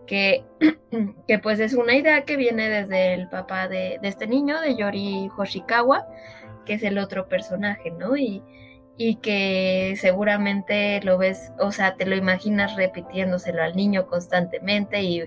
que, 0.06 0.44
que 1.26 1.38
pues 1.38 1.60
es 1.60 1.74
una 1.74 1.94
idea 1.94 2.24
que 2.24 2.36
viene 2.36 2.68
desde 2.68 3.14
el 3.14 3.28
papá 3.28 3.68
de, 3.68 3.98
este 4.02 4.26
niño, 4.26 4.60
de 4.60 4.76
Yori 4.76 5.30
Hoshikawa, 5.36 6.06
que 6.66 6.74
es 6.74 6.82
el 6.82 6.98
otro 6.98 7.28
personaje, 7.28 7.90
¿no? 7.90 8.16
Y, 8.16 8.42
y 8.96 9.16
que 9.16 9.94
seguramente 9.98 11.00
lo 11.02 11.18
ves, 11.18 11.52
o 11.58 11.72
sea, 11.72 11.94
te 11.96 12.06
lo 12.06 12.14
imaginas 12.14 12.76
repitiéndoselo 12.76 13.62
al 13.62 13.74
niño 13.74 14.06
constantemente 14.06 15.02
y 15.02 15.24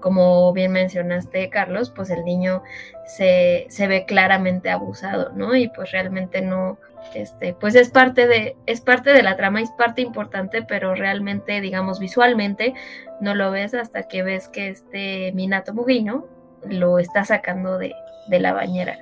como 0.00 0.52
bien 0.52 0.72
mencionaste, 0.72 1.48
Carlos, 1.48 1.90
pues 1.90 2.10
el 2.10 2.24
niño 2.24 2.62
se, 3.06 3.66
se 3.70 3.86
ve 3.86 4.04
claramente 4.04 4.68
abusado, 4.68 5.30
¿no? 5.34 5.54
Y 5.54 5.68
pues 5.68 5.92
realmente 5.92 6.42
no, 6.42 6.78
este, 7.14 7.54
pues 7.54 7.74
es 7.74 7.90
parte 7.90 8.26
de, 8.26 8.56
es 8.66 8.80
parte 8.80 9.10
de 9.10 9.22
la 9.22 9.36
trama, 9.36 9.60
es 9.60 9.70
parte 9.72 10.02
importante, 10.02 10.62
pero 10.62 10.94
realmente, 10.94 11.60
digamos, 11.60 11.98
visualmente 11.98 12.74
no 13.20 13.34
lo 13.34 13.50
ves 13.50 13.74
hasta 13.74 14.08
que 14.08 14.22
ves 14.22 14.48
que 14.48 14.68
este 14.68 15.32
Minato 15.32 15.74
Mugino 15.74 16.26
lo 16.68 16.98
está 16.98 17.24
sacando 17.24 17.78
de, 17.78 17.94
de 18.28 18.40
la 18.40 18.52
bañera. 18.52 18.98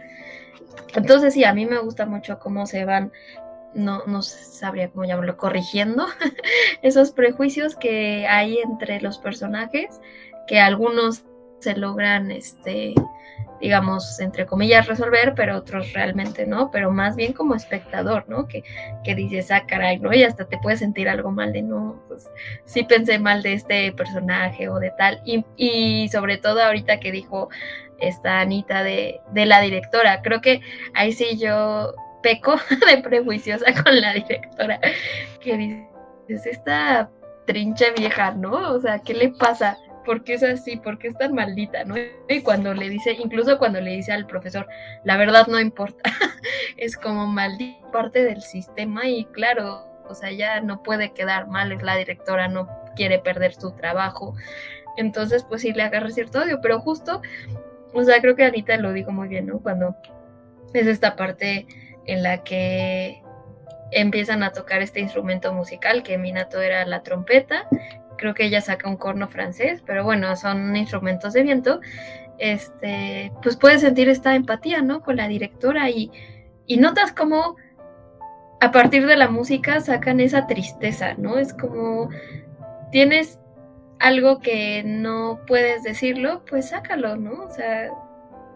Entonces 0.95 1.35
sí, 1.35 1.45
a 1.45 1.55
mí 1.55 1.67
me 1.67 1.79
gusta 1.79 2.07
mucho 2.07 2.39
cómo 2.39 2.67
se 2.67 2.85
van, 2.85 3.13
no, 3.75 4.05
no 4.07 4.23
sabría 4.23 4.91
cómo 4.91 5.05
llamarlo, 5.05 5.37
corrigiendo 5.37 6.07
esos 6.83 7.13
prejuicios 7.13 7.77
que 7.77 8.27
hay 8.27 8.59
entre 8.59 9.01
los 9.01 9.19
personajes, 9.19 10.01
que 10.47 10.61
algunos 10.61 11.25
se 11.61 11.77
logran, 11.77 12.31
este, 12.31 12.95
digamos, 13.63 14.19
entre 14.19 14.45
comillas, 14.45 14.89
resolver, 14.89 15.35
pero 15.37 15.57
otros 15.57 15.93
realmente 15.93 16.47
no, 16.47 16.73
pero 16.73 16.91
más 16.91 17.15
bien 17.15 17.33
como 17.33 17.55
espectador, 17.55 18.25
¿no? 18.29 18.49
Que, 18.49 18.65
que 19.05 19.15
dices, 19.15 19.53
ah, 19.53 19.65
caray, 19.67 20.01
¿no? 20.01 20.13
Y 20.13 20.25
hasta 20.25 20.45
te 20.47 20.59
puedes 20.59 20.81
sentir 20.81 21.09
algo 21.09 21.31
mal 21.31 21.53
de, 21.53 21.63
no, 21.63 22.03
pues 22.09 22.29
sí 22.65 22.83
pensé 22.83 23.21
mal 23.21 23.41
de 23.43 23.53
este 23.53 23.93
personaje 23.93 24.69
o 24.69 24.81
de 24.81 24.91
tal. 24.99 25.23
Y, 25.25 25.45
y 25.57 26.09
sobre 26.09 26.39
todo 26.39 26.61
ahorita 26.61 26.99
que 26.99 27.13
dijo 27.13 27.51
esta 28.01 28.41
Anita 28.41 28.83
de, 28.83 29.21
de 29.31 29.47
la 29.47 29.61
directora, 29.61 30.23
creo 30.23 30.41
que 30.41 30.61
ahí 30.95 31.13
sí 31.13 31.39
yo 31.39 31.95
peco 32.21 32.57
de 32.91 32.99
prejuiciosa 33.01 33.67
con 33.85 34.01
la 34.01 34.13
directora, 34.15 34.81
que 35.41 35.87
dices, 36.27 36.47
esta 36.47 37.09
trinche 37.47 37.93
vieja, 37.93 38.33
¿no? 38.33 38.73
O 38.73 38.81
sea, 38.81 38.99
¿qué 38.99 39.15
le 39.15 39.29
pasa? 39.29 39.79
¿Por 40.05 40.25
qué 40.25 40.35
es 40.35 40.43
así? 40.43 40.77
¿Por 40.77 40.99
qué 40.99 41.09
es 41.09 41.17
tan 41.17 41.35
maldita? 41.35 41.85
¿no? 41.85 41.95
Y 42.29 42.43
cuando 42.43 42.75
le 42.75 42.89
dice, 42.89 43.13
incluso 43.13 43.59
cuando 43.59 43.81
le 43.81 43.93
dice 43.93 44.13
al 44.13 44.27
profesor, 44.27 44.67
la 45.05 45.17
verdad 45.17 45.47
no 45.47 45.61
importa, 45.61 46.03
es 46.77 46.97
como 46.97 47.27
maldita 47.27 47.91
parte 47.91 48.25
del 48.25 48.43
sistema 48.43 49.07
y 49.07 49.25
claro, 49.27 49.87
o 50.09 50.15
sea, 50.15 50.33
ya 50.33 50.61
no 50.61 50.83
puede 50.83 51.13
quedar 51.13 51.47
mal, 51.49 51.73
es 51.73 51.83
la 51.83 51.97
directora, 51.97 52.49
no 52.49 52.69
quiere 52.97 53.19
perder 53.19 53.55
su 53.55 53.73
trabajo. 53.73 54.35
Entonces, 54.97 55.45
pues 55.45 55.63
sí 55.63 55.73
le 55.73 55.83
agarra 55.83 56.11
cierto 56.11 56.41
odio, 56.41 56.61
pero 56.61 56.81
justo, 56.81 57.23
o 57.95 58.03
sea, 58.05 58.21
creo 58.21 58.37
que 58.37 58.45
Anita 58.45 58.77
lo 58.77 58.93
dijo 58.93 59.11
muy 59.11 59.29
bien, 59.29 59.47
¿no? 59.47 59.61
Cuando 59.61 59.97
es 60.75 60.87
esta 60.87 61.17
parte 61.17 61.67
en 62.07 62.23
la 62.23 62.43
que 62.43 63.23
empiezan 63.91 64.43
a 64.43 64.53
tocar 64.53 64.83
este 64.83 65.01
instrumento 65.01 65.53
musical, 65.53 66.03
que 66.03 66.19
Minato 66.19 66.61
era 66.61 66.85
la 66.87 67.03
trompeta, 67.03 67.69
creo 68.23 68.35
que 68.35 68.47
ella 68.47 68.61
saca 68.61 68.89
un 68.89 68.97
corno 68.97 69.27
francés, 69.27 69.83
pero 69.85 70.05
bueno, 70.05 70.37
son 70.37 70.77
instrumentos 70.77 71.33
de 71.33 71.43
viento, 71.43 71.81
este, 72.39 73.33
pues 73.43 73.57
puedes 73.57 73.81
sentir 73.81 74.09
esta 74.09 74.37
empatía, 74.37 74.81
¿no? 74.81 75.03
Con 75.03 75.17
la 75.17 75.27
directora 75.27 75.91
y, 75.91 76.13
y 76.67 76.77
notas 76.77 77.11
cómo 77.13 77.57
a 78.61 78.71
partir 78.71 79.07
de 79.07 79.17
la 79.17 79.29
música 79.29 79.81
sacan 79.81 80.21
esa 80.21 80.47
tristeza, 80.47 81.15
¿no? 81.15 81.37
Es 81.37 81.53
como 81.53 82.11
tienes 82.93 83.41
algo 83.99 84.39
que 84.39 84.85
no 84.85 85.41
puedes 85.49 85.83
decirlo, 85.83 86.45
pues 86.49 86.69
sácalo, 86.69 87.17
¿no? 87.17 87.43
O 87.43 87.51
sea, 87.51 87.91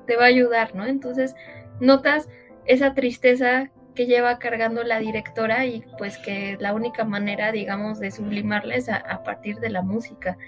te 0.07 0.15
va 0.15 0.25
a 0.25 0.29
ayudar, 0.29 0.77
¿no? 0.77 0.87
Entonces, 0.87 1.35
notas 1.81 2.29
esa 2.67 2.95
tristeza 2.95 3.73
que 3.97 4.07
lleva 4.07 4.39
cargando 4.39 4.85
la 4.85 5.01
directora 5.01 5.67
y 5.67 5.83
pues 5.99 6.19
que 6.19 6.57
la 6.61 6.73
única 6.73 7.05
manera, 7.05 7.51
digamos, 7.51 7.99
de 7.99 8.13
sublimarla 8.13 8.77
es 8.77 8.89
a, 8.89 9.23
partir 9.25 9.57
de 9.57 9.71
la 9.71 9.83
música. 9.83 10.39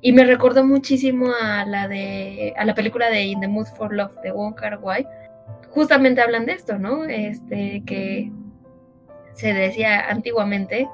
Y 0.00 0.12
me 0.12 0.24
recordó 0.24 0.64
muchísimo 0.64 1.32
a 1.42 1.64
la 1.64 1.88
de 1.88 2.54
a 2.56 2.64
la 2.64 2.74
película 2.74 3.10
de 3.10 3.24
In 3.24 3.40
the 3.40 3.48
Mood 3.48 3.66
for 3.76 3.92
Love 3.92 4.14
de 4.22 4.30
Wong 4.30 4.54
Kar 4.54 4.78
Wai. 4.78 5.06
Justamente 5.70 6.20
hablan 6.20 6.46
de 6.46 6.52
esto, 6.52 6.78
¿no? 6.78 7.04
Este 7.04 7.82
que 7.84 8.30
se 9.34 9.52
decía 9.52 10.08
antiguamente 10.08 10.88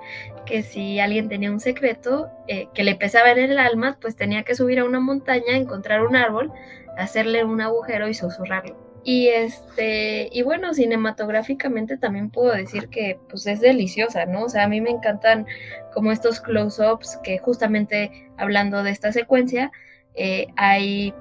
que 0.46 0.62
si 0.62 1.00
alguien 1.00 1.28
tenía 1.28 1.50
un 1.50 1.60
secreto 1.60 2.30
eh, 2.48 2.68
que 2.72 2.84
le 2.84 2.94
pesaba 2.94 3.32
en 3.32 3.38
el 3.38 3.58
alma, 3.58 3.98
pues 4.00 4.16
tenía 4.16 4.44
que 4.44 4.54
subir 4.54 4.78
a 4.78 4.84
una 4.84 5.00
montaña, 5.00 5.56
encontrar 5.56 6.06
un 6.06 6.16
árbol, 6.16 6.52
hacerle 6.96 7.44
un 7.44 7.60
agujero 7.60 8.08
y 8.08 8.14
susurrarlo. 8.14 8.85
Y 9.08 9.28
este, 9.28 10.28
y 10.32 10.42
bueno, 10.42 10.74
cinematográficamente 10.74 11.96
también 11.96 12.28
puedo 12.28 12.52
decir 12.52 12.88
que 12.88 13.20
pues 13.28 13.46
es 13.46 13.60
deliciosa, 13.60 14.26
¿no? 14.26 14.42
O 14.42 14.48
sea, 14.48 14.64
a 14.64 14.68
mí 14.68 14.80
me 14.80 14.90
encantan 14.90 15.46
como 15.94 16.10
estos 16.10 16.40
close-ups 16.40 17.20
que 17.22 17.38
justamente 17.38 18.28
hablando 18.36 18.82
de 18.82 18.90
esta 18.90 19.12
secuencia, 19.12 19.70
eh, 20.16 20.48
hay, 20.56 21.14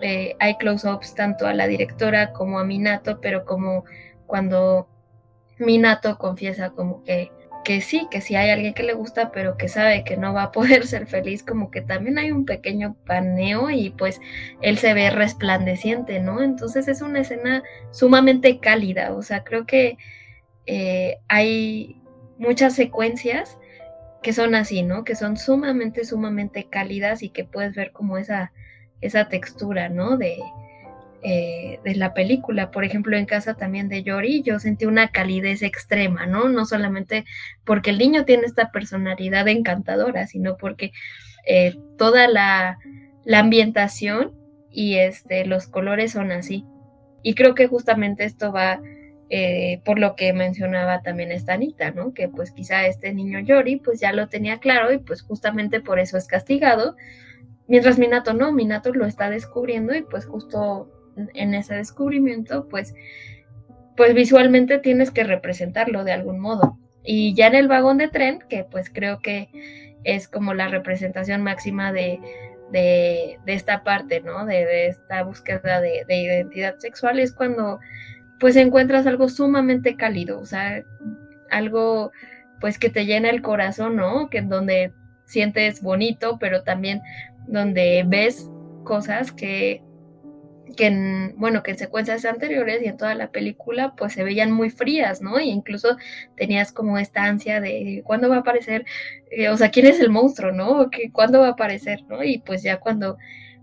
eh, 0.00 0.36
hay 0.38 0.56
close-ups 0.58 1.16
tanto 1.16 1.48
a 1.48 1.54
la 1.54 1.66
directora 1.66 2.32
como 2.32 2.60
a 2.60 2.64
Minato, 2.64 3.20
pero 3.20 3.44
como 3.44 3.84
cuando 4.28 4.88
Minato 5.58 6.18
confiesa 6.18 6.70
como 6.70 7.02
que 7.02 7.32
que 7.68 7.82
sí, 7.82 8.08
que 8.10 8.22
sí 8.22 8.34
hay 8.34 8.48
alguien 8.48 8.72
que 8.72 8.82
le 8.82 8.94
gusta, 8.94 9.30
pero 9.30 9.58
que 9.58 9.68
sabe 9.68 10.02
que 10.02 10.16
no 10.16 10.32
va 10.32 10.44
a 10.44 10.52
poder 10.52 10.86
ser 10.86 11.06
feliz, 11.06 11.42
como 11.42 11.70
que 11.70 11.82
también 11.82 12.18
hay 12.18 12.32
un 12.32 12.46
pequeño 12.46 12.96
paneo 13.04 13.68
y 13.68 13.90
pues 13.90 14.22
él 14.62 14.78
se 14.78 14.94
ve 14.94 15.10
resplandeciente, 15.10 16.18
¿no? 16.18 16.42
Entonces 16.42 16.88
es 16.88 17.02
una 17.02 17.20
escena 17.20 17.62
sumamente 17.90 18.58
cálida, 18.58 19.12
o 19.12 19.20
sea, 19.20 19.44
creo 19.44 19.66
que 19.66 19.98
eh, 20.64 21.18
hay 21.28 22.00
muchas 22.38 22.74
secuencias 22.74 23.58
que 24.22 24.32
son 24.32 24.54
así, 24.54 24.82
¿no? 24.82 25.04
Que 25.04 25.14
son 25.14 25.36
sumamente, 25.36 26.06
sumamente 26.06 26.68
cálidas 26.70 27.22
y 27.22 27.28
que 27.28 27.44
puedes 27.44 27.74
ver 27.74 27.92
como 27.92 28.16
esa, 28.16 28.50
esa 29.02 29.28
textura, 29.28 29.90
¿no? 29.90 30.16
De, 30.16 30.38
eh, 31.22 31.80
de 31.84 31.96
la 31.96 32.14
película. 32.14 32.70
Por 32.70 32.84
ejemplo, 32.84 33.16
en 33.16 33.26
casa 33.26 33.54
también 33.54 33.88
de 33.88 34.02
Yori, 34.02 34.42
yo 34.42 34.58
sentí 34.60 34.86
una 34.86 35.08
calidez 35.08 35.62
extrema, 35.62 36.26
¿no? 36.26 36.48
No 36.48 36.64
solamente 36.64 37.24
porque 37.64 37.90
el 37.90 37.98
niño 37.98 38.24
tiene 38.24 38.44
esta 38.44 38.70
personalidad 38.70 39.48
encantadora, 39.48 40.26
sino 40.26 40.56
porque 40.56 40.92
eh, 41.46 41.76
toda 41.96 42.28
la, 42.28 42.78
ambientación 43.32 44.32
y 44.70 44.96
este, 44.96 45.44
los 45.44 45.66
colores 45.66 46.12
son 46.12 46.30
así. 46.30 46.64
Y 47.22 47.34
creo 47.34 47.54
que 47.54 47.66
justamente 47.66 48.24
esto 48.24 48.52
va 48.52 48.80
eh, 49.28 49.80
por 49.84 49.98
lo 49.98 50.14
que 50.14 50.32
mencionaba 50.32 51.02
también 51.02 51.32
esta 51.32 51.54
Anita, 51.54 51.90
¿no? 51.90 52.14
Que 52.14 52.28
pues 52.28 52.52
quizá 52.52 52.86
este 52.86 53.12
niño 53.12 53.40
Yori 53.40 53.76
pues 53.76 54.00
ya 54.00 54.12
lo 54.12 54.28
tenía 54.28 54.58
claro 54.58 54.92
y 54.92 54.98
pues 54.98 55.22
justamente 55.22 55.80
por 55.80 55.98
eso 55.98 56.16
es 56.16 56.26
castigado 56.26 56.96
mientras 57.68 57.98
Minato 57.98 58.34
no, 58.34 58.50
Minato 58.50 58.92
lo 58.92 59.06
está 59.06 59.30
descubriendo 59.30 59.94
y 59.94 60.02
pues 60.02 60.26
justo 60.26 60.88
en 61.34 61.54
ese 61.54 61.74
descubrimiento, 61.74 62.68
pues, 62.68 62.94
pues 63.96 64.14
visualmente 64.14 64.78
tienes 64.78 65.10
que 65.10 65.24
representarlo 65.24 66.04
de 66.04 66.12
algún 66.12 66.40
modo. 66.40 66.78
Y 67.04 67.34
ya 67.34 67.46
en 67.46 67.54
el 67.54 67.68
vagón 67.68 67.98
de 67.98 68.08
tren, 68.08 68.40
que 68.48 68.64
pues 68.64 68.90
creo 68.90 69.20
que 69.20 69.48
es 70.04 70.28
como 70.28 70.54
la 70.54 70.68
representación 70.68 71.42
máxima 71.42 71.92
de, 71.92 72.20
de, 72.70 73.38
esta 73.46 73.82
parte, 73.82 74.20
¿no? 74.20 74.46
De, 74.46 74.88
esta 74.88 75.22
búsqueda 75.22 75.80
de, 75.80 76.04
de, 76.06 76.16
identidad 76.16 76.76
sexual, 76.78 77.18
es 77.18 77.32
cuando 77.32 77.78
pues 78.40 78.56
encuentras 78.56 79.06
algo 79.06 79.28
sumamente 79.28 79.96
cálido, 79.96 80.38
o 80.38 80.46
sea, 80.46 80.84
algo 81.50 82.12
pues 82.60 82.78
que 82.78 82.90
te 82.90 83.06
llena 83.06 83.30
el 83.30 83.42
corazón, 83.42 83.96
¿no? 83.96 84.30
Que 84.30 84.42
donde 84.42 84.92
sientes 85.24 85.82
bonito, 85.82 86.38
pero 86.38 86.62
también 86.62 87.00
donde 87.46 88.04
ves 88.06 88.48
cosas 88.84 89.32
que, 89.32 89.82
que 90.76 90.86
en, 90.86 91.34
bueno, 91.36 91.62
que 91.62 91.72
en 91.72 91.78
secuencias 91.78 92.24
anteriores 92.24 92.82
y 92.82 92.86
en 92.86 92.96
toda 92.96 93.14
la 93.14 93.30
película, 93.30 93.94
pues 93.96 94.12
se 94.12 94.24
veían 94.24 94.52
muy 94.52 94.70
frías, 94.70 95.20
¿no? 95.20 95.38
E 95.38 95.44
incluso 95.44 95.96
tenías 96.36 96.72
como 96.72 96.98
esta 96.98 97.24
ansia 97.24 97.60
de 97.60 98.02
cuándo 98.04 98.28
va 98.28 98.36
a 98.36 98.40
aparecer, 98.40 98.84
eh, 99.30 99.48
o 99.48 99.56
sea, 99.56 99.70
quién 99.70 99.86
es 99.86 100.00
el 100.00 100.10
monstruo, 100.10 100.52
¿no? 100.52 100.90
¿Qué, 100.90 101.10
¿Cuándo 101.12 101.40
va 101.40 101.48
a 101.48 101.50
aparecer, 101.50 102.04
¿no? 102.08 102.22
Y 102.22 102.38
pues 102.38 102.62
ya 102.62 102.78
cuando, 102.78 103.18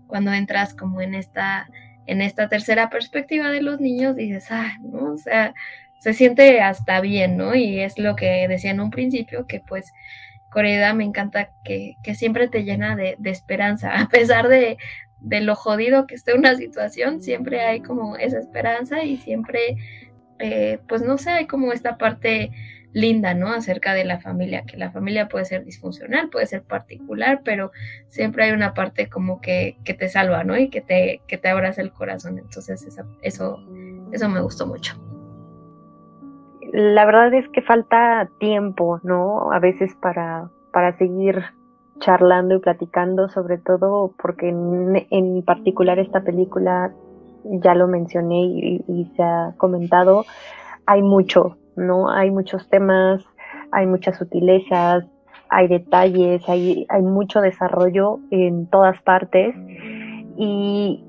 cuando 0.06 0.32
entras 0.32 0.74
como 0.74 1.00
en 1.00 1.14
esta, 1.14 1.68
en 2.06 2.22
esta 2.22 2.48
tercera 2.48 2.90
perspectiva 2.90 3.50
de 3.50 3.62
los 3.62 3.80
niños, 3.80 4.16
dices, 4.16 4.46
ah, 4.50 4.76
¿no? 4.82 5.12
O 5.12 5.18
sea, 5.18 5.54
se 5.98 6.12
siente 6.12 6.60
hasta 6.60 7.00
bien, 7.00 7.36
¿no? 7.36 7.54
Y 7.54 7.80
es 7.80 7.98
lo 7.98 8.16
que 8.16 8.46
decía 8.48 8.70
en 8.70 8.80
un 8.80 8.90
principio, 8.90 9.46
que 9.46 9.60
pues 9.60 9.92
Coreda 10.50 10.94
me 10.94 11.04
encanta 11.04 11.50
que, 11.64 11.96
siempre 12.14 12.48
te 12.48 12.64
llena 12.64 12.96
de, 12.96 13.16
esperanza, 13.24 13.90
a 14.00 14.08
pesar 14.08 14.48
de, 14.48 14.78
lo 15.20 15.54
jodido 15.54 16.06
que 16.06 16.14
esté 16.14 16.34
una 16.34 16.54
situación, 16.54 17.20
siempre 17.20 17.60
hay 17.60 17.80
como 17.80 18.16
esa 18.16 18.38
esperanza 18.38 19.02
y 19.02 19.16
siempre, 19.16 19.76
eh, 20.38 20.78
pues 20.88 21.02
no 21.02 21.18
sé, 21.18 21.30
hay 21.30 21.46
como 21.46 21.72
esta 21.72 21.98
parte 21.98 22.50
linda, 22.92 23.34
¿no? 23.34 23.52
Acerca 23.52 23.92
de 23.92 24.04
la 24.04 24.20
familia, 24.20 24.64
que 24.64 24.76
la 24.76 24.90
familia 24.90 25.28
puede 25.28 25.44
ser 25.44 25.64
disfuncional, 25.64 26.30
puede 26.30 26.46
ser 26.46 26.62
particular, 26.62 27.42
pero 27.44 27.72
siempre 28.08 28.44
hay 28.44 28.52
una 28.52 28.72
parte 28.74 29.08
como 29.08 29.40
que, 29.40 29.76
que 29.84 29.94
te 29.94 30.08
salva, 30.08 30.44
¿no? 30.44 30.56
Y 30.56 30.70
que 30.70 30.80
te, 30.80 31.20
que 31.26 31.36
te 31.36 31.48
abraza 31.48 31.82
el 31.82 31.92
corazón. 31.92 32.38
Entonces 32.38 32.82
eso, 32.82 33.04
eso, 33.22 33.62
eso 34.12 34.28
me 34.28 34.40
gustó 34.40 34.66
mucho 34.66 34.98
la 36.72 37.04
verdad 37.06 37.32
es 37.34 37.48
que 37.50 37.62
falta 37.62 38.28
tiempo, 38.38 39.00
¿no? 39.02 39.50
A 39.52 39.58
veces 39.58 39.94
para, 40.00 40.50
para 40.72 40.96
seguir 40.98 41.42
charlando 41.98 42.56
y 42.56 42.58
platicando, 42.58 43.28
sobre 43.28 43.58
todo 43.58 44.12
porque 44.20 44.48
en, 44.48 45.42
particular 45.42 45.98
esta 45.98 46.22
película, 46.22 46.92
ya 47.44 47.74
lo 47.74 47.88
mencioné 47.88 48.42
y, 48.42 49.12
se 49.16 49.22
ha 49.22 49.54
comentado, 49.56 50.24
hay 50.86 51.02
mucho, 51.02 51.56
¿no? 51.76 52.10
Hay 52.10 52.30
muchos 52.30 52.68
temas, 52.68 53.24
hay 53.72 53.86
muchas 53.86 54.16
sutilezas, 54.16 55.04
hay 55.48 55.68
detalles, 55.68 56.48
hay, 56.48 56.86
hay 56.88 57.02
mucho 57.02 57.40
desarrollo 57.40 58.18
en 58.30 58.66
todas 58.66 59.00
partes 59.02 59.54
y 60.36 61.04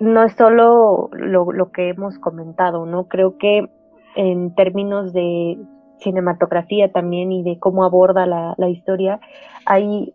no 0.00 0.22
es 0.24 0.34
solo 0.34 1.10
lo, 1.12 1.52
lo 1.52 1.70
que 1.72 1.90
hemos 1.90 2.18
comentado, 2.18 2.84
¿no? 2.86 3.04
Creo 3.04 3.38
que 3.38 3.68
en 4.16 4.54
términos 4.54 5.12
de 5.12 5.58
cinematografía 5.98 6.92
también 6.92 7.32
y 7.32 7.42
de 7.42 7.58
cómo 7.58 7.84
aborda 7.84 8.26
la, 8.26 8.68
historia, 8.68 9.20
hay 9.66 10.14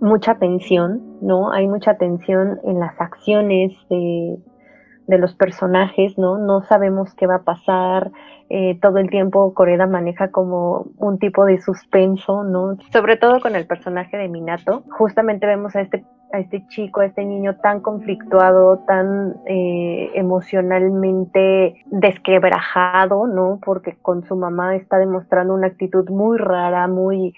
mucha 0.00 0.36
tensión, 0.38 1.18
¿no? 1.20 1.52
Hay 1.52 1.66
mucha 1.66 1.96
tensión 1.96 2.60
en 2.64 2.80
las 2.80 3.00
acciones 3.00 3.72
de, 3.88 4.38
de 5.06 5.18
los 5.18 5.34
personajes, 5.34 6.16
¿no? 6.18 6.38
No 6.38 6.62
sabemos 6.62 7.14
qué 7.14 7.26
va 7.26 7.36
a 7.36 7.44
pasar. 7.44 8.10
Eh, 8.48 8.78
todo 8.80 8.98
el 8.98 9.10
tiempo 9.10 9.54
Coreda 9.54 9.86
maneja 9.86 10.30
como 10.30 10.86
un 10.96 11.18
tipo 11.18 11.44
de 11.44 11.60
suspenso, 11.60 12.44
¿no? 12.44 12.76
Sobre 12.92 13.16
todo 13.16 13.40
con 13.40 13.54
el 13.56 13.66
personaje 13.66 14.16
de 14.16 14.28
Minato. 14.28 14.82
Justamente 14.90 15.46
vemos 15.46 15.76
a 15.76 15.82
este 15.82 16.04
a 16.32 16.38
este 16.38 16.66
chico, 16.68 17.00
a 17.00 17.06
este 17.06 17.24
niño 17.24 17.56
tan 17.56 17.80
conflictuado, 17.80 18.78
tan 18.86 19.36
eh, 19.46 20.10
emocionalmente 20.14 21.82
desquebrajado, 21.86 23.26
¿no? 23.26 23.58
Porque 23.64 23.96
con 24.00 24.24
su 24.24 24.36
mamá 24.36 24.76
está 24.76 24.98
demostrando 24.98 25.54
una 25.54 25.68
actitud 25.68 26.08
muy 26.08 26.38
rara, 26.38 26.86
muy 26.88 27.34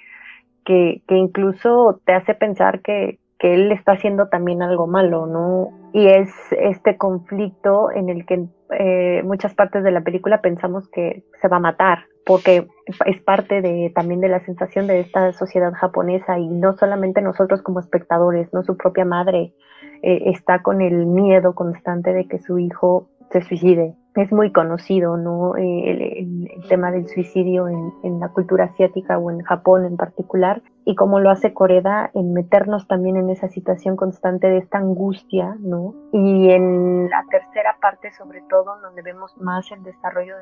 que, 0.65 1.03
que 1.09 1.17
incluso 1.17 2.01
te 2.05 2.13
hace 2.13 2.35
pensar 2.35 2.81
que, 2.81 3.19
que 3.39 3.55
él 3.55 3.73
está 3.73 3.93
haciendo 3.93 4.29
también 4.29 4.63
algo 4.63 4.87
malo, 4.87 5.27
¿no? 5.27 5.71
Y 5.93 6.07
es 6.07 6.31
este 6.53 6.97
conflicto 6.97 7.91
en 7.91 8.09
el 8.09 8.25
que 8.25 8.47
eh, 8.79 9.23
muchas 9.25 9.55
partes 9.55 9.83
de 9.83 9.91
la 9.91 10.03
película 10.03 10.41
pensamos 10.41 10.89
que 10.89 11.25
se 11.41 11.49
va 11.49 11.57
a 11.57 11.61
matar, 11.61 12.05
porque 12.25 12.69
es 13.07 13.21
parte 13.23 13.63
de 13.63 13.91
también 13.95 14.21
de 14.21 14.29
la 14.29 14.45
sensación 14.45 14.87
de 14.87 15.01
esta 15.01 15.33
sociedad 15.33 15.73
japonesa 15.73 16.39
y 16.39 16.49
no 16.49 16.77
solamente 16.77 17.23
nosotros 17.23 17.63
como 17.63 17.81
espectadores, 17.81 18.53
no 18.53 18.63
su 18.63 18.77
propia 18.77 19.05
madre 19.05 19.55
eh, 20.03 20.23
está 20.27 20.63
con 20.63 20.81
el 20.81 21.07
miedo 21.07 21.55
constante 21.55 22.13
de 22.13 22.27
que 22.27 22.39
su 22.39 22.59
hijo 22.59 23.09
se 23.31 23.43
suicide 23.43 23.97
es 24.15 24.31
muy 24.31 24.53
conocido, 24.53 25.17
¿no? 25.17 25.57
Eh, 25.57 25.91
el, 25.91 26.69
tema 26.69 26.91
del 26.91 27.09
suicidio 27.09 27.69
en, 27.69 28.21
la 28.21 28.29
cultura 28.29 28.65
asiática 28.67 29.19
o 29.19 29.31
en 29.31 29.41
Japón 29.41 29.85
en 29.85 29.97
particular, 29.97 30.63
y 30.85 30.95
cómo 30.95 31.19
lo 31.21 31.31
hace 31.31 31.53
Coreda 31.53 32.11
en 32.15 32.33
meternos 32.33 32.87
también 32.87 33.17
en 33.17 33.31
esa 33.31 33.49
situación 33.49 33.97
constante 33.97 34.49
de 34.49 34.59
esta 34.59 34.79
angustia, 34.79 35.57
¿no? 35.61 35.95
Y 36.13 36.51
en 36.51 37.11
la 37.11 37.25
tercera 37.31 37.77
parte, 37.81 38.13
sobre 38.13 38.43
todo, 38.49 38.81
donde 38.81 39.03
vemos 39.03 39.37
más 39.39 39.71
el 39.73 39.83
desarrollo 39.83 40.35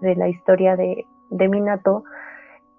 de, 0.00 0.14
la 0.16 0.28
historia 0.28 0.74
de, 0.76 1.06
Minato, 1.30 2.04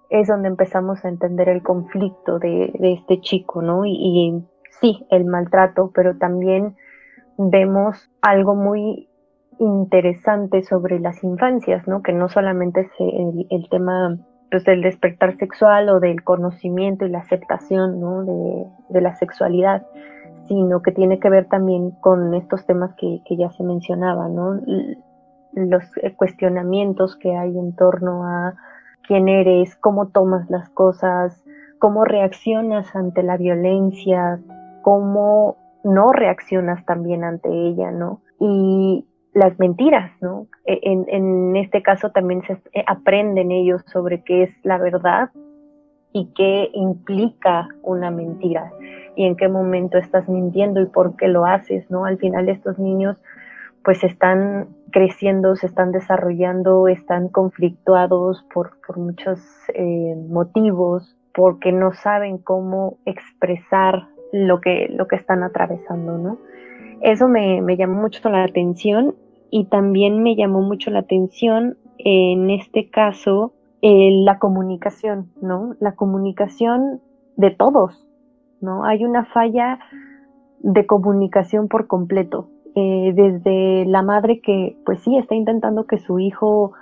es 0.09 0.27
donde 0.27 0.47
empezamos 0.47 1.03
a 1.05 1.09
entender 1.09 1.49
el 1.49 1.61
conflicto 1.61 2.39
de, 2.39 2.71
este 2.81 3.21
chico, 3.21 3.61
¿no? 3.61 3.85
Y, 3.85 3.91
y 3.91 4.43
sí, 4.81 5.05
el 5.09 5.25
maltrato, 5.25 5.91
pero 5.93 6.17
también 6.17 6.75
vemos 7.37 8.09
algo 8.21 8.55
muy 8.55 9.09
interesante 9.59 10.63
sobre 10.63 10.99
las 10.99 11.23
infancias, 11.23 11.87
¿no? 11.87 12.01
Que 12.01 12.13
no 12.13 12.29
solamente 12.29 12.81
es 12.81 12.91
el, 13.49 13.69
tema 13.69 14.17
pues, 14.49 14.63
del 14.63 14.81
despertar 14.81 15.37
sexual 15.37 15.89
o 15.89 15.99
del 15.99 16.23
conocimiento 16.23 17.05
y 17.05 17.09
la 17.09 17.19
aceptación 17.19 17.99
¿no? 17.99 18.23
de, 18.23 19.01
la 19.01 19.15
sexualidad, 19.15 19.85
sino 20.47 20.81
que 20.81 20.91
tiene 20.91 21.19
que 21.19 21.29
ver 21.29 21.47
también 21.47 21.91
con 21.91 22.33
estos 22.33 22.65
temas 22.65 22.93
que, 22.95 23.21
ya 23.37 23.51
se 23.51 23.63
mencionaban, 23.63 24.35
¿no? 24.35 24.59
Los 25.53 25.83
cuestionamientos 26.15 27.15
que 27.15 27.35
hay 27.35 27.57
en 27.57 27.75
torno 27.75 28.25
a 28.25 28.55
quién 29.07 29.27
eres, 29.27 29.75
cómo 29.75 30.09
tomas 30.09 30.49
las 30.49 30.69
cosas, 30.69 31.43
cómo 31.79 32.05
reaccionas 32.05 32.95
ante 32.95 33.23
la 33.23 33.37
violencia, 33.37 34.39
cómo 34.81 35.57
no 35.83 36.11
reaccionas 36.11 36.85
también 36.85 37.23
ante 37.23 37.49
ella, 37.49 37.91
¿no? 37.91 38.21
Y, 38.39 39.05
las 39.33 39.57
mentiras, 39.59 40.11
¿no? 40.21 40.47
E, 40.65 40.79
en, 40.83 41.55
este 41.55 41.81
caso 41.81 42.11
también 42.11 42.41
se 42.43 42.53
eh, 42.73 42.83
aprenden 42.87 43.51
ellos 43.51 43.81
sobre 43.87 44.23
qué 44.23 44.43
es 44.43 44.51
la 44.63 44.77
verdad 44.77 45.29
y 46.11 46.31
qué 46.35 46.69
implica 46.73 47.67
una 47.83 48.09
mentira 48.11 48.71
y 49.15 49.25
en 49.25 49.35
qué 49.35 49.47
momento 49.47 49.97
estás 49.97 50.27
mintiendo 50.27 50.81
y 50.81 50.85
por 50.87 51.15
qué 51.15 51.27
lo 51.27 51.45
haces, 51.45 51.89
¿no? 51.89 52.05
Al 52.05 52.17
final 52.17 52.49
estos 52.49 52.79
niños 52.79 53.17
pues 53.83 54.03
están 54.03 54.69
creciendo, 54.91 55.55
se 55.55 55.67
están 55.67 55.91
desarrollando, 55.91 56.87
están 56.87 57.29
conflictuados 57.29 58.45
por, 58.53 58.71
muchos 58.97 59.39
eh, 59.73 60.15
motivos, 60.29 61.15
porque 61.33 61.71
no 61.71 61.93
saben 61.93 62.37
cómo 62.37 62.97
expresar 63.05 64.07
lo 64.31 64.61
que, 64.61 64.87
lo 64.89 65.07
que 65.07 65.15
están 65.15 65.43
atravesando, 65.43 66.17
¿no? 66.17 66.37
Eso 67.01 67.27
me, 67.27 67.61
llamó 67.77 68.01
mucho 68.01 68.29
la 68.29 68.43
atención 68.43 69.15
y 69.49 69.65
también 69.65 70.21
me 70.21 70.35
llamó 70.35 70.61
mucho 70.61 70.91
la 70.91 70.99
atención 70.99 71.77
en 71.97 72.49
este 72.49 72.89
caso 72.89 73.53
la 73.81 74.39
comunicación, 74.39 75.31
¿no? 75.41 75.75
La 75.79 75.93
comunicación 75.93 77.01
de 77.37 77.51
todos, 77.51 78.05
¿no? 78.59 78.83
Hay 78.83 79.05
una 79.05 79.25
falla 79.25 79.79
de 80.59 80.85
comunicación 80.85 81.69
por 81.69 81.87
completo. 81.87 82.49
Eh, 82.75 83.13
desde 83.15 83.85
la 83.85 84.01
madre 84.01 84.41
que, 84.41 84.77
pues 84.85 85.01
sí, 85.01 85.17
está 85.17 85.35
intentando 85.35 85.85
que 85.85 85.97
su 85.97 86.19
hijo 86.19 86.73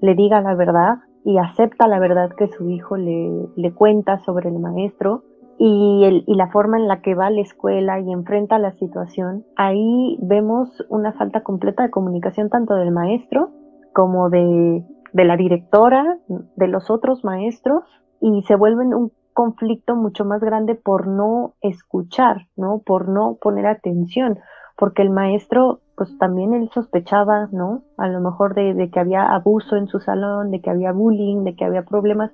le 0.00 0.14
diga 0.14 0.40
la 0.40 0.54
verdad 0.54 0.98
y 1.24 1.38
acepta 1.38 1.88
la 1.88 1.98
verdad 1.98 2.30
que 2.36 2.48
su 2.48 2.70
hijo 2.70 2.96
le, 2.96 3.30
le 3.56 3.72
cuenta 3.72 4.18
sobre 4.20 4.48
el 4.48 4.58
maestro, 4.58 5.22
y, 5.58 6.04
el, 6.04 6.24
y 6.26 6.34
la 6.34 6.48
forma 6.48 6.76
en 6.78 6.86
la 6.86 7.00
que 7.00 7.14
va 7.14 7.26
a 7.26 7.30
la 7.30 7.40
escuela 7.40 7.98
y 8.00 8.12
enfrenta 8.12 8.58
la 8.58 8.72
situación, 8.72 9.44
ahí 9.56 10.18
vemos 10.20 10.84
una 10.88 11.12
falta 11.12 11.42
completa 11.42 11.82
de 11.82 11.90
comunicación 11.90 12.50
tanto 12.50 12.74
del 12.74 12.90
maestro 12.90 13.50
como 13.94 14.28
de, 14.28 14.84
de 15.12 15.24
la 15.24 15.36
directora, 15.36 16.18
de 16.28 16.68
los 16.68 16.90
otros 16.90 17.24
maestros, 17.24 17.84
y 18.20 18.42
se 18.42 18.54
vuelven 18.54 18.92
un 18.92 19.12
conflicto 19.32 19.96
mucho 19.96 20.24
más 20.24 20.40
grande 20.40 20.74
por 20.74 21.06
no 21.06 21.54
escuchar, 21.60 22.48
¿no? 22.56 22.82
Por 22.84 23.08
no 23.08 23.36
poner 23.40 23.66
atención, 23.66 24.38
porque 24.76 25.02
el 25.02 25.10
maestro, 25.10 25.80
pues 25.96 26.16
también 26.18 26.54
él 26.54 26.70
sospechaba, 26.72 27.48
¿no? 27.50 27.82
A 27.96 28.08
lo 28.08 28.20
mejor 28.20 28.54
de, 28.54 28.90
que 28.92 29.00
había 29.00 29.22
abuso 29.22 29.76
en 29.76 29.88
su 29.88 30.00
salón, 30.00 30.50
de 30.50 30.60
que 30.60 30.70
había 30.70 30.92
bullying, 30.92 31.44
de 31.44 31.56
que 31.56 31.64
había 31.64 31.82
problemas, 31.82 32.30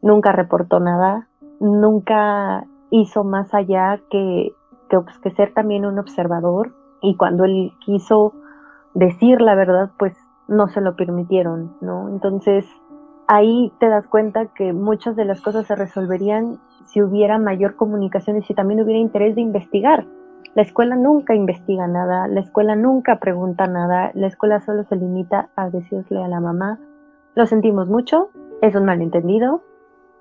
nunca 0.00 0.32
reportó 0.32 0.78
nada, 0.80 1.28
nunca 1.58 2.64
hizo 2.90 3.24
más 3.24 3.52
allá 3.54 4.00
que, 4.10 4.52
que, 4.88 5.00
pues, 5.00 5.18
que 5.18 5.30
ser 5.32 5.52
también 5.52 5.84
un 5.84 5.98
observador 5.98 6.72
y 7.02 7.16
cuando 7.16 7.44
él 7.44 7.72
quiso 7.84 8.34
decir 8.94 9.40
la 9.40 9.54
verdad, 9.54 9.90
pues 9.98 10.16
no 10.48 10.68
se 10.68 10.80
lo 10.80 10.96
permitieron, 10.96 11.76
¿no? 11.80 12.08
Entonces, 12.08 12.66
ahí 13.26 13.72
te 13.78 13.88
das 13.88 14.06
cuenta 14.06 14.46
que 14.46 14.72
muchas 14.72 15.16
de 15.16 15.24
las 15.24 15.40
cosas 15.40 15.66
se 15.66 15.76
resolverían 15.76 16.58
si 16.86 17.00
hubiera 17.02 17.38
mayor 17.38 17.76
comunicación 17.76 18.38
y 18.38 18.42
si 18.42 18.54
también 18.54 18.80
hubiera 18.80 18.98
interés 18.98 19.36
de 19.36 19.42
investigar. 19.42 20.06
La 20.54 20.62
escuela 20.62 20.96
nunca 20.96 21.34
investiga 21.34 21.86
nada, 21.86 22.26
la 22.26 22.40
escuela 22.40 22.74
nunca 22.74 23.20
pregunta 23.20 23.66
nada, 23.66 24.10
la 24.14 24.26
escuela 24.26 24.60
solo 24.60 24.84
se 24.84 24.96
limita 24.96 25.50
a 25.54 25.70
decirle 25.70 26.22
a 26.22 26.28
la 26.28 26.40
mamá, 26.40 26.80
lo 27.34 27.46
sentimos 27.46 27.88
mucho, 27.88 28.30
es 28.60 28.74
un 28.74 28.84
malentendido, 28.84 29.62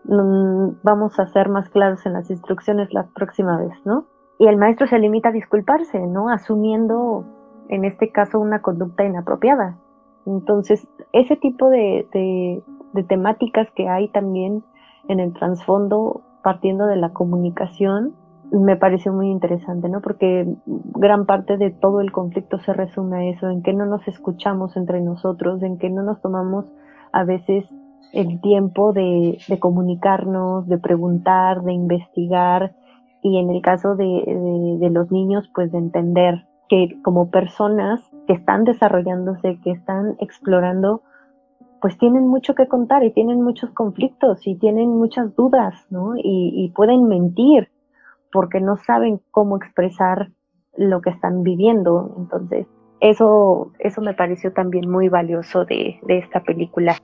mm, 0.04 0.82
vamos 0.84 1.20
a 1.20 1.28
ser 1.28 1.50
más 1.50 1.70
claros 1.70 2.06
en 2.06 2.14
las 2.14 2.30
instrucciones 2.30 2.94
la 2.94 3.08
próxima 3.08 3.58
vez, 3.58 3.74
¿no? 3.86 4.06
Y 4.38 4.48
el 4.48 4.58
maestro 4.58 4.88
se 4.88 5.00
limita 5.00 5.30
a 5.30 5.34
disculparse, 5.34 6.00
¿no? 6.00 6.30
Asumiendo, 6.30 7.26
en 7.68 7.84
este 7.84 8.12
caso, 8.12 8.40
una 8.40 8.62
conducta 8.62 9.04
inapropiada. 9.04 9.78
Entonces, 10.26 10.88
ese 11.12 11.36
tipo 11.36 11.70
de, 11.70 12.64
temáticas 13.08 13.68
que 13.76 13.88
hay 13.90 14.10
también 14.10 14.64
en 15.08 15.20
el 15.20 15.34
trasfondo 15.34 16.22
partiendo 16.44 16.86
de 16.86 16.98
la 16.98 17.10
comunicación 17.10 18.14
me 18.52 18.76
parece 18.76 19.12
muy 19.12 19.30
interesante, 19.30 19.90
¿no? 19.90 20.02
Porque 20.02 20.48
gran 20.66 21.26
parte 21.26 21.58
de 21.58 21.72
todo 21.72 22.02
el 22.02 22.12
conflicto 22.12 22.60
se 22.60 22.74
resume 22.74 23.18
a 23.18 23.30
eso, 23.30 23.50
en 23.50 23.62
que 23.62 23.74
no 23.74 23.86
nos 23.86 24.08
escuchamos 24.08 24.76
entre 24.78 25.02
nosotros, 25.02 25.62
en 25.64 25.78
que 25.78 25.90
no 25.90 26.04
nos 26.04 26.22
tomamos 26.22 26.66
a 27.12 27.24
veces 27.24 27.66
el 28.14 28.42
tiempo 28.42 28.94
de, 28.94 29.38
de 29.48 29.60
comunicarnos, 29.60 30.68
de 30.68 30.78
preguntar, 30.78 31.62
de 31.64 31.74
investigar 31.74 32.76
y 33.22 33.38
en 33.38 33.50
el 33.50 33.62
caso 33.62 33.96
de, 33.96 34.06
de, 34.06 34.78
de 34.80 34.90
los 34.90 35.12
niños, 35.12 35.50
pues 35.54 35.72
de 35.72 35.78
entender 35.78 36.46
que 36.70 36.98
como 37.04 37.30
personas 37.30 38.00
que 38.28 38.34
están 38.34 38.64
desarrollándose, 38.64 39.60
que 39.64 39.72
están 39.72 40.16
explorando, 40.20 41.02
pues 41.82 41.98
tienen 41.98 42.28
mucho 42.28 42.56
que 42.56 42.68
contar 42.68 43.04
y 43.04 43.12
tienen 43.12 43.42
muchos 43.42 43.72
conflictos 43.72 44.46
y 44.46 44.56
tienen 44.56 44.90
muchas 44.90 45.36
dudas, 45.36 45.74
¿no? 45.90 46.14
Y, 46.16 46.72
pueden 46.76 47.08
mentir 47.08 47.70
porque 48.32 48.62
no 48.62 48.78
saben 48.78 49.22
cómo 49.32 49.58
expresar 49.58 50.32
lo 50.76 51.02
que 51.02 51.10
están 51.10 51.44
viviendo. 51.44 52.16
Entonces, 52.18 52.68
eso, 53.02 53.72
eso 53.80 54.02
me 54.02 54.14
pareció 54.14 54.54
también 54.54 54.90
muy 54.90 55.10
valioso 55.10 55.66
de, 55.66 56.00
esta 56.08 56.42
película. 56.42 56.96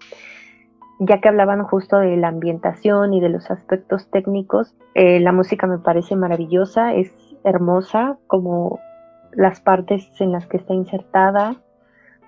Ya 0.99 1.19
que 1.19 1.27
hablaban 1.27 1.63
justo 1.63 1.97
de 1.97 2.15
la 2.17 2.29
ambientación 2.29 3.13
y 3.13 3.19
de 3.19 3.29
los 3.29 3.51
aspectos 3.51 4.09
técnicos, 4.11 4.75
eh, 4.93 5.19
la 5.19 5.33
música 5.33 5.67
me 5.67 5.77
parece 5.77 6.15
maravillosa, 6.15 6.93
es 6.93 7.13
hermosa, 7.43 8.17
como 8.27 8.79
las 9.33 9.59
partes 9.59 10.09
en 10.21 10.31
las 10.31 10.47
que 10.47 10.57
está 10.57 10.73
insertada, 10.73 11.57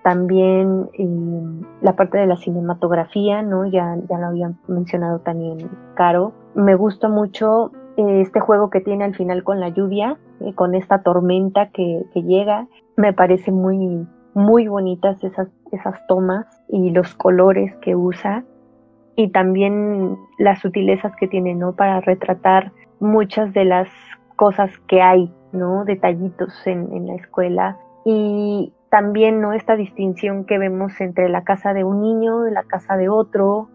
también 0.02 0.90
eh, 0.98 1.64
la 1.80 1.96
parte 1.96 2.18
de 2.18 2.26
la 2.26 2.36
cinematografía, 2.36 3.42
¿no? 3.42 3.66
Ya, 3.66 3.96
ya 4.08 4.18
lo 4.18 4.26
había 4.26 4.52
mencionado 4.66 5.20
también 5.20 5.70
Caro. 5.94 6.32
Me 6.54 6.74
gusta 6.74 7.08
mucho 7.08 7.72
este 8.06 8.40
juego 8.40 8.70
que 8.70 8.80
tiene 8.80 9.04
al 9.04 9.14
final 9.14 9.42
con 9.42 9.60
la 9.60 9.70
lluvia, 9.70 10.16
eh, 10.40 10.54
con 10.54 10.74
esta 10.74 11.02
tormenta 11.02 11.70
que, 11.70 12.02
que, 12.14 12.22
llega. 12.22 12.68
Me 12.96 13.12
parece 13.12 13.50
muy, 13.50 14.06
muy 14.34 14.68
bonitas 14.68 15.22
esas, 15.24 15.48
esas 15.72 16.06
tomas 16.06 16.46
y 16.68 16.90
los 16.90 17.14
colores 17.14 17.74
que 17.82 17.96
usa. 17.96 18.44
Y 19.16 19.30
también 19.30 20.16
las 20.38 20.60
sutilezas 20.60 21.14
que 21.16 21.26
tiene, 21.26 21.54
¿no? 21.54 21.74
Para 21.74 22.00
retratar 22.00 22.72
muchas 23.00 23.52
de 23.52 23.64
las 23.64 23.88
cosas 24.36 24.70
que 24.86 25.02
hay, 25.02 25.32
¿no? 25.52 25.84
Detallitos 25.84 26.54
en, 26.66 26.92
en 26.92 27.08
la 27.08 27.16
escuela. 27.16 27.78
Y 28.04 28.72
también 28.90 29.40
no 29.40 29.52
esta 29.52 29.74
distinción 29.74 30.44
que 30.44 30.58
vemos 30.58 31.00
entre 31.00 31.28
la 31.28 31.42
casa 31.42 31.74
de 31.74 31.82
un 31.82 32.00
niño 32.00 32.46
y 32.46 32.52
la 32.52 32.62
casa 32.62 32.96
de 32.96 33.08
otro, 33.08 33.68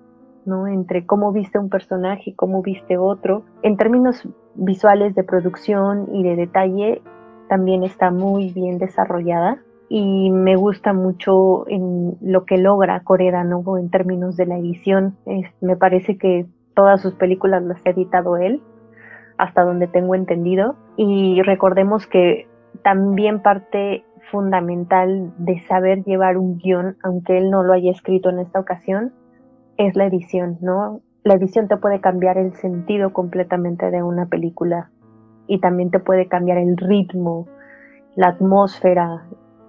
¿no? 0.46 0.68
entre 0.68 1.06
cómo 1.06 1.32
viste 1.32 1.60
un 1.60 1.70
personaje 1.70 2.32
y 2.32 2.34
cómo 2.34 2.62
viste 2.62 2.98
otro. 2.98 3.44
En 3.62 3.78
términos 3.78 4.28
visuales 4.56 5.16
de 5.16 5.24
producción 5.24 6.08
y 6.14 6.24
de 6.24 6.36
detalle, 6.36 7.02
también 7.50 7.84
está 7.84 8.12
muy 8.12 8.52
bien 8.52 8.78
desarrollada 8.78 9.60
y 9.90 10.32
me 10.32 10.56
gusta 10.56 10.94
mucho 10.94 11.68
en 11.68 12.18
lo 12.22 12.46
que 12.46 12.58
logra 12.58 13.02
Coreda 13.02 13.44
¿no? 13.44 13.78
en 13.78 13.90
términos 13.90 14.38
de 14.38 14.46
la 14.46 14.58
edición. 14.58 15.16
me 15.62 15.76
parece 15.76 16.18
que 16.18 16.46
todas 16.74 17.02
sus 17.02 17.14
películas 17.14 17.64
las 17.64 17.86
ha 17.86 17.92
editado 17.92 18.38
él, 18.38 18.62
hasta 19.38 19.64
donde 19.64 19.88
tengo 19.88 20.16
entendido. 20.16 20.76
Y 20.98 21.42
recordemos 21.44 22.08
que 22.08 22.48
también 22.82 23.42
parte 23.42 24.04
fundamental 24.32 25.32
de 25.38 25.60
saber 25.68 26.04
llevar 26.04 26.38
un 26.38 26.58
guion, 26.58 26.98
aunque 27.04 27.38
él 27.38 27.52
no 27.52 27.62
lo 27.62 27.74
haya 27.74 27.92
escrito 27.92 28.30
en 28.30 28.40
esta 28.40 28.60
ocasión, 28.60 29.14
es 29.78 29.96
la 29.96 30.06
edición, 30.06 30.58
¿no? 30.62 31.02
La 31.24 31.36
edición 31.36 31.68
te 31.68 31.78
puede 31.78 32.02
cambiar 32.02 32.38
el 32.38 32.54
sentido 32.56 33.14
completamente 33.14 33.90
de 33.92 34.04
una 34.04 34.26
película 34.26 34.92
y 35.48 35.60
también 35.60 35.92
te 35.92 36.00
puede 36.00 36.28
cambiar 36.28 36.58
el 36.58 36.78
ritmo, 36.78 37.48
la 38.16 38.30
atmósfera 38.30 39.26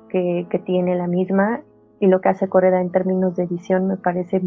que, 0.09 0.47
que 0.51 0.59
tiene 0.59 0.97
la 0.97 1.07
misma 1.07 1.61
y 2.01 2.07
lo 2.07 2.21
que 2.21 2.29
hace 2.29 2.49
Coreda 2.49 2.81
en 2.81 2.91
términos 2.91 3.37
de 3.37 3.45
edición 3.45 3.87
me 3.87 3.97
parece 3.97 4.43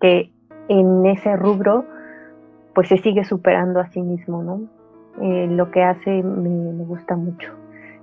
que 0.00 0.32
en 0.68 1.04
ese 1.06 1.36
rubro 1.36 1.84
pues 2.74 2.88
se 2.88 2.98
sigue 2.98 3.24
superando 3.24 3.80
a 3.80 3.88
sí 3.88 4.00
mismo, 4.00 4.42
¿no? 4.42 4.62
Eh, 5.20 5.46
lo 5.48 5.70
que 5.70 5.82
hace 5.82 6.22
me 6.22 6.84
gusta 6.84 7.16
mucho. 7.16 7.52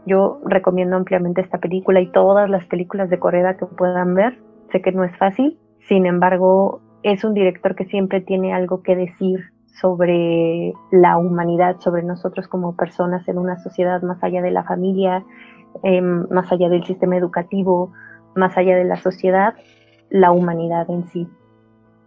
Yo 0.05 0.39
recomiendo 0.45 0.95
ampliamente 0.95 1.41
esta 1.41 1.57
película 1.57 2.01
y 2.01 2.11
todas 2.11 2.49
las 2.49 2.65
películas 2.65 3.09
de 3.09 3.19
Corea 3.19 3.57
que 3.57 3.65
puedan 3.65 4.13
ver. 4.13 4.37
Sé 4.71 4.81
que 4.81 4.91
no 4.91 5.03
es 5.03 5.15
fácil, 5.17 5.57
sin 5.87 6.05
embargo, 6.05 6.81
es 7.03 7.23
un 7.23 7.33
director 7.33 7.75
que 7.75 7.85
siempre 7.85 8.21
tiene 8.21 8.53
algo 8.53 8.81
que 8.83 8.95
decir 8.95 9.51
sobre 9.79 10.73
la 10.91 11.17
humanidad, 11.17 11.77
sobre 11.79 12.03
nosotros 12.03 12.47
como 12.47 12.75
personas 12.75 13.27
en 13.27 13.37
una 13.37 13.57
sociedad 13.59 14.01
más 14.01 14.21
allá 14.23 14.41
de 14.41 14.51
la 14.51 14.63
familia, 14.63 15.23
em, 15.83 16.27
más 16.29 16.51
allá 16.51 16.69
del 16.69 16.83
sistema 16.83 17.15
educativo, 17.15 17.91
más 18.35 18.57
allá 18.57 18.75
de 18.75 18.83
la 18.83 18.97
sociedad, 18.97 19.53
la 20.09 20.31
humanidad 20.31 20.89
en 20.89 21.07
sí. 21.07 21.27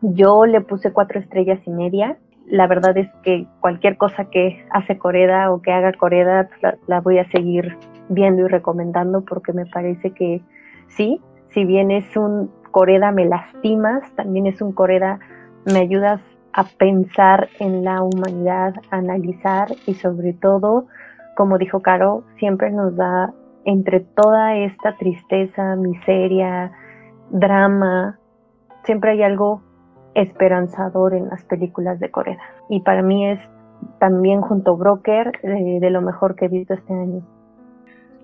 Yo 0.03 0.45
le 0.47 0.61
puse 0.61 0.93
cuatro 0.93 1.21
estrellas 1.21 1.61
y 1.67 1.71
media. 1.71 2.19
La 2.47 2.67
verdad 2.67 2.97
es 2.99 3.09
que 3.23 3.47
cualquier 3.61 3.97
cosa 3.97 4.27
que 4.27 4.65
hace 4.71 4.99
Coreda 4.99 5.53
o 5.53 5.63
que 5.63 5.73
haga 5.73 5.93
Coreda 5.93 6.49
la, 6.61 6.77
la 6.87 7.01
voy 7.01 7.19
a 7.19 7.31
seguir 7.31 7.79
viendo 8.09 8.43
y 8.43 8.49
recomendando 8.49 9.25
porque 9.25 9.53
me 9.53 9.65
parece 9.65 10.11
que 10.11 10.43
sí, 10.89 11.21
si 11.51 11.65
bien 11.65 11.91
es 11.91 12.17
un 12.17 12.51
Coreda 12.73 13.13
me 13.13 13.27
lastimas, 13.27 14.03
también 14.17 14.47
es 14.47 14.61
un 14.61 14.73
Coreda 14.73 15.21
me 15.65 15.79
ayudas 15.79 16.21
a 16.53 16.65
pensar 16.65 17.49
en 17.61 17.85
la 17.85 18.03
humanidad, 18.03 18.75
a 18.91 18.97
analizar 18.97 19.69
y 19.87 19.95
sobre 19.95 20.33
todo, 20.33 20.87
como 21.37 21.57
dijo 21.59 21.81
Caro, 21.81 22.25
siempre 22.39 22.71
nos 22.71 22.97
da 22.97 23.33
entre 23.65 24.01
toda 24.01 24.57
esta 24.57 24.97
tristeza, 24.97 25.77
miseria, 25.77 26.73
drama, 27.31 28.19
siempre 28.85 29.13
hay 29.13 29.23
algo 29.23 29.63
esperanzador 30.15 31.15
en 31.15 31.29
las 31.29 31.45
películas 31.45 32.01
de 32.01 32.11
Coreda. 32.11 32.43
Y 32.69 32.81
para 32.81 33.03
mí 33.03 33.29
es 33.31 33.39
también 33.99 34.41
junto 34.41 34.77
Broker 34.77 35.33
eh, 35.43 35.79
de 35.81 35.91
lo 35.91 36.03
mejor 36.03 36.35
que 36.35 36.47
he 36.47 36.49
visto 36.49 36.75
este 36.75 36.93
año. 36.93 37.23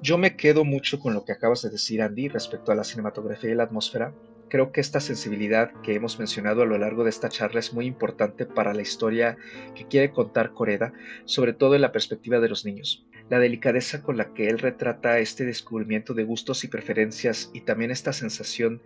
Yo 0.02 0.18
me 0.18 0.36
quedo 0.36 0.64
mucho 0.64 1.00
con 1.00 1.14
lo 1.14 1.24
que 1.24 1.32
acabas 1.32 1.62
de 1.62 1.70
decir, 1.70 2.02
Andy, 2.02 2.28
respecto 2.28 2.70
a 2.70 2.74
la 2.74 2.84
cinematografía 2.84 3.50
y 3.50 3.54
la 3.54 3.64
atmósfera. 3.64 4.12
Creo 4.48 4.72
que 4.72 4.80
esta 4.80 5.00
sensibilidad 5.00 5.72
que 5.82 5.94
hemos 5.94 6.18
mencionado 6.18 6.62
a 6.62 6.66
lo 6.66 6.78
largo 6.78 7.04
de 7.04 7.10
esta 7.10 7.28
charla 7.28 7.60
es 7.60 7.74
muy 7.74 7.84
importante 7.86 8.46
para 8.46 8.72
la 8.72 8.82
historia 8.82 9.36
que 9.74 9.86
quiere 9.86 10.10
contar 10.10 10.52
Coreda, 10.52 10.92
sobre 11.26 11.52
todo 11.52 11.74
en 11.74 11.82
la 11.82 11.92
perspectiva 11.92 12.40
de 12.40 12.48
los 12.48 12.64
niños. 12.64 13.06
La 13.28 13.38
delicadeza 13.38 14.02
con 14.02 14.16
la 14.16 14.32
que 14.32 14.48
él 14.48 14.58
retrata 14.58 15.18
este 15.18 15.44
descubrimiento 15.44 16.14
de 16.14 16.24
gustos 16.24 16.64
y 16.64 16.68
preferencias 16.68 17.50
y 17.52 17.60
también 17.60 17.90
esta 17.90 18.14
sensación 18.14 18.80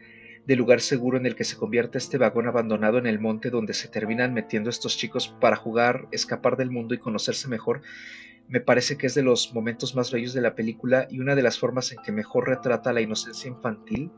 de 0.47 0.57
lugar 0.57 0.81
seguro 0.81 1.17
en 1.17 1.27
el 1.27 1.37
que 1.37 1.45
se 1.45 1.57
convierte 1.57 1.99
este 1.99 2.19
vagón 2.19 2.49
abandonado 2.49 2.99
en 2.99 3.07
el 3.07 3.21
monte 3.21 3.51
donde 3.51 3.75
se 3.75 3.87
terminan 3.87 4.35
metiendo 4.35 4.71
estos 4.71 4.97
chicos 4.97 5.29
para 5.41 5.55
jugar, 5.55 6.09
escapar 6.11 6.57
del 6.57 6.73
mundo 6.73 6.95
y 6.95 6.99
conocerse 6.99 7.47
mejor, 7.47 7.83
me 8.49 8.61
parece 8.61 8.97
que 8.99 9.07
es 9.07 9.15
de 9.15 9.23
los 9.23 9.55
momentos 9.55 9.95
más 9.95 10.11
bellos 10.11 10.35
de 10.35 10.41
la 10.41 10.57
película 10.57 11.07
y 11.09 11.21
una 11.21 11.37
de 11.37 11.43
las 11.43 11.59
formas 11.59 11.93
en 11.93 11.99
que 12.03 12.11
mejor 12.11 12.49
retrata 12.49 12.93
la 12.93 13.01
inocencia 13.01 13.49
infantil, 13.49 14.11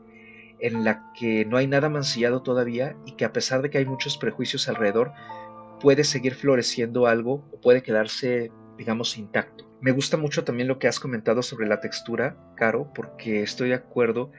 en 0.59 0.83
la 0.83 1.11
que 1.13 1.45
no 1.45 1.57
hay 1.57 1.67
nada 1.67 1.89
mancillado 1.89 2.41
todavía 2.41 2.95
y 3.05 3.13
que 3.13 3.25
a 3.25 3.33
pesar 3.33 3.61
de 3.61 3.69
que 3.69 3.77
hay 3.77 3.85
muchos 3.85 4.17
prejuicios 4.17 4.67
alrededor, 4.67 5.11
puede 5.79 6.03
seguir 6.03 6.35
floreciendo 6.35 7.07
algo 7.07 7.47
o 7.51 7.61
puede 7.61 7.83
quedarse, 7.83 8.51
digamos, 8.77 9.17
intacto. 9.17 9.69
Me 9.81 9.91
gusta 9.91 10.17
mucho 10.17 10.43
también 10.43 10.67
lo 10.67 10.79
que 10.79 10.87
has 10.87 10.99
comentado 10.99 11.41
sobre 11.41 11.67
la 11.67 11.79
textura, 11.79 12.37
Caro, 12.55 12.91
porque 12.95 13.43
estoy 13.43 13.69
de 13.69 13.75
acuerdo 13.75 14.31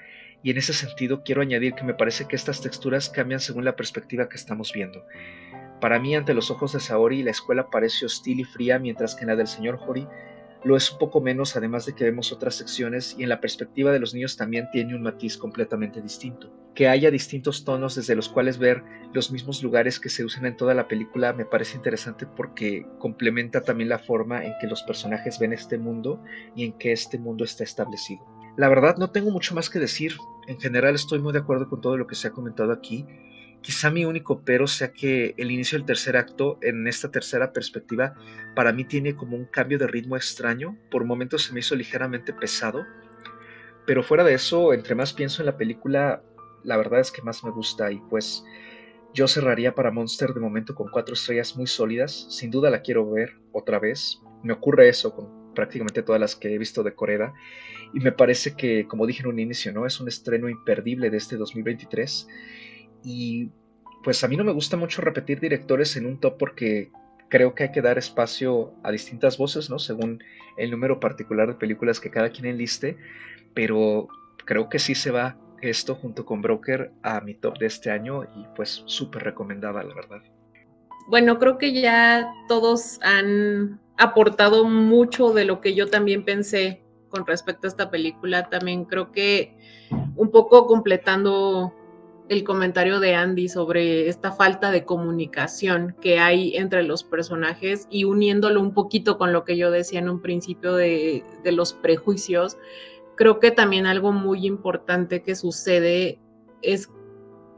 y 0.43 0.51
en 0.51 0.59
ese 0.59 0.73
sentido 0.73 1.23
quiero 1.25 1.43
añadir 1.43 1.75
que 1.75 1.85
me 1.85 1.95
parece 1.95 2.27
que 2.27 2.37
estas 2.37 2.61
texturas 2.61 3.11
cambian 3.11 3.41
según 3.41 3.65
la 3.65 3.77
perspectiva 3.77 4.29
que 4.29 4.37
estamos 4.37 4.73
viendo. 4.73 5.05
Para 5.81 5.99
mí, 5.99 6.17
ante 6.17 6.35
los 6.35 6.51
ojos 6.51 6.73
de 6.73 6.81
Saori, 6.81 7.23
la 7.23 7.33
escuela 7.33 7.69
parece 7.71 8.07
hostil 8.07 8.41
y 8.41 8.45
fría, 8.45 8.79
mientras 8.79 9.15
que 9.15 9.23
en 9.23 9.29
la 9.29 9.37
del 9.37 9.47
señor 9.47 9.79
Hori 9.87 10.07
lo 10.65 10.77
es 10.77 10.91
un 10.91 10.99
poco 10.99 11.21
menos, 11.21 11.57
además 11.57 11.87
de 11.87 11.95
que 11.95 12.05
vemos 12.05 12.33
otras 12.33 12.55
secciones 12.55 13.15
y 13.19 13.23
en 13.23 13.29
la 13.29 13.41
perspectiva 13.41 13.93
de 13.93 14.01
los 14.01 14.15
niños 14.15 14.37
también 14.37 14.69
tiene 14.73 14.95
un 14.95 15.03
matiz 15.03 15.37
completamente 15.37 16.01
distinto. 16.01 16.53
Que 16.75 16.89
haya 16.89 17.11
distintos 17.11 17.65
tonos 17.65 17.95
desde 17.95 18.15
los 18.15 18.29
cuales 18.29 18.59
ver 18.59 18.83
los 19.13 19.31
mismos 19.31 19.63
lugares 19.63 19.99
que 19.99 20.09
se 20.09 20.25
usan 20.25 20.47
en 20.47 20.57
toda 20.57 20.75
la 20.75 20.89
película 20.89 21.33
me 21.33 21.45
parece 21.45 21.77
interesante 21.77 22.27
porque 22.27 22.87
complementa 22.99 23.63
también 23.63 23.89
la 23.89 23.99
forma 23.99 24.45
en 24.45 24.53
que 24.61 24.67
los 24.67 24.83
personajes 24.83 25.39
ven 25.39 25.53
este 25.53 25.79
mundo 25.79 26.23
y 26.55 26.65
en 26.65 26.73
que 26.73 26.93
este 26.93 27.19
mundo 27.19 27.45
está 27.45 27.65
establecido. 27.65 28.25
La 28.57 28.69
verdad 28.69 28.97
no 28.97 29.11
tengo 29.11 29.31
mucho 29.31 29.55
más 29.55 29.71
que 29.71 29.79
decir, 29.79 30.17
en 30.47 30.59
general 30.59 30.95
estoy 30.95 31.19
muy 31.19 31.33
de 31.33 31.41
acuerdo 31.41 31.69
con 31.69 31.81
todo 31.81 31.97
lo 31.97 32.07
que 32.07 32.15
se 32.15 32.29
ha 32.29 32.33
comentado 32.33 32.73
aquí 32.73 33.07
Quizá 33.67 33.91
mi 33.91 34.05
único 34.05 34.43
pero 34.45 34.69
sea 34.69 34.93
que 34.93 35.35
el 35.39 35.51
inicio 35.51 35.77
del 35.77 35.85
tercer 35.85 36.17
acto, 36.17 36.57
en 36.63 36.87
esta 36.87 37.11
tercera 37.11 37.53
perspectiva, 37.53 38.15
para 38.55 38.73
mí 38.73 38.85
tiene 38.85 39.17
como 39.17 39.37
un 39.37 39.45
cambio 39.45 39.77
de 39.77 39.89
ritmo 39.89 40.15
extraño. 40.15 40.79
Por 40.89 41.05
momentos 41.05 41.43
se 41.43 41.53
me 41.53 41.59
hizo 41.59 41.75
ligeramente 41.75 42.33
pesado. 42.33 42.87
Pero 43.85 44.05
fuera 44.05 44.23
de 44.23 44.35
eso, 44.35 44.73
entre 44.73 44.95
más 44.95 45.13
pienso 45.13 45.43
en 45.43 45.47
la 45.47 45.57
película, 45.57 46.23
la 46.63 46.77
verdad 46.77 47.01
es 47.01 47.11
que 47.11 47.23
más 47.23 47.43
me 47.43 47.51
gusta 47.51 47.91
y 47.91 47.99
pues 48.09 48.45
yo 49.13 49.27
cerraría 49.27 49.75
para 49.75 49.91
Monster 49.91 50.33
de 50.33 50.39
momento 50.39 50.77
con 50.77 50.89
cuatro 50.89 51.15
estrellas 51.15 51.57
muy 51.57 51.67
sólidas. 51.67 52.29
Sin 52.31 52.53
duda 52.53 52.71
la 52.71 52.83
quiero 52.83 53.11
ver 53.11 53.33
otra 53.51 53.81
vez. 53.81 54.21
Me 54.45 54.53
ocurre 54.53 54.89
eso 54.89 55.13
con 55.13 55.53
prácticamente 55.57 56.05
todas 56.05 56.21
las 56.21 56.37
que 56.37 56.55
he 56.55 56.59
visto 56.59 56.85
de 56.85 56.95
Corea. 56.95 57.33
Y 57.93 57.99
me 57.99 58.13
parece 58.13 58.55
que, 58.55 58.87
como 58.87 59.09
dije 59.09 59.23
en 59.23 59.29
un 59.29 59.41
inicio, 59.41 59.73
¿no? 59.73 59.87
Es 59.87 59.99
un 59.99 60.07
estreno 60.07 60.49
imperdible 60.49 61.11
de 61.11 61.17
este 61.17 61.37
2023 61.37 62.29
y 63.07 63.51
pues 64.03 64.25
a 64.25 64.29
mí 64.29 64.37
no 64.37 64.43
me 64.43 64.53
gusta 64.53 64.77
mucho 64.77 65.01
repetir 65.01 65.39
directores 65.39 65.97
en 65.97 66.07
un 66.07 66.19
top 66.19 66.37
porque 66.39 66.91
creo 67.29 67.55
que 67.55 67.63
hay 67.63 67.73
que 67.73 67.81
dar 67.81 67.99
espacio 67.99 68.73
a 68.83 68.91
distintas 68.91 69.39
voces, 69.39 69.71
¿no? 69.71 69.79
Según 69.79 70.25
el 70.57 70.73
número 70.73 70.99
particular 70.99 71.47
de 71.47 71.55
películas 71.55 72.01
que 72.01 72.11
cada 72.11 72.31
quien 72.31 72.47
enliste, 72.47 72.97
pero 73.55 74.09
creo 74.45 74.69
que 74.69 74.81
sí 74.81 74.97
se 74.97 75.13
va 75.13 75.37
esto 75.63 75.95
junto 75.95 76.27
con 76.27 76.43
Broker 76.43 76.91
a 77.05 77.21
mi 77.21 77.35
top 77.35 77.59
de 77.59 77.67
este 77.67 77.93
año 77.93 78.25
y 78.25 78.45
pues 78.57 78.83
súper 78.87 79.23
recomendada, 79.23 79.85
la 79.85 79.95
verdad. 79.95 80.23
Bueno, 81.09 81.39
creo 81.39 81.59
que 81.59 81.81
ya 81.81 82.29
todos 82.49 82.99
han 83.03 83.81
aportado 83.99 84.65
mucho 84.65 85.33
de 85.33 85.45
lo 85.45 85.61
que 85.61 85.77
yo 85.77 85.89
también 85.89 86.25
pensé 86.25 86.83
con 87.09 87.25
respecto 87.25 87.69
a 87.69 87.71
esta 87.71 87.89
película. 87.89 88.51
También 88.51 88.85
creo 88.85 89.13
que 89.13 89.57
un 90.17 90.33
poco 90.33 90.67
completando 90.67 91.73
el 92.29 92.45
comentario 92.45 92.99
de 93.01 93.15
Andy 93.15 93.49
sobre 93.49 94.09
esta 94.09 94.33
falta 94.33 94.71
de 94.71 94.85
comunicación 94.85 95.95
que 96.01 96.19
hay 96.19 96.57
entre 96.57 96.83
los 96.83 97.05
personajes 97.05 97.87
y 97.91 98.05
uniéndolo 98.05 98.61
un 98.61 98.73
poquito 98.75 99.17
con 99.17 99.33
lo 99.33 99.45
que 99.45 99.57
yo 99.57 99.71
decía 99.71 100.01
en 100.01 100.09
un 100.09 100.21
principio 100.21 100.75
de, 100.75 101.23
los 101.45 101.73
prejuicios, 101.73 102.59
creo 103.17 103.39
que 103.39 103.51
también 103.51 103.87
algo 103.87 104.13
muy 104.13 104.47
importante 104.47 105.23
que 105.23 105.37
sucede 105.37 106.19
es 106.63 106.91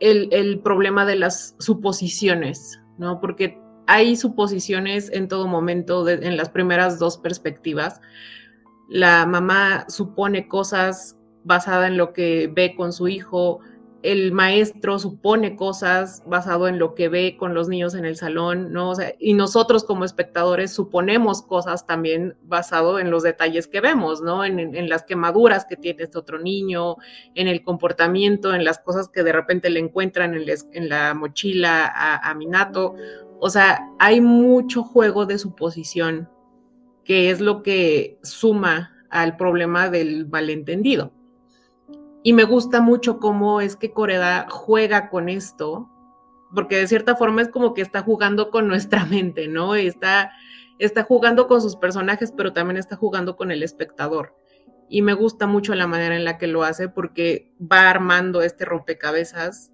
el, 0.01 0.61
problema 0.61 1.07
de 1.07 1.17
las 1.17 1.57
suposiciones, 1.59 2.81
¿no? 2.99 3.21
Porque 3.21 3.59
hay 3.87 4.17
suposiciones 4.17 5.11
en 5.13 5.29
todo 5.29 5.47
momento, 5.47 6.07
en 6.09 6.37
las 6.37 6.51
primeras 6.51 6.99
dos 6.99 7.17
perspectivas. 7.17 8.01
La 8.91 9.25
mamá 9.25 9.87
supone 9.89 10.47
cosas 10.47 11.17
basada 11.45 11.87
en 11.87 11.97
lo 11.97 12.13
que 12.13 12.51
ve 12.55 12.75
con 12.77 12.93
su 12.93 13.09
hijo, 13.09 13.61
el 14.03 14.31
maestro 14.31 14.99
supone 14.99 15.57
cosas 15.57 16.23
basado 16.25 16.69
en 16.69 16.79
lo 16.79 16.95
que 16.95 17.09
ve 17.09 17.37
con 17.37 17.53
los 17.53 17.69
niños 17.69 17.95
en 17.95 18.05
el 18.05 18.17
salón, 18.17 18.73
¿no? 18.73 18.93
y 19.19 19.35
nosotros 19.35 19.85
como 19.85 20.05
espectadores 20.05 20.73
suponemos 20.73 21.43
cosas 21.43 21.85
también 21.85 22.37
basado 22.43 23.01
en 23.01 23.11
los 23.11 23.25
detalles 23.25 23.67
que 23.67 23.81
vemos, 23.81 24.23
¿no? 24.23 24.45
En, 24.45 24.89
las 24.89 25.03
quemaduras 25.03 25.65
que 25.65 25.77
tiene 25.77 26.05
este 26.05 26.19
otro 26.19 26.39
niño, 26.39 26.97
en 27.35 27.49
el 27.49 27.63
comportamiento, 27.63 28.55
en 28.55 28.65
las 28.65 28.79
cosas 28.79 29.09
que 29.09 29.23
de 29.23 29.33
repente 29.33 29.69
le 29.69 29.81
encuentran 29.81 30.35
en, 30.35 30.89
la 30.89 31.15
mochila 31.15 31.87
a, 31.87 32.31
a 32.31 32.35
Minato. 32.35 32.95
O 33.41 33.51
sea, 33.51 33.81
hay 33.99 34.21
mucho 34.21 34.85
juego 34.85 35.27
de 35.27 35.39
suposición, 35.39 36.29
que 37.05 37.31
es 37.31 37.41
lo 37.41 37.63
que 37.63 38.19
suma 38.23 38.93
al 39.11 39.37
problema 39.37 39.91
del 39.91 40.29
malentendido. 40.29 41.13
Y 42.29 42.35
me 42.35 42.45
gusta 42.45 42.83
mucho 42.83 43.21
cómo 43.21 43.63
es 43.63 43.75
que 43.75 43.95
Coreda 43.95 44.49
juega 44.51 45.09
con 45.09 45.31
esto, 45.31 45.89
porque 46.55 46.77
de 46.77 46.87
cierta 46.87 47.17
forma 47.17 47.41
es 47.41 47.49
como 47.49 47.73
que 47.73 47.81
está 47.81 48.03
jugando 48.03 48.51
con 48.51 48.69
nuestra 48.69 49.07
mente, 49.07 49.49
¿no? 49.49 49.75
Está, 49.75 50.33
está 50.79 51.05
jugando 51.05 51.49
con 51.49 51.63
sus 51.63 51.77
personajes, 51.77 52.31
pero 52.37 52.53
también 52.53 52.77
está 52.77 52.97
jugando 52.97 53.35
con 53.35 53.51
el 53.51 53.63
espectador. 53.63 54.37
Y 54.91 55.01
me 55.01 55.15
gusta 55.15 55.47
mucho 55.47 55.75
la 55.75 55.87
manera 55.87 56.17
en 56.17 56.27
la 56.27 56.37
que 56.37 56.49
lo 56.49 56.65
hace 56.65 56.91
porque 56.91 57.51
va 57.61 57.89
armando 57.89 58.43
este 58.43 58.67
rompecabezas 58.67 59.73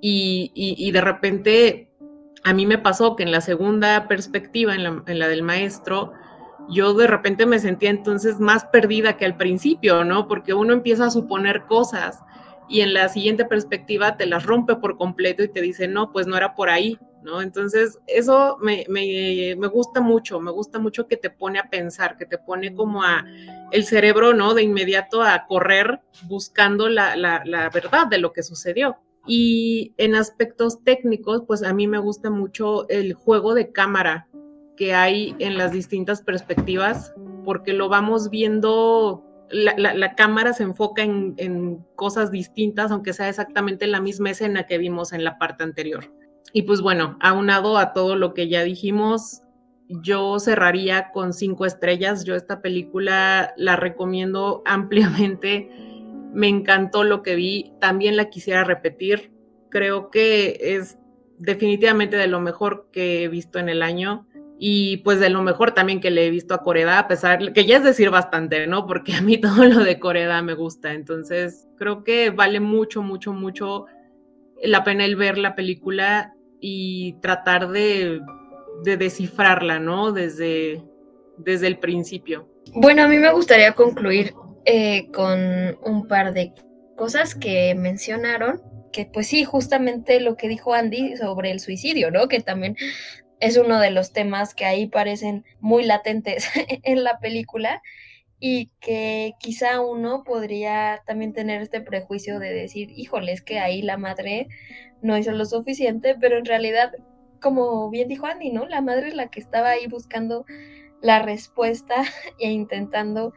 y, 0.00 0.52
y, 0.54 0.92
de 0.92 1.00
repente 1.00 1.90
a 2.44 2.54
mí 2.54 2.66
me 2.66 2.78
pasó 2.78 3.16
que 3.16 3.24
en 3.24 3.32
la 3.32 3.40
segunda 3.40 4.06
perspectiva, 4.06 4.76
en 4.76 4.84
la, 4.84 5.02
en 5.08 5.18
la 5.18 5.26
del 5.26 5.42
maestro, 5.42 6.12
yo 6.68 6.94
de 6.94 7.06
repente 7.06 7.46
me 7.46 7.58
sentía 7.58 7.90
entonces 7.90 8.40
más 8.40 8.64
perdida 8.66 9.16
que 9.16 9.24
al 9.24 9.36
principio, 9.36 10.04
¿no? 10.04 10.28
Porque 10.28 10.54
uno 10.54 10.72
empieza 10.72 11.06
a 11.06 11.10
suponer 11.10 11.66
cosas 11.66 12.22
y 12.68 12.82
en 12.82 12.92
la 12.92 13.08
siguiente 13.08 13.44
perspectiva 13.44 14.16
te 14.16 14.26
las 14.26 14.44
rompe 14.44 14.76
por 14.76 14.96
completo 14.96 15.42
y 15.42 15.48
te 15.48 15.62
dice, 15.62 15.88
no, 15.88 16.12
pues 16.12 16.26
no 16.26 16.36
era 16.36 16.54
por 16.54 16.68
ahí, 16.68 16.98
¿no? 17.22 17.40
Entonces, 17.40 17.98
eso 18.06 18.58
me, 18.60 18.84
me, 18.88 19.56
me, 19.56 19.66
gusta 19.68 20.00
mucho, 20.00 20.38
me 20.40 20.50
gusta 20.50 20.78
mucho 20.78 21.08
que 21.08 21.16
te 21.16 21.30
pone 21.30 21.58
a 21.58 21.70
pensar, 21.70 22.18
que 22.18 22.26
te 22.26 22.36
pone 22.36 22.74
como 22.74 23.02
a 23.02 23.24
el 23.72 23.84
cerebro, 23.84 24.34
¿no? 24.34 24.52
De 24.52 24.62
inmediato 24.62 25.22
a 25.22 25.46
correr 25.46 26.00
buscando 26.24 26.88
la, 26.88 27.16
la, 27.16 27.42
la 27.46 27.70
verdad 27.70 28.06
de 28.06 28.18
lo 28.18 28.32
que 28.32 28.42
sucedió. 28.42 28.98
Y 29.26 29.94
en 29.98 30.14
aspectos 30.14 30.82
técnicos, 30.84 31.42
pues 31.46 31.62
a 31.62 31.72
mí 31.74 31.86
me 31.86 31.98
gusta 31.98 32.30
mucho 32.30 32.88
el 32.88 33.14
juego 33.14 33.54
de 33.54 33.72
cámara 33.72 34.27
que 34.78 34.94
hay 34.94 35.34
en 35.40 35.58
las 35.58 35.72
distintas 35.72 36.22
perspectivas, 36.22 37.12
porque 37.44 37.72
lo 37.72 37.88
vamos 37.88 38.30
viendo, 38.30 39.24
la, 39.50 40.14
cámara 40.14 40.52
se 40.52 40.62
enfoca 40.62 41.02
en, 41.02 41.84
cosas 41.96 42.30
distintas, 42.30 42.92
aunque 42.92 43.12
sea 43.12 43.28
exactamente 43.28 43.88
la 43.88 44.00
misma 44.00 44.30
escena 44.30 44.66
que 44.66 44.78
vimos 44.78 45.12
en 45.12 45.24
la 45.24 45.36
parte 45.36 45.64
anterior. 45.64 46.14
Y 46.52 46.62
pues 46.62 46.80
bueno, 46.80 47.18
aunado 47.20 47.76
a 47.76 47.92
todo 47.92 48.14
lo 48.14 48.34
que 48.34 48.48
ya 48.48 48.62
dijimos, 48.62 49.42
yo 49.88 50.38
cerraría 50.38 51.10
con 51.10 51.32
cinco 51.32 51.66
estrellas. 51.66 52.24
Yo 52.24 52.36
esta 52.36 52.62
película 52.62 53.52
la 53.56 53.74
recomiendo 53.74 54.62
ampliamente. 54.66 55.70
Me 56.32 56.46
encantó 56.46 57.02
lo 57.02 57.22
que 57.22 57.34
vi. 57.34 57.72
También 57.80 58.16
la 58.16 58.30
quisiera 58.30 58.62
repetir. 58.62 59.32
Creo 59.70 60.10
que 60.10 60.56
es 60.60 60.98
definitivamente 61.38 62.16
de 62.16 62.28
lo 62.28 62.40
mejor 62.40 62.88
que 62.92 63.24
he 63.24 63.28
visto 63.28 63.58
en 63.58 63.68
el 63.68 63.82
año 63.82 64.27
y 64.58 64.98
pues 64.98 65.20
de 65.20 65.30
lo 65.30 65.42
mejor 65.42 65.72
también 65.72 66.00
que 66.00 66.10
le 66.10 66.26
he 66.26 66.30
visto 66.30 66.52
a 66.52 66.62
Coreda, 66.62 66.98
a 66.98 67.08
pesar 67.08 67.52
que 67.52 67.64
ya 67.64 67.76
es 67.76 67.84
decir 67.84 68.10
bastante, 68.10 68.66
¿no? 68.66 68.86
Porque 68.86 69.14
a 69.14 69.20
mí 69.20 69.38
todo 69.40 69.64
lo 69.64 69.84
de 69.84 69.98
Coreda 69.98 70.42
me 70.42 70.54
gusta, 70.54 70.92
entonces 70.92 71.68
creo 71.76 72.02
que 72.02 72.30
vale 72.30 72.60
mucho, 72.60 73.02
mucho, 73.02 73.32
mucho 73.32 73.86
la 74.62 74.82
pena 74.82 75.04
el 75.04 75.16
ver 75.16 75.38
la 75.38 75.54
película 75.54 76.34
y 76.60 77.14
tratar 77.20 77.68
de, 77.68 78.20
descifrarla, 78.82 79.78
¿no? 79.78 80.12
Desde, 80.12 80.82
desde 81.36 81.68
el 81.68 81.78
principio. 81.78 82.48
Bueno, 82.74 83.02
a 83.02 83.08
mí 83.08 83.16
me 83.18 83.32
gustaría 83.32 83.72
concluir 83.72 84.34
eh, 84.64 85.08
con 85.12 85.38
un 85.84 86.08
par 86.08 86.32
de 86.32 86.52
cosas 86.96 87.36
que 87.36 87.74
mencionaron 87.76 88.60
que 88.92 89.06
pues 89.06 89.28
sí, 89.28 89.44
justamente 89.44 90.20
lo 90.20 90.36
que 90.36 90.48
dijo 90.48 90.74
Andy 90.74 91.16
sobre 91.16 91.50
el 91.50 91.60
suicidio, 91.60 92.10
¿no? 92.10 92.26
Que 92.26 92.40
también 92.40 92.76
es 93.40 93.56
uno 93.56 93.78
de 93.80 93.90
los 93.90 94.12
temas 94.12 94.54
que 94.54 94.64
ahí 94.64 94.86
parecen 94.86 95.44
muy 95.60 95.84
latentes 95.84 96.48
en 96.82 97.04
la 97.04 97.18
película 97.18 97.82
y 98.40 98.70
que 98.80 99.34
quizá 99.40 99.80
uno 99.80 100.22
podría 100.24 101.02
también 101.06 101.32
tener 101.32 101.60
este 101.60 101.80
prejuicio 101.80 102.38
de 102.38 102.52
decir, 102.52 102.90
híjole, 102.90 103.32
es 103.32 103.42
que 103.42 103.58
ahí 103.58 103.82
la 103.82 103.96
madre 103.96 104.48
no 105.02 105.16
hizo 105.18 105.32
lo 105.32 105.44
suficiente, 105.44 106.16
pero 106.20 106.38
en 106.38 106.44
realidad, 106.44 106.92
como 107.40 107.90
bien 107.90 108.08
dijo 108.08 108.26
Andy, 108.26 108.50
¿no? 108.50 108.66
La 108.66 108.80
madre 108.80 109.08
es 109.08 109.14
la 109.14 109.28
que 109.28 109.40
estaba 109.40 109.70
ahí 109.70 109.86
buscando 109.86 110.44
la 111.00 111.20
respuesta 111.20 111.94
e 112.38 112.50
intentando 112.50 113.32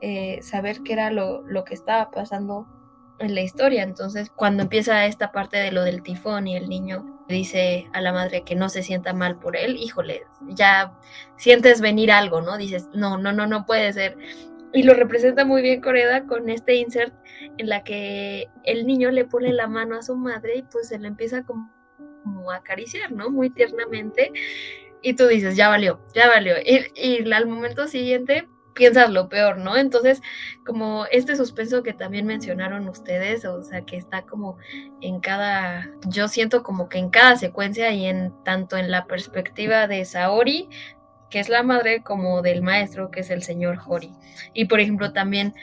eh, 0.00 0.40
saber 0.42 0.82
qué 0.84 0.94
era 0.94 1.10
lo, 1.10 1.42
lo 1.42 1.64
que 1.64 1.74
estaba 1.74 2.10
pasando 2.10 2.66
en 3.24 3.34
la 3.34 3.42
historia. 3.42 3.82
Entonces, 3.82 4.30
cuando 4.30 4.62
empieza 4.62 5.06
esta 5.06 5.32
parte 5.32 5.56
de 5.56 5.72
lo 5.72 5.82
del 5.82 6.02
tifón 6.02 6.46
y 6.46 6.56
el 6.56 6.68
niño 6.68 7.04
dice 7.28 7.88
a 7.92 8.00
la 8.00 8.12
madre 8.12 8.44
que 8.44 8.54
no 8.54 8.68
se 8.68 8.82
sienta 8.82 9.12
mal 9.12 9.38
por 9.38 9.56
él, 9.56 9.76
híjole, 9.76 10.22
ya 10.48 10.92
sientes 11.36 11.80
venir 11.80 12.12
algo, 12.12 12.40
¿no? 12.40 12.56
Dices, 12.58 12.88
no, 12.92 13.18
no, 13.18 13.32
no, 13.32 13.46
no 13.46 13.64
puede 13.64 13.92
ser. 13.92 14.16
Y 14.72 14.82
lo 14.84 14.94
representa 14.94 15.44
muy 15.44 15.62
bien 15.62 15.80
Coreda 15.80 16.26
con 16.26 16.48
este 16.48 16.74
insert 16.76 17.14
en 17.58 17.68
la 17.68 17.84
que 17.84 18.48
el 18.64 18.86
niño 18.86 19.10
le 19.10 19.24
pone 19.24 19.52
la 19.52 19.66
mano 19.66 19.96
a 19.96 20.02
su 20.02 20.16
madre 20.16 20.56
y 20.56 20.62
pues 20.62 20.88
se 20.88 20.98
le 20.98 21.08
empieza 21.08 21.44
como, 21.44 21.70
a 22.50 22.56
acariciar, 22.56 23.12
¿no? 23.12 23.30
Muy 23.30 23.50
tiernamente. 23.50 24.32
Y 25.02 25.14
tú 25.14 25.26
dices, 25.26 25.56
ya 25.56 25.68
valió, 25.68 26.00
ya 26.14 26.28
valió. 26.28 26.54
Y, 26.64 26.86
y 26.94 27.32
al 27.32 27.46
momento 27.46 27.86
siguiente 27.88 28.48
piensas 28.74 29.10
lo 29.10 29.28
peor, 29.28 29.58
¿no? 29.58 29.76
Entonces, 29.76 30.22
como 30.64 31.06
este 31.10 31.36
suspenso 31.36 31.82
que 31.82 31.92
también 31.92 32.26
mencionaron 32.26 32.88
ustedes, 32.88 33.44
o 33.44 33.62
sea, 33.62 33.82
que 33.82 33.96
está 33.96 34.22
como 34.22 34.56
en 35.00 35.20
cada, 35.20 35.90
yo 36.08 36.28
siento 36.28 36.62
como 36.62 36.88
que 36.88 36.98
en 36.98 37.10
cada 37.10 37.36
secuencia 37.36 37.92
y 37.92 38.06
en 38.06 38.32
tanto 38.44 38.76
en 38.76 38.90
la 38.90 39.06
perspectiva 39.06 39.86
de 39.86 40.04
Saori, 40.04 40.68
que 41.30 41.40
es 41.40 41.48
la 41.48 41.62
madre, 41.62 42.02
como 42.02 42.42
del 42.42 42.62
maestro, 42.62 43.10
que 43.10 43.20
es 43.20 43.30
el 43.30 43.42
señor 43.42 43.78
Hori. 43.86 44.12
Y 44.52 44.66
por 44.66 44.80
ejemplo, 44.80 45.12
también 45.12 45.54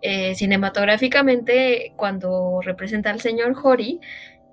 eh, 0.00 0.34
cinematográficamente, 0.34 1.92
cuando 1.96 2.60
representa 2.62 3.10
al 3.10 3.20
señor 3.20 3.54
Hori, 3.62 4.00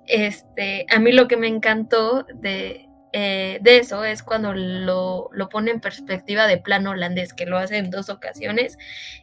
este, 0.06 0.86
a 0.94 0.98
mí 1.00 1.12
lo 1.12 1.28
que 1.28 1.36
me 1.36 1.48
encantó 1.48 2.26
de, 2.34 2.85
eh, 3.18 3.60
de 3.62 3.78
eso 3.78 4.04
es 4.04 4.22
cuando 4.22 4.52
lo, 4.52 5.30
pone 5.50 5.70
en 5.70 5.80
perspectiva 5.80 6.46
de 6.46 6.58
plano 6.58 6.90
holandés, 6.90 7.32
que 7.32 7.46
lo 7.46 7.56
hace 7.56 7.78
en 7.78 7.88
dos 7.88 8.10
ocasiones 8.10 8.76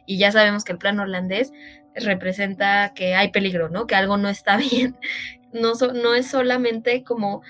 y 0.04 0.18
ya 0.18 0.32
sabemos 0.32 0.64
que 0.64 0.72
el 0.72 0.78
plano 0.78 1.04
holandés 1.04 1.52
representa 1.94 2.92
que 2.92 3.14
hay 3.14 3.30
peligro, 3.30 3.68
¿no? 3.68 3.86
Que 3.86 3.94
algo 3.94 4.16
no 4.16 4.28
está 4.28 4.56
bien. 4.72 4.96
No, 5.52 5.74
no 5.74 6.16
es 6.16 6.26
solamente 6.26 7.04
como 7.04 7.42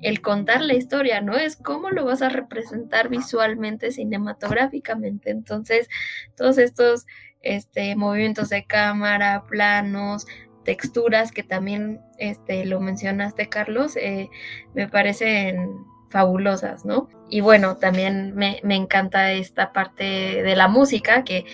el 0.00 0.20
contar 0.22 0.62
la 0.62 0.74
historia, 0.74 1.20
¿no? 1.20 1.36
Es 1.36 1.54
cómo 1.54 1.90
lo 1.90 2.04
vas 2.04 2.20
a 2.20 2.30
representar 2.30 3.08
visualmente, 3.08 3.92
cinematográficamente. 3.92 5.30
Entonces, 5.30 5.88
todos 6.36 6.58
estos 6.58 7.06
este, 7.42 7.94
movimientos 7.94 8.48
de 8.48 8.64
cámara, 8.64 9.44
planos, 9.48 10.26
texturas 10.64 11.30
que 11.30 11.44
también 11.44 12.00
este, 12.18 12.66
lo 12.66 12.80
mencionaste, 12.80 13.48
Carlos, 13.48 13.96
eh, 13.96 14.30
me 14.74 14.88
parecen 14.88 15.91
fabulosas, 16.12 16.84
¿no? 16.84 17.08
Y 17.30 17.40
bueno, 17.40 17.78
también 17.78 18.34
me, 18.36 18.60
encanta 18.62 19.32
esta 19.32 19.72
parte 19.72 20.04
de 20.42 20.54
la 20.54 20.68
música 20.68 21.24
que 21.24 21.46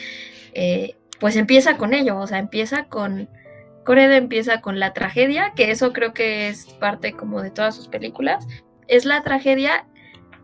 eh, 0.53 0.97
pues 1.21 1.37
empieza 1.37 1.77
con 1.79 1.95
ello, 1.95 2.19
o 2.19 2.27
sea, 2.27 2.39
empieza 2.39 2.85
con, 2.85 3.29
Coreda 3.85 4.17
empieza 4.17 4.61
con 4.61 4.81
la 4.81 4.93
tragedia, 4.93 5.53
que 5.57 5.71
eso 5.71 5.93
creo 5.93 6.13
que 6.13 6.49
es 6.49 6.67
parte 6.75 7.13
como 7.15 7.41
de 7.41 7.51
todas 7.51 7.75
sus 7.75 7.89
películas, 7.89 8.47
es 8.89 9.05
la 9.05 9.23
tragedia 9.23 9.87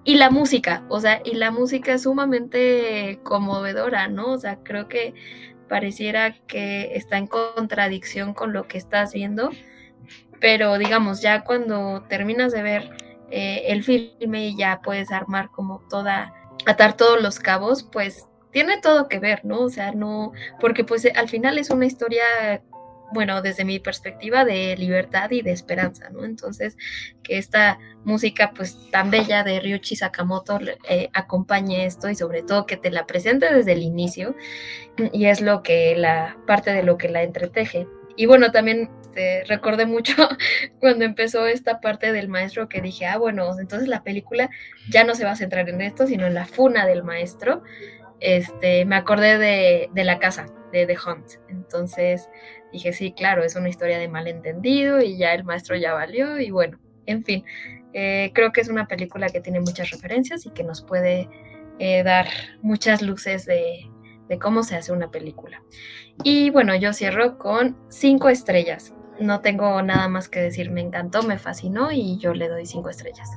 y 0.04 0.14
la 0.14 0.30
música, 0.30 0.84
o 0.88 1.00
sea, 1.00 1.20
y 1.24 1.34
la 1.34 1.50
música 1.50 1.94
es 1.94 2.04
sumamente 2.04 3.18
conmovedora, 3.22 4.08
¿no? 4.08 4.32
O 4.32 4.38
sea, 4.38 4.58
creo 4.62 4.88
que 4.88 5.14
pareciera 5.68 6.36
que 6.46 6.94
está 6.94 7.18
en 7.18 7.26
contradicción 7.26 8.32
con 8.34 8.52
lo 8.52 8.68
que 8.68 8.78
estás 8.78 9.12
viendo, 9.12 9.50
pero 10.40 10.78
digamos, 10.78 11.20
ya 11.20 11.42
cuando 11.42 12.04
terminas 12.08 12.52
de 12.52 12.62
ver 12.62 12.90
eh, 13.36 13.72
el 13.72 13.82
filme 13.82 14.46
y 14.46 14.56
ya 14.56 14.80
puedes 14.80 15.10
armar 15.10 15.50
como 15.50 15.80
toda, 15.90 16.32
atar 16.66 16.96
todos 16.96 17.20
los 17.20 17.40
cabos, 17.40 17.82
pues 17.82 18.28
tiene 18.52 18.80
todo 18.80 19.08
que 19.08 19.18
ver, 19.18 19.44
¿no? 19.44 19.62
O 19.62 19.70
sea, 19.70 19.90
no, 19.90 20.30
porque 20.60 20.84
pues 20.84 21.04
al 21.16 21.28
final 21.28 21.58
es 21.58 21.70
una 21.70 21.84
historia, 21.84 22.22
bueno, 23.12 23.42
desde 23.42 23.64
mi 23.64 23.80
perspectiva 23.80 24.44
de 24.44 24.76
libertad 24.76 25.32
y 25.32 25.42
de 25.42 25.50
esperanza, 25.50 26.10
¿no? 26.10 26.24
Entonces, 26.24 26.76
que 27.24 27.36
esta 27.38 27.80
música 28.04 28.52
pues 28.54 28.88
tan 28.92 29.10
bella 29.10 29.42
de 29.42 29.58
Ryuichi 29.58 29.96
Sakamoto 29.96 30.60
eh, 30.88 31.10
acompañe 31.12 31.86
esto 31.86 32.08
y 32.08 32.14
sobre 32.14 32.44
todo 32.44 32.66
que 32.66 32.76
te 32.76 32.92
la 32.92 33.04
presente 33.04 33.52
desde 33.52 33.72
el 33.72 33.82
inicio 33.82 34.36
y 35.12 35.24
es 35.24 35.40
lo 35.40 35.64
que 35.64 35.96
la 35.96 36.36
parte 36.46 36.72
de 36.72 36.84
lo 36.84 36.98
que 36.98 37.08
la 37.08 37.24
entreteje. 37.24 37.88
Y 38.16 38.26
bueno, 38.26 38.52
también 38.52 38.90
este, 39.14 39.44
recordé 39.44 39.86
mucho 39.86 40.12
cuando 40.80 41.04
empezó 41.04 41.46
esta 41.46 41.80
parte 41.80 42.12
del 42.12 42.28
maestro 42.28 42.68
que 42.68 42.80
dije, 42.80 43.06
ah, 43.06 43.16
bueno, 43.16 43.48
entonces 43.60 43.88
la 43.88 44.02
película 44.02 44.50
ya 44.90 45.04
no 45.04 45.14
se 45.14 45.24
va 45.24 45.30
a 45.30 45.36
centrar 45.36 45.68
en 45.68 45.80
esto, 45.80 46.06
sino 46.06 46.26
en 46.26 46.34
la 46.34 46.46
funa 46.46 46.84
del 46.84 47.04
maestro. 47.04 47.62
Este, 48.18 48.84
me 48.84 48.96
acordé 48.96 49.38
de, 49.38 49.88
de 49.92 50.04
la 50.04 50.18
casa, 50.18 50.46
de 50.72 50.86
The 50.86 50.96
Hunt. 51.06 51.26
Entonces 51.48 52.28
dije, 52.72 52.92
sí, 52.92 53.12
claro, 53.12 53.44
es 53.44 53.54
una 53.54 53.68
historia 53.68 53.98
de 53.98 54.08
malentendido 54.08 55.00
y 55.00 55.16
ya 55.16 55.32
el 55.32 55.44
maestro 55.44 55.76
ya 55.76 55.94
valió 55.94 56.40
y 56.40 56.50
bueno, 56.50 56.80
en 57.06 57.24
fin, 57.24 57.44
eh, 57.92 58.32
creo 58.34 58.52
que 58.52 58.62
es 58.62 58.68
una 58.68 58.88
película 58.88 59.28
que 59.28 59.40
tiene 59.40 59.60
muchas 59.60 59.90
referencias 59.90 60.44
y 60.44 60.50
que 60.50 60.64
nos 60.64 60.82
puede 60.82 61.28
eh, 61.78 62.02
dar 62.02 62.26
muchas 62.62 63.00
luces 63.00 63.46
de, 63.46 63.88
de 64.28 64.38
cómo 64.38 64.64
se 64.64 64.74
hace 64.74 64.92
una 64.92 65.12
película. 65.12 65.62
Y 66.22 66.50
bueno, 66.50 66.76
yo 66.76 66.92
cierro 66.92 67.38
con 67.38 67.76
cinco 67.88 68.28
estrellas 68.28 68.94
no 69.20 69.40
tengo 69.40 69.80
nada 69.82 70.08
más 70.08 70.28
que 70.28 70.40
decir, 70.40 70.70
me 70.70 70.80
encantó, 70.80 71.22
me 71.22 71.38
fascinó 71.38 71.92
y 71.92 72.18
yo 72.18 72.34
le 72.34 72.48
doy 72.48 72.66
cinco 72.66 72.90
estrellas. 72.90 73.28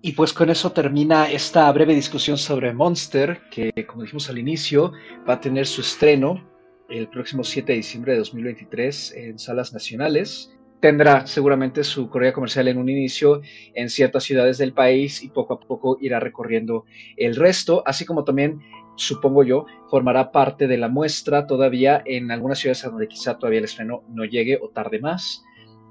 Y 0.00 0.12
pues 0.12 0.32
con 0.32 0.48
eso 0.48 0.72
termina 0.72 1.30
esta 1.30 1.70
breve 1.72 1.94
discusión 1.94 2.38
sobre 2.38 2.72
Monster, 2.72 3.40
que 3.50 3.72
como 3.86 4.02
dijimos 4.02 4.30
al 4.30 4.38
inicio, 4.38 4.92
va 5.28 5.34
a 5.34 5.40
tener 5.40 5.66
su 5.66 5.80
estreno 5.80 6.48
el 6.88 7.08
próximo 7.08 7.44
7 7.44 7.72
de 7.72 7.76
diciembre 7.76 8.12
de 8.12 8.18
2023 8.18 9.12
en 9.14 9.38
salas 9.38 9.72
nacionales. 9.74 10.54
Tendrá 10.80 11.26
seguramente 11.26 11.82
su 11.82 12.08
corrida 12.08 12.32
comercial 12.32 12.68
en 12.68 12.78
un 12.78 12.88
inicio 12.88 13.42
en 13.74 13.90
ciertas 13.90 14.22
ciudades 14.22 14.56
del 14.56 14.72
país 14.72 15.22
y 15.24 15.28
poco 15.28 15.54
a 15.54 15.60
poco 15.60 15.98
irá 16.00 16.20
recorriendo 16.20 16.84
el 17.16 17.34
resto, 17.34 17.82
así 17.84 18.04
como 18.04 18.22
también 18.22 18.60
supongo 18.98 19.44
yo, 19.44 19.66
formará 19.88 20.32
parte 20.32 20.66
de 20.66 20.76
la 20.76 20.88
muestra 20.88 21.46
todavía 21.46 22.02
en 22.04 22.30
algunas 22.30 22.58
ciudades 22.58 22.84
a 22.84 22.90
donde 22.90 23.08
quizá 23.08 23.38
todavía 23.38 23.60
el 23.60 23.64
estreno 23.64 24.02
no 24.08 24.24
llegue 24.24 24.58
o 24.60 24.68
tarde 24.70 25.00
más. 25.00 25.44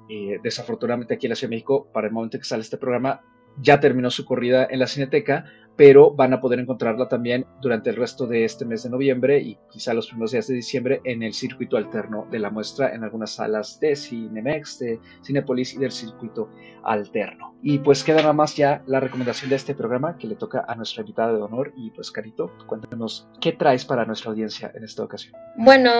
Eh, 0.09 0.39
desafortunadamente 0.43 1.15
aquí 1.15 1.25
en 1.25 1.31
la 1.31 1.35
Ciudad 1.35 1.49
de 1.49 1.55
México, 1.55 1.89
para 1.93 2.07
el 2.07 2.13
momento 2.13 2.37
que 2.37 2.43
sale 2.43 2.61
este 2.61 2.77
programa, 2.77 3.21
ya 3.59 3.79
terminó 3.79 4.11
su 4.11 4.25
corrida 4.25 4.67
en 4.69 4.79
la 4.79 4.87
Cineteca, 4.87 5.45
pero 5.77 6.11
van 6.11 6.33
a 6.33 6.41
poder 6.41 6.59
encontrarla 6.59 7.07
también 7.07 7.45
durante 7.61 7.91
el 7.91 7.95
resto 7.95 8.25
de 8.25 8.43
este 8.43 8.65
mes 8.65 8.83
de 8.83 8.89
noviembre 8.89 9.39
y 9.39 9.57
quizá 9.71 9.93
los 9.93 10.07
primeros 10.07 10.31
días 10.31 10.47
de 10.47 10.55
diciembre 10.55 11.01
en 11.03 11.21
el 11.21 11.33
circuito 11.33 11.77
alterno 11.77 12.27
de 12.31 12.39
la 12.39 12.49
muestra 12.49 12.93
en 12.93 13.03
algunas 13.03 13.35
salas 13.35 13.79
de 13.79 13.95
Cinemex, 13.95 14.79
de 14.79 14.99
Cinepolis 15.23 15.75
y 15.75 15.77
del 15.77 15.91
circuito 15.91 16.49
alterno. 16.83 17.55
Y 17.61 17.79
pues 17.79 18.03
queda 18.03 18.21
nada 18.21 18.33
más 18.33 18.55
ya 18.55 18.81
la 18.87 18.99
recomendación 18.99 19.51
de 19.51 19.55
este 19.55 19.75
programa 19.75 20.17
que 20.17 20.27
le 20.27 20.35
toca 20.35 20.65
a 20.67 20.75
nuestra 20.75 21.01
invitada 21.01 21.33
de 21.33 21.41
honor 21.41 21.71
y 21.77 21.91
pues 21.91 22.11
Carito, 22.11 22.51
cuéntanos 22.65 23.27
qué 23.39 23.51
traes 23.51 23.85
para 23.85 24.05
nuestra 24.05 24.31
audiencia 24.31 24.71
en 24.73 24.83
esta 24.83 25.03
ocasión. 25.03 25.33
Bueno, 25.57 25.91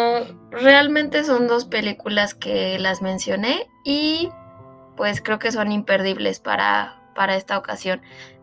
realmente 0.50 1.24
son 1.24 1.48
dos 1.48 1.66
películas 1.66 2.34
que 2.34 2.80
las 2.80 3.04
mencioné 3.04 3.68
y 3.86 4.30
pues 4.96 5.22
creo 5.22 5.38
que 5.38 5.52
son 5.52 5.72
imperdibles 5.72 6.40
para, 6.40 7.12
para 7.16 7.36
esta 7.36 7.58
ocasión. 7.58 8.02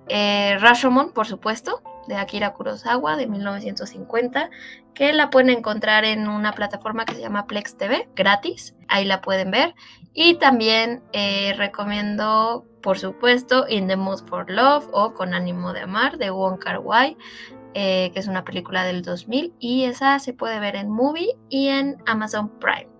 Eh, 0.09 0.57
Rashomon, 0.61 1.13
por 1.13 1.27
supuesto, 1.27 1.83
de 2.07 2.17
Akira 2.17 2.53
Kurosawa 2.53 3.17
de 3.17 3.27
1950, 3.27 4.51
que 4.95 5.13
la 5.13 5.31
pueden 5.31 5.51
encontrar 5.51 6.05
en 6.05 6.29
una 6.29 6.53
plataforma 6.53 7.05
que 7.05 7.15
se 7.15 7.21
llama 7.21 7.47
Plex 7.47 7.77
TV, 7.77 8.09
gratis, 8.15 8.75
ahí 8.89 9.05
la 9.05 9.21
pueden 9.21 9.51
ver. 9.51 9.75
Y 10.13 10.35
también 10.35 11.03
eh, 11.13 11.55
recomiendo, 11.57 12.67
por 12.83 12.99
supuesto, 12.99 13.67
In 13.69 13.89
the 13.89 13.97
Mood 13.97 14.27
for 14.29 14.49
Love 14.51 14.89
o 14.93 15.15
Con 15.15 15.35
ánimo 15.35 15.73
de 15.73 15.81
amar 15.81 16.19
de 16.19 16.31
Wong 16.31 16.59
Kar 16.59 16.79
Wai, 16.79 17.17
eh, 17.75 18.11
que 18.13 18.21
es 18.21 18.29
una 18.29 18.45
película 18.45 18.85
del 18.85 19.03
2000 19.03 19.55
y 19.59 19.85
esa 19.85 20.21
se 20.21 20.33
puede 20.33 20.61
ver 20.61 20.77
en 20.77 20.89
Movie 20.91 21.35
y 21.49 21.69
en 21.69 21.97
Amazon 22.07 22.49
Prime 22.61 22.94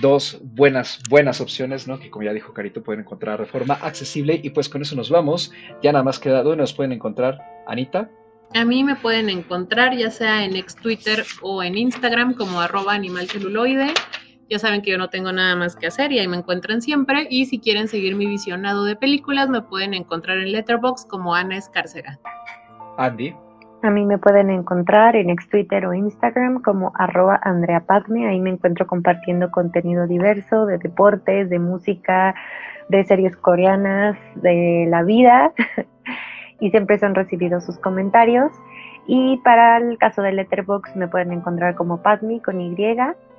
dos 0.00 0.38
buenas, 0.42 1.00
buenas 1.08 1.40
opciones, 1.40 1.86
¿no? 1.86 1.98
Que 1.98 2.10
como 2.10 2.24
ya 2.24 2.32
dijo 2.32 2.52
Carito, 2.52 2.82
pueden 2.82 3.00
encontrar 3.00 3.40
de 3.40 3.46
forma 3.46 3.74
accesible. 3.74 4.40
Y 4.42 4.50
pues 4.50 4.68
con 4.68 4.82
eso 4.82 4.96
nos 4.96 5.10
vamos. 5.10 5.52
Ya 5.82 5.92
nada 5.92 6.04
más 6.04 6.18
queda, 6.18 6.42
¿dónde 6.42 6.58
nos 6.58 6.72
pueden 6.72 6.92
encontrar, 6.92 7.38
Anita? 7.66 8.10
A 8.54 8.64
mí 8.64 8.84
me 8.84 8.96
pueden 8.96 9.28
encontrar 9.28 9.96
ya 9.96 10.10
sea 10.10 10.44
en 10.44 10.56
ex 10.56 10.76
Twitter 10.76 11.24
o 11.42 11.62
en 11.62 11.76
Instagram 11.76 12.34
como 12.34 12.60
arroba 12.60 12.94
animalceluloide. 12.94 13.92
Ya 14.48 14.58
saben 14.60 14.82
que 14.82 14.92
yo 14.92 14.98
no 14.98 15.10
tengo 15.10 15.32
nada 15.32 15.56
más 15.56 15.74
que 15.74 15.88
hacer 15.88 16.12
y 16.12 16.20
ahí 16.20 16.28
me 16.28 16.36
encuentran 16.36 16.80
siempre. 16.80 17.26
Y 17.28 17.46
si 17.46 17.58
quieren 17.58 17.88
seguir 17.88 18.14
mi 18.14 18.26
visionado 18.26 18.84
de 18.84 18.94
películas, 18.94 19.48
me 19.48 19.62
pueden 19.62 19.92
encontrar 19.92 20.38
en 20.38 20.52
Letterboxd 20.52 21.08
como 21.08 21.34
Ana 21.34 21.56
Escárcega. 21.56 22.20
Andy. 22.96 23.34
A 23.86 23.90
mí 23.90 24.04
me 24.04 24.18
pueden 24.18 24.50
encontrar 24.50 25.14
en 25.14 25.30
ex 25.30 25.48
Twitter 25.48 25.86
o 25.86 25.94
Instagram 25.94 26.60
como 26.60 26.90
arroba 26.96 27.38
Andrea 27.40 27.86
Padme. 27.86 28.26
Ahí 28.26 28.40
me 28.40 28.50
encuentro 28.50 28.88
compartiendo 28.88 29.52
contenido 29.52 30.08
diverso 30.08 30.66
de 30.66 30.78
deportes, 30.78 31.48
de 31.50 31.60
música, 31.60 32.34
de 32.88 33.04
series 33.04 33.36
coreanas, 33.36 34.18
de 34.34 34.86
la 34.88 35.04
vida. 35.04 35.52
y 36.60 36.70
siempre 36.72 36.98
son 36.98 37.14
recibidos 37.14 37.64
sus 37.64 37.78
comentarios. 37.78 38.50
Y 39.06 39.36
para 39.44 39.76
el 39.76 39.98
caso 39.98 40.20
de 40.20 40.32
Letterboxd 40.32 40.96
me 40.96 41.06
pueden 41.06 41.30
encontrar 41.30 41.76
como 41.76 42.02
Padmi 42.02 42.40
con 42.40 42.60
Y, 42.60 42.76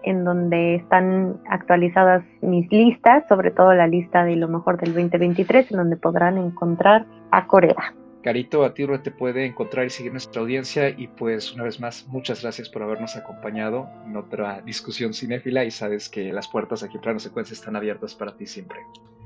en 0.04 0.24
donde 0.24 0.76
están 0.76 1.42
actualizadas 1.50 2.24
mis 2.40 2.72
listas, 2.72 3.28
sobre 3.28 3.52
todo 3.52 3.74
la 3.74 3.88
lista 3.88 4.24
de 4.24 4.38
lo 4.38 4.48
mejor 4.48 4.80
del 4.80 4.94
2023, 4.94 5.72
en 5.72 5.78
donde 5.78 5.98
podrán 5.98 6.38
encontrar 6.38 7.06
a 7.32 7.48
Corea. 7.48 7.94
Carito, 8.28 8.66
a 8.66 8.74
ti 8.74 8.86
te 9.02 9.12
puede 9.12 9.46
encontrar 9.46 9.86
y 9.86 9.90
seguir 9.90 10.12
nuestra 10.12 10.42
audiencia 10.42 10.90
y 10.90 11.08
pues 11.08 11.54
una 11.54 11.64
vez 11.64 11.80
más 11.80 12.06
muchas 12.08 12.42
gracias 12.42 12.68
por 12.68 12.84
habernos 12.84 13.16
acompañado 13.16 13.90
en 14.06 14.18
otra 14.18 14.60
discusión 14.66 15.14
cinéfila 15.14 15.64
y 15.64 15.72
sabes 15.72 16.10
que 16.10 16.34
las 16.34 16.50
puertas 16.50 16.84
aquí 16.84 16.98
en 16.98 17.04
Plano 17.04 17.20
Secuencia 17.20 17.54
están 17.54 17.78
abiertas 17.78 18.16
para 18.16 18.36
ti 18.36 18.46
siempre. 18.46 18.80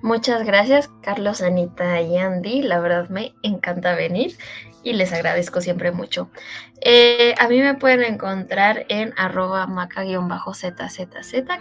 Muchas 0.03 0.45
gracias 0.45 0.87
Carlos, 1.01 1.41
Anita 1.41 1.99
y 1.99 2.15
Andy, 2.15 2.61
la 2.61 2.79
verdad 2.79 3.09
me 3.09 3.33
encanta 3.41 3.95
venir 3.95 4.37
y 4.83 4.93
les 4.93 5.13
agradezco 5.13 5.61
siempre 5.61 5.91
mucho. 5.91 6.29
Eh, 6.81 7.33
a 7.39 7.47
mí 7.47 7.59
me 7.59 7.75
pueden 7.75 8.03
encontrar 8.03 8.85
en 8.89 9.13
arroba 9.17 9.67
maca-zzz, 9.67 11.07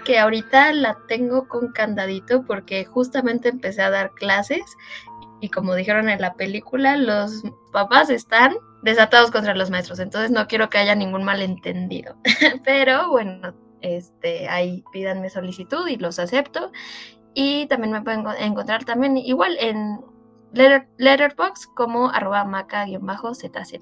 que 0.04 0.18
ahorita 0.18 0.72
la 0.72 0.98
tengo 1.08 1.48
con 1.48 1.72
candadito 1.72 2.42
porque 2.44 2.84
justamente 2.84 3.48
empecé 3.48 3.82
a 3.82 3.90
dar 3.90 4.12
clases 4.12 4.62
y 5.40 5.48
como 5.48 5.74
dijeron 5.74 6.08
en 6.08 6.20
la 6.20 6.34
película, 6.34 6.96
los 6.96 7.42
papás 7.72 8.10
están 8.10 8.54
desatados 8.82 9.30
contra 9.30 9.54
los 9.54 9.70
maestros, 9.70 9.98
entonces 9.98 10.30
no 10.30 10.46
quiero 10.46 10.68
que 10.68 10.78
haya 10.78 10.94
ningún 10.94 11.24
malentendido. 11.24 12.16
Pero 12.64 13.10
bueno, 13.10 13.54
este, 13.80 14.48
ahí 14.48 14.84
pídanme 14.92 15.30
solicitud 15.30 15.86
y 15.88 15.96
los 15.96 16.18
acepto. 16.18 16.72
Y 17.34 17.66
también 17.66 17.92
me 17.92 18.02
pueden 18.02 18.24
encontrar 18.40 18.84
también 18.84 19.16
igual 19.16 19.56
en 19.60 20.00
letter, 20.52 20.88
Letterbox 20.98 21.66
como 21.68 22.10
arroba 22.10 22.44
maca-zzz. 22.44 23.80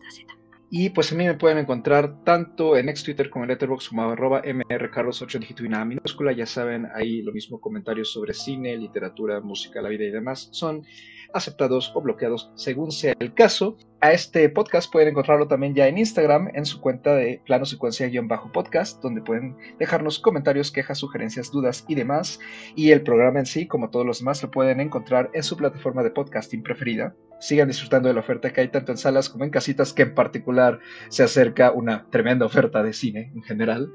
Y 0.70 0.90
pues 0.90 1.10
a 1.12 1.14
mí 1.14 1.24
me 1.24 1.32
pueden 1.32 1.56
encontrar 1.56 2.22
tanto 2.24 2.76
en 2.76 2.90
ex 2.90 3.02
Twitter 3.02 3.30
como 3.30 3.44
en 3.44 3.48
Letterboxd 3.48 3.88
como 3.88 4.10
arroba 4.10 4.42
mrcarlos8 4.42 5.38
dígito 5.38 5.64
y 5.64 5.70
nada 5.70 5.86
minúscula. 5.86 6.32
Ya 6.32 6.44
saben, 6.44 6.86
ahí 6.94 7.22
lo 7.22 7.32
mismo 7.32 7.58
comentarios 7.58 8.12
sobre 8.12 8.34
cine, 8.34 8.76
literatura, 8.76 9.40
música, 9.40 9.80
la 9.80 9.88
vida 9.88 10.04
y 10.04 10.10
demás 10.10 10.50
son 10.52 10.84
aceptados 11.32 11.92
o 11.94 12.00
bloqueados 12.00 12.50
según 12.54 12.92
sea 12.92 13.14
el 13.18 13.34
caso. 13.34 13.76
A 14.00 14.12
este 14.12 14.48
podcast 14.48 14.90
pueden 14.92 15.08
encontrarlo 15.08 15.48
también 15.48 15.74
ya 15.74 15.88
en 15.88 15.98
Instagram, 15.98 16.50
en 16.54 16.64
su 16.64 16.80
cuenta 16.80 17.16
de 17.16 17.40
plano 17.44 17.64
secuencia-podcast, 17.64 19.02
donde 19.02 19.22
pueden 19.22 19.56
dejarnos 19.78 20.18
comentarios, 20.20 20.70
quejas, 20.70 20.98
sugerencias, 20.98 21.50
dudas 21.50 21.84
y 21.88 21.94
demás. 21.96 22.38
Y 22.76 22.92
el 22.92 23.02
programa 23.02 23.40
en 23.40 23.46
sí, 23.46 23.66
como 23.66 23.90
todos 23.90 24.06
los 24.06 24.20
demás, 24.20 24.42
lo 24.42 24.50
pueden 24.50 24.80
encontrar 24.80 25.30
en 25.34 25.42
su 25.42 25.56
plataforma 25.56 26.02
de 26.02 26.10
podcasting 26.10 26.62
preferida. 26.62 27.14
Sigan 27.40 27.68
disfrutando 27.68 28.08
de 28.08 28.14
la 28.14 28.20
oferta 28.20 28.52
que 28.52 28.60
hay 28.60 28.68
tanto 28.68 28.92
en 28.92 28.98
salas 28.98 29.28
como 29.28 29.44
en 29.44 29.50
casitas, 29.50 29.92
que 29.92 30.02
en 30.02 30.14
particular 30.14 30.80
se 31.08 31.22
acerca 31.22 31.72
una 31.72 32.06
tremenda 32.10 32.46
oferta 32.46 32.82
de 32.82 32.92
cine 32.92 33.32
en 33.34 33.42
general. 33.42 33.92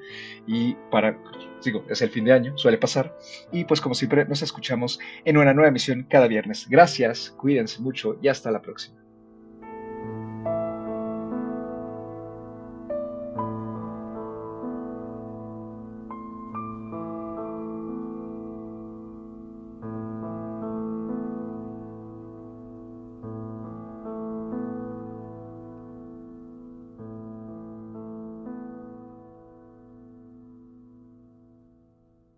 Y 0.47 0.75
para 0.91 1.17
digo, 1.63 1.85
es 1.89 2.01
el 2.01 2.09
fin 2.09 2.25
de 2.25 2.33
año, 2.33 2.57
suele 2.57 2.77
pasar. 2.77 3.15
Y 3.51 3.65
pues 3.65 3.81
como 3.81 3.95
siempre, 3.95 4.25
nos 4.25 4.41
escuchamos 4.41 4.99
en 5.25 5.37
una 5.37 5.53
nueva 5.53 5.69
emisión 5.69 6.05
cada 6.09 6.27
viernes. 6.27 6.67
Gracias, 6.69 7.31
cuídense 7.37 7.81
mucho 7.81 8.17
y 8.21 8.27
hasta 8.27 8.51
la 8.51 8.61
próxima. 8.61 9.02